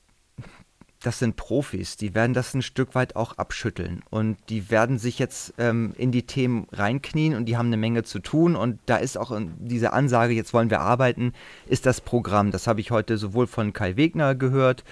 das 1.03 1.19
sind 1.19 1.37
Profis, 1.37 1.97
die 1.97 2.15
werden 2.15 2.33
das 2.33 2.55
ein 2.55 2.63
Stück 2.63 2.95
weit 2.95 3.17
auch 3.17 3.39
abschütteln. 3.39 4.03
Und 4.11 4.37
die 4.49 4.71
werden 4.71 4.99
sich 4.99 5.19
jetzt 5.19 5.55
ähm, 5.59 5.95
in 5.97 6.13
die 6.13 6.27
Themen 6.27 6.67
reinknien 6.73 7.35
und 7.35 7.47
die 7.47 7.57
haben 7.57 7.67
eine 7.67 7.77
Menge 7.77 8.05
zu 8.05 8.21
tun. 8.21 8.57
Und 8.57 8.79
da 8.87 8.97
ist 8.97 9.19
auch 9.19 9.39
diese 9.59 9.93
Ansage, 9.93 10.35
jetzt 10.35 10.55
wollen 10.55 10.71
wir 10.71 10.81
arbeiten, 10.81 11.33
ist 11.67 11.87
das 11.87 12.01
Programm. 12.01 12.51
Das 12.51 12.67
habe 12.67 12.81
ich 12.81 12.91
heute 12.91 13.19
sowohl 13.19 13.47
von 13.47 13.73
Kai 13.73 13.97
Wegner 13.97 14.35
gehört, 14.35 14.85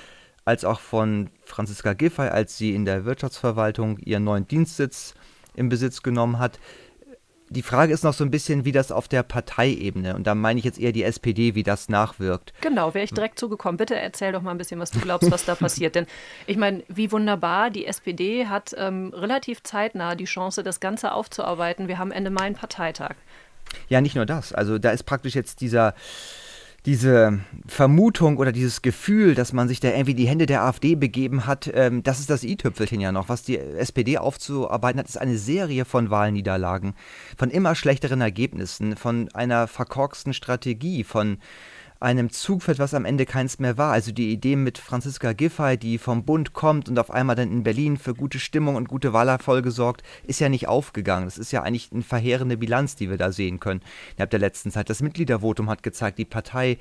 als 0.44 0.64
auch 0.64 0.80
von 0.80 1.30
Franziska 1.44 1.92
Giffey, 1.92 2.28
als 2.28 2.58
sie 2.58 2.74
in 2.74 2.84
der 2.84 3.04
Wirtschaftsverwaltung 3.04 3.98
ihren 3.98 4.24
neuen 4.24 4.48
Dienstsitz 4.48 5.14
im 5.54 5.68
Besitz 5.68 6.02
genommen 6.02 6.38
hat 6.38 6.58
die 7.50 7.62
Frage 7.62 7.92
ist 7.92 8.04
noch 8.04 8.14
so 8.14 8.22
ein 8.22 8.30
bisschen, 8.30 8.64
wie 8.64 8.70
das 8.70 8.92
auf 8.92 9.08
der 9.08 9.24
Parteiebene, 9.24 10.14
und 10.14 10.26
da 10.26 10.36
meine 10.36 10.60
ich 10.60 10.64
jetzt 10.64 10.78
eher 10.78 10.92
die 10.92 11.02
SPD, 11.02 11.56
wie 11.56 11.64
das 11.64 11.88
nachwirkt. 11.88 12.52
Genau, 12.60 12.94
wäre 12.94 13.04
ich 13.04 13.12
direkt 13.12 13.40
zugekommen. 13.40 13.76
Bitte 13.76 13.96
erzähl 13.96 14.30
doch 14.30 14.40
mal 14.40 14.52
ein 14.52 14.58
bisschen, 14.58 14.78
was 14.78 14.92
du 14.92 15.00
glaubst, 15.00 15.30
was 15.32 15.44
da 15.44 15.54
passiert. 15.56 15.96
Denn 15.96 16.06
ich 16.46 16.56
meine, 16.56 16.84
wie 16.86 17.10
wunderbar, 17.10 17.70
die 17.70 17.86
SPD 17.86 18.46
hat 18.46 18.72
ähm, 18.78 19.12
relativ 19.12 19.64
zeitnah 19.64 20.14
die 20.14 20.26
Chance, 20.26 20.62
das 20.62 20.78
Ganze 20.78 21.12
aufzuarbeiten. 21.12 21.88
Wir 21.88 21.98
haben 21.98 22.12
Ende 22.12 22.30
Mai 22.30 22.44
einen 22.44 22.54
Parteitag. 22.54 23.16
Ja, 23.88 24.00
nicht 24.00 24.14
nur 24.14 24.26
das. 24.26 24.52
Also 24.52 24.78
da 24.78 24.90
ist 24.90 25.02
praktisch 25.02 25.34
jetzt 25.34 25.60
dieser 25.60 25.94
diese 26.86 27.40
Vermutung 27.66 28.38
oder 28.38 28.52
dieses 28.52 28.80
Gefühl, 28.80 29.34
dass 29.34 29.52
man 29.52 29.68
sich 29.68 29.80
da 29.80 29.88
irgendwie 29.88 30.14
die 30.14 30.28
Hände 30.28 30.46
der 30.46 30.62
AfD 30.62 30.94
begeben 30.94 31.46
hat, 31.46 31.70
ähm, 31.74 32.02
das 32.02 32.20
ist 32.20 32.30
das 32.30 32.42
i-Tüpfelchen 32.42 33.00
ja 33.00 33.12
noch. 33.12 33.28
Was 33.28 33.42
die 33.42 33.58
SPD 33.58 34.16
aufzuarbeiten 34.16 34.98
hat, 34.98 35.08
ist 35.08 35.20
eine 35.20 35.36
Serie 35.36 35.84
von 35.84 36.10
Wahlniederlagen, 36.10 36.94
von 37.36 37.50
immer 37.50 37.74
schlechteren 37.74 38.22
Ergebnissen, 38.22 38.96
von 38.96 39.28
einer 39.34 39.68
verkorksten 39.68 40.32
Strategie, 40.32 41.04
von 41.04 41.38
einem 42.00 42.30
Zugfeld, 42.30 42.78
was 42.78 42.94
am 42.94 43.04
Ende 43.04 43.26
keins 43.26 43.58
mehr 43.58 43.76
war. 43.76 43.92
Also 43.92 44.10
die 44.10 44.32
Idee 44.32 44.56
mit 44.56 44.78
Franziska 44.78 45.34
Giffey, 45.34 45.76
die 45.76 45.98
vom 45.98 46.24
Bund 46.24 46.54
kommt 46.54 46.88
und 46.88 46.98
auf 46.98 47.10
einmal 47.10 47.36
dann 47.36 47.52
in 47.52 47.62
Berlin 47.62 47.98
für 47.98 48.14
gute 48.14 48.38
Stimmung 48.38 48.76
und 48.76 48.88
gute 48.88 49.12
Wahlerfolge 49.12 49.70
sorgt, 49.70 50.02
ist 50.24 50.40
ja 50.40 50.48
nicht 50.48 50.66
aufgegangen. 50.66 51.26
Das 51.26 51.36
ist 51.36 51.52
ja 51.52 51.62
eigentlich 51.62 51.90
eine 51.92 52.02
verheerende 52.02 52.56
Bilanz, 52.56 52.96
die 52.96 53.10
wir 53.10 53.18
da 53.18 53.30
sehen 53.32 53.60
können 53.60 53.82
innerhalb 54.12 54.30
der 54.30 54.40
letzten 54.40 54.70
Zeit. 54.70 54.88
Das 54.88 55.02
Mitgliedervotum 55.02 55.68
hat 55.68 55.82
gezeigt, 55.82 56.18
die 56.18 56.24
Partei 56.24 56.78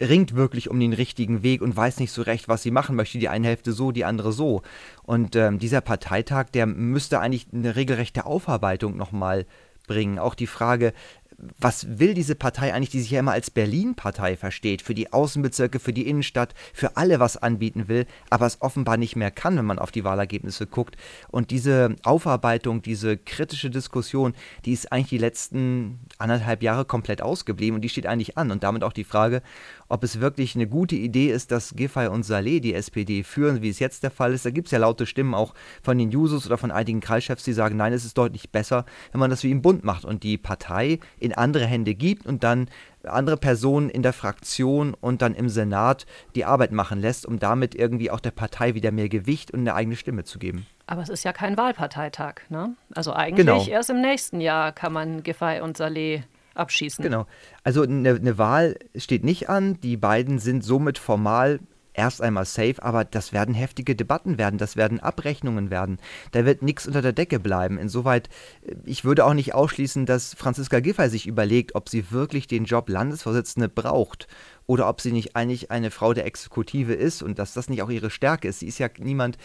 ringt 0.00 0.34
wirklich 0.34 0.68
um 0.68 0.78
den 0.78 0.92
richtigen 0.92 1.42
Weg 1.42 1.62
und 1.62 1.76
weiß 1.76 2.00
nicht 2.00 2.12
so 2.12 2.22
recht, 2.22 2.48
was 2.48 2.62
sie 2.62 2.70
machen 2.70 2.96
möchte. 2.96 3.18
Die 3.18 3.28
eine 3.28 3.46
Hälfte 3.46 3.72
so, 3.72 3.92
die 3.92 4.04
andere 4.04 4.32
so. 4.32 4.62
Und 5.04 5.36
ähm, 5.36 5.58
dieser 5.58 5.80
Parteitag, 5.80 6.50
der 6.50 6.66
müsste 6.66 7.20
eigentlich 7.20 7.46
eine 7.52 7.76
regelrechte 7.76 8.26
Aufarbeitung 8.26 8.96
nochmal 8.96 9.46
bringen. 9.86 10.18
Auch 10.18 10.34
die 10.34 10.48
Frage, 10.48 10.92
was 11.38 11.98
will 11.98 12.14
diese 12.14 12.34
Partei 12.34 12.72
eigentlich, 12.72 12.90
die 12.90 13.00
sich 13.00 13.10
ja 13.10 13.20
immer 13.20 13.32
als 13.32 13.50
Berlin-Partei 13.50 14.36
versteht, 14.36 14.80
für 14.80 14.94
die 14.94 15.12
Außenbezirke, 15.12 15.78
für 15.78 15.92
die 15.92 16.08
Innenstadt, 16.08 16.54
für 16.72 16.96
alle 16.96 17.20
was 17.20 17.36
anbieten 17.36 17.88
will, 17.88 18.06
aber 18.30 18.46
es 18.46 18.62
offenbar 18.62 18.96
nicht 18.96 19.16
mehr 19.16 19.30
kann, 19.30 19.56
wenn 19.56 19.66
man 19.66 19.78
auf 19.78 19.90
die 19.90 20.04
Wahlergebnisse 20.04 20.66
guckt. 20.66 20.96
Und 21.28 21.50
diese 21.50 21.94
Aufarbeitung, 22.04 22.80
diese 22.80 23.18
kritische 23.18 23.70
Diskussion, 23.70 24.34
die 24.64 24.72
ist 24.72 24.92
eigentlich 24.92 25.10
die 25.10 25.18
letzten 25.18 26.00
anderthalb 26.18 26.62
Jahre 26.62 26.84
komplett 26.84 27.20
ausgeblieben 27.20 27.76
und 27.76 27.82
die 27.82 27.90
steht 27.90 28.06
eigentlich 28.06 28.38
an. 28.38 28.50
Und 28.50 28.62
damit 28.62 28.82
auch 28.82 28.94
die 28.94 29.04
Frage, 29.04 29.42
ob 29.88 30.02
es 30.04 30.20
wirklich 30.20 30.54
eine 30.54 30.66
gute 30.66 30.96
Idee 30.96 31.30
ist, 31.30 31.52
dass 31.52 31.74
Giffey 31.76 32.08
und 32.08 32.24
Saleh 32.24 32.60
die 32.60 32.74
SPD 32.74 33.22
führen, 33.22 33.62
wie 33.62 33.68
es 33.68 33.78
jetzt 33.78 34.02
der 34.02 34.10
Fall 34.10 34.32
ist. 34.32 34.46
Da 34.46 34.50
gibt 34.50 34.68
es 34.68 34.72
ja 34.72 34.78
laute 34.78 35.06
Stimmen 35.06 35.34
auch 35.34 35.54
von 35.82 35.98
den 35.98 36.10
Jusos 36.10 36.46
oder 36.46 36.58
von 36.58 36.70
einigen 36.70 37.00
Kreischefs, 37.00 37.44
die 37.44 37.52
sagen, 37.52 37.76
nein, 37.76 37.92
es 37.92 38.04
ist 38.04 38.16
deutlich 38.16 38.50
besser, 38.50 38.86
wenn 39.12 39.20
man 39.20 39.30
das 39.30 39.42
wie 39.42 39.50
im 39.50 39.62
Bund 39.62 39.84
macht 39.84 40.04
und 40.04 40.22
die 40.22 40.38
Partei 40.38 40.98
in 41.26 41.34
andere 41.34 41.66
Hände 41.66 41.94
gibt 41.94 42.26
und 42.26 42.42
dann 42.42 42.68
andere 43.04 43.36
Personen 43.36 43.90
in 43.90 44.02
der 44.02 44.12
Fraktion 44.12 44.94
und 44.94 45.22
dann 45.22 45.34
im 45.34 45.48
Senat 45.48 46.06
die 46.34 46.44
Arbeit 46.44 46.72
machen 46.72 47.00
lässt, 47.00 47.26
um 47.26 47.38
damit 47.38 47.74
irgendwie 47.74 48.10
auch 48.10 48.20
der 48.20 48.30
Partei 48.30 48.74
wieder 48.74 48.90
mehr 48.90 49.08
Gewicht 49.08 49.50
und 49.52 49.60
eine 49.60 49.74
eigene 49.74 49.96
Stimme 49.96 50.24
zu 50.24 50.38
geben. 50.38 50.66
Aber 50.86 51.02
es 51.02 51.08
ist 51.08 51.24
ja 51.24 51.32
kein 51.32 51.56
Wahlparteitag, 51.56 52.34
ne? 52.48 52.74
Also 52.94 53.12
eigentlich 53.12 53.46
genau. 53.46 53.64
erst 53.66 53.90
im 53.90 54.00
nächsten 54.00 54.40
Jahr 54.40 54.72
kann 54.72 54.92
man 54.92 55.22
Giffey 55.22 55.60
und 55.60 55.76
Saleh 55.76 56.22
abschießen. 56.54 57.02
Genau. 57.02 57.26
Also 57.64 57.82
eine, 57.82 58.10
eine 58.10 58.38
Wahl 58.38 58.76
steht 58.96 59.24
nicht 59.24 59.48
an. 59.48 59.80
Die 59.80 59.96
beiden 59.96 60.38
sind 60.38 60.64
somit 60.64 60.98
formal 60.98 61.60
erst 61.96 62.20
einmal 62.20 62.44
safe, 62.44 62.82
aber 62.82 63.04
das 63.04 63.32
werden 63.32 63.54
heftige 63.54 63.96
Debatten 63.96 64.38
werden, 64.38 64.58
das 64.58 64.76
werden 64.76 65.00
Abrechnungen 65.00 65.70
werden. 65.70 65.98
Da 66.32 66.44
wird 66.44 66.62
nichts 66.62 66.86
unter 66.86 67.02
der 67.02 67.12
Decke 67.12 67.40
bleiben. 67.40 67.78
Insoweit, 67.78 68.28
äh, 68.62 68.74
ich 68.84 69.04
würde 69.04 69.24
auch 69.24 69.34
nicht 69.34 69.54
ausschließen, 69.54 70.06
dass 70.06 70.34
Franziska 70.34 70.80
Giffey 70.80 71.08
sich 71.08 71.26
überlegt, 71.26 71.74
ob 71.74 71.88
sie 71.88 72.10
wirklich 72.10 72.46
den 72.46 72.64
Job 72.64 72.88
Landesvorsitzende 72.88 73.68
braucht 73.68 74.28
oder 74.66 74.88
ob 74.88 75.00
sie 75.00 75.12
nicht 75.12 75.36
eigentlich 75.36 75.70
eine 75.70 75.90
Frau 75.90 76.12
der 76.12 76.26
Exekutive 76.26 76.92
ist 76.92 77.22
und 77.22 77.38
dass 77.38 77.54
das 77.54 77.68
nicht 77.68 77.82
auch 77.82 77.90
ihre 77.90 78.10
Stärke 78.10 78.48
ist. 78.48 78.60
Sie 78.60 78.66
ist 78.66 78.78
ja 78.78 78.88
niemand, 78.98 79.38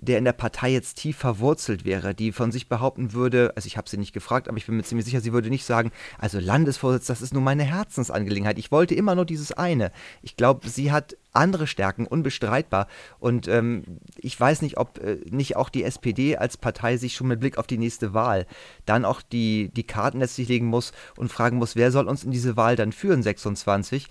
der 0.00 0.18
in 0.18 0.24
der 0.24 0.32
Partei 0.32 0.70
jetzt 0.70 0.98
tief 0.98 1.16
verwurzelt 1.16 1.84
wäre, 1.84 2.14
die 2.14 2.30
von 2.30 2.52
sich 2.52 2.68
behaupten 2.68 3.12
würde, 3.12 3.52
also 3.56 3.66
ich 3.66 3.76
habe 3.76 3.88
sie 3.88 3.96
nicht 3.96 4.12
gefragt, 4.12 4.48
aber 4.48 4.56
ich 4.56 4.66
bin 4.66 4.76
mir 4.76 4.84
ziemlich 4.84 5.04
sicher, 5.04 5.20
sie 5.20 5.32
würde 5.32 5.50
nicht 5.50 5.64
sagen, 5.64 5.90
also 6.18 6.38
Landesvorsitz, 6.38 7.06
das 7.06 7.20
ist 7.20 7.34
nur 7.34 7.42
meine 7.42 7.64
Herzensangelegenheit. 7.64 8.58
Ich 8.58 8.70
wollte 8.70 8.94
immer 8.94 9.16
nur 9.16 9.24
dieses 9.24 9.52
eine. 9.52 9.90
Ich 10.22 10.36
glaube, 10.36 10.68
sie 10.68 10.92
hat 10.92 11.16
andere 11.38 11.66
Stärken, 11.66 12.06
unbestreitbar. 12.06 12.86
Und 13.18 13.48
ähm, 13.48 13.84
ich 14.16 14.38
weiß 14.38 14.62
nicht, 14.62 14.76
ob 14.76 14.98
äh, 14.98 15.18
nicht 15.30 15.56
auch 15.56 15.68
die 15.68 15.84
SPD 15.84 16.36
als 16.36 16.56
Partei 16.56 16.96
sich 16.96 17.14
schon 17.14 17.28
mit 17.28 17.40
Blick 17.40 17.58
auf 17.58 17.66
die 17.66 17.78
nächste 17.78 18.12
Wahl 18.14 18.46
dann 18.84 19.04
auch 19.04 19.22
die, 19.22 19.70
die 19.74 19.84
Karten 19.84 20.20
letztlich 20.20 20.48
legen 20.48 20.66
muss 20.66 20.92
und 21.16 21.30
fragen 21.30 21.58
muss, 21.58 21.76
wer 21.76 21.90
soll 21.90 22.08
uns 22.08 22.24
in 22.24 22.30
diese 22.30 22.56
Wahl 22.56 22.76
dann 22.76 22.92
führen, 22.92 23.22
26? 23.22 24.06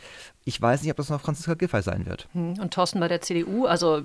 Ich 0.46 0.62
weiß 0.62 0.82
nicht, 0.82 0.92
ob 0.92 0.98
das 0.98 1.10
noch 1.10 1.20
Franziska 1.20 1.56
Giffey 1.56 1.82
sein 1.82 2.06
wird. 2.06 2.30
Hm, 2.32 2.60
und 2.60 2.74
Thorsten 2.74 3.00
bei 3.00 3.08
der 3.08 3.22
CDU, 3.22 3.66
also 3.66 4.04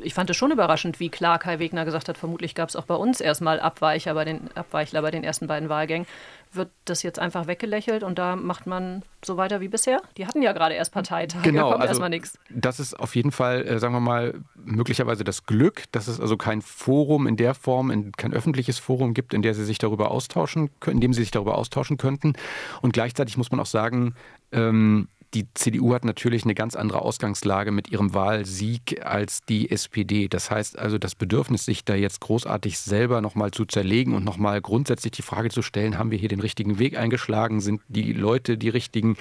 ich 0.00 0.14
fand 0.14 0.30
es 0.30 0.36
schon 0.36 0.50
überraschend, 0.50 1.00
wie 1.00 1.10
klar 1.10 1.38
Kai 1.38 1.58
Wegner 1.58 1.84
gesagt 1.84 2.08
hat, 2.08 2.16
vermutlich 2.16 2.54
gab 2.54 2.68
es 2.68 2.76
auch 2.76 2.86
bei 2.86 2.94
uns 2.94 3.20
erstmal 3.20 3.60
Abweicher 3.60 4.14
bei 4.14 4.24
den, 4.24 4.48
Abweichler 4.54 5.02
bei 5.02 5.10
den 5.10 5.24
ersten 5.24 5.48
beiden 5.48 5.68
Wahlgängen 5.68 6.06
wird 6.54 6.70
das 6.84 7.02
jetzt 7.02 7.18
einfach 7.18 7.46
weggelächelt 7.46 8.02
und 8.02 8.18
da 8.18 8.36
macht 8.36 8.66
man 8.66 9.02
so 9.24 9.36
weiter 9.36 9.60
wie 9.60 9.68
bisher? 9.68 10.00
Die 10.16 10.26
hatten 10.26 10.42
ja 10.42 10.52
gerade 10.52 10.74
erst 10.74 10.92
Parteitag, 10.92 11.42
genau, 11.42 11.64
da 11.64 11.70
kommt 11.70 11.82
also 11.82 11.90
erstmal 11.90 12.10
nichts. 12.10 12.38
Das 12.50 12.80
ist 12.80 12.98
auf 12.98 13.14
jeden 13.16 13.32
Fall, 13.32 13.66
äh, 13.66 13.78
sagen 13.78 13.94
wir 13.94 14.00
mal, 14.00 14.34
möglicherweise 14.54 15.24
das 15.24 15.44
Glück, 15.46 15.84
dass 15.92 16.08
es 16.08 16.20
also 16.20 16.36
kein 16.36 16.62
Forum 16.62 17.26
in 17.26 17.36
der 17.36 17.54
Form, 17.54 17.90
in, 17.90 18.12
kein 18.12 18.32
öffentliches 18.32 18.78
Forum 18.78 19.14
gibt, 19.14 19.34
in 19.34 19.42
der 19.42 19.54
sie 19.54 19.64
sich 19.64 19.78
darüber 19.78 20.10
austauschen 20.10 20.70
können, 20.80 20.96
in 20.96 21.00
dem 21.00 21.12
sie 21.12 21.22
sich 21.22 21.30
darüber 21.30 21.56
austauschen 21.56 21.96
könnten. 21.96 22.34
Und 22.80 22.92
gleichzeitig 22.92 23.36
muss 23.36 23.50
man 23.50 23.60
auch 23.60 23.66
sagen, 23.66 24.14
ähm, 24.52 25.08
die 25.34 25.46
CDU 25.54 25.94
hat 25.94 26.04
natürlich 26.04 26.44
eine 26.44 26.54
ganz 26.54 26.76
andere 26.76 27.00
Ausgangslage 27.00 27.72
mit 27.72 27.88
ihrem 27.88 28.12
Wahlsieg 28.12 29.04
als 29.04 29.40
die 29.42 29.70
SPD. 29.70 30.28
Das 30.28 30.50
heißt 30.50 30.78
also, 30.78 30.98
das 30.98 31.14
Bedürfnis, 31.14 31.64
sich 31.64 31.84
da 31.84 31.94
jetzt 31.94 32.20
großartig 32.20 32.78
selber 32.78 33.20
nochmal 33.22 33.50
zu 33.50 33.64
zerlegen 33.64 34.14
und 34.14 34.24
nochmal 34.24 34.60
grundsätzlich 34.60 35.12
die 35.12 35.22
Frage 35.22 35.48
zu 35.48 35.62
stellen, 35.62 35.98
haben 35.98 36.10
wir 36.10 36.18
hier 36.18 36.28
den 36.28 36.40
richtigen 36.40 36.78
Weg 36.78 36.98
eingeschlagen, 36.98 37.60
sind 37.60 37.80
die 37.88 38.12
Leute 38.12 38.58
die 38.58 38.68
richtigen, 38.68 39.16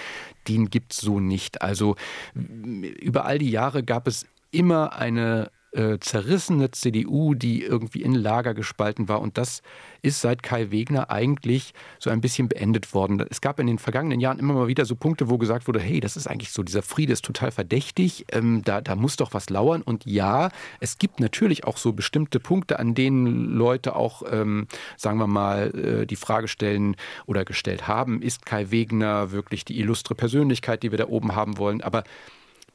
den 0.48 0.70
gibt 0.70 0.94
es 0.94 1.00
so 1.00 1.20
nicht. 1.20 1.62
Also 1.62 1.96
über 2.34 3.26
all 3.26 3.38
die 3.38 3.52
Jahre 3.52 3.84
gab 3.84 4.08
es 4.08 4.26
immer 4.52 4.94
eine 4.94 5.50
äh, 5.72 6.00
zerrissene 6.00 6.72
CDU, 6.72 7.34
die 7.34 7.64
irgendwie 7.64 8.02
in 8.02 8.14
Lager 8.14 8.54
gespalten 8.54 9.08
war. 9.08 9.22
Und 9.22 9.38
das 9.38 9.62
ist 10.02 10.22
seit 10.22 10.44
Kai 10.44 10.72
Wegner 10.72 11.10
eigentlich 11.10 11.74
so 12.00 12.10
ein 12.10 12.22
bisschen 12.22 12.50
beendet 12.50 12.94
worden. 12.94 13.26
Es 13.30 13.42
gab 13.42 13.60
in 13.60 13.68
den 13.68 13.80
vergangenen 13.80 14.20
Jahren 14.20 14.40
immer 14.40 14.54
mal 14.54 14.68
wieder 14.68 14.86
so 14.86 14.96
Punkte, 14.96 15.30
wo 15.30 15.38
gesagt 15.38 15.68
wurde, 15.68 15.80
hey, 15.80 16.00
das 16.00 16.18
ist 16.18 16.28
eigentlich 16.28 16.52
so, 16.52 16.64
dieser 16.64 16.82
Friede 16.82 17.14
ist 17.14 17.24
total 17.24 17.52
verdächtig, 17.52 18.26
ähm, 18.32 18.64
da, 18.64 18.82
da 18.82 18.96
muss 18.96 19.16
doch 19.16 19.34
was 19.34 19.50
lauern. 19.50 19.82
Und 19.82 20.06
ja, 20.06 20.50
es 20.80 20.98
gibt 20.98 21.20
natürlich 21.20 21.64
auch 21.64 21.78
so 21.78 21.94
bestimmte 21.94 22.40
Punkte, 22.40 22.80
an 22.80 22.94
denen 22.94 23.54
Leute 23.56 23.96
auch, 23.96 24.24
ähm, 24.30 24.68
sagen 24.98 25.20
wir 25.20 25.28
mal, 25.28 26.02
äh, 26.02 26.06
die 26.06 26.16
Frage 26.16 26.48
stellen 26.48 26.96
oder 27.26 27.46
gestellt 27.46 27.88
haben, 27.88 28.22
ist 28.22 28.46
Kai 28.46 28.72
Wegner 28.72 29.32
wirklich 29.32 29.66
die 29.66 29.80
illustre 29.80 30.16
Persönlichkeit, 30.16 30.84
die 30.84 30.92
wir 30.92 30.98
da 30.98 31.08
oben 31.08 31.36
haben 31.36 31.58
wollen? 31.58 31.82
Aber 31.82 32.04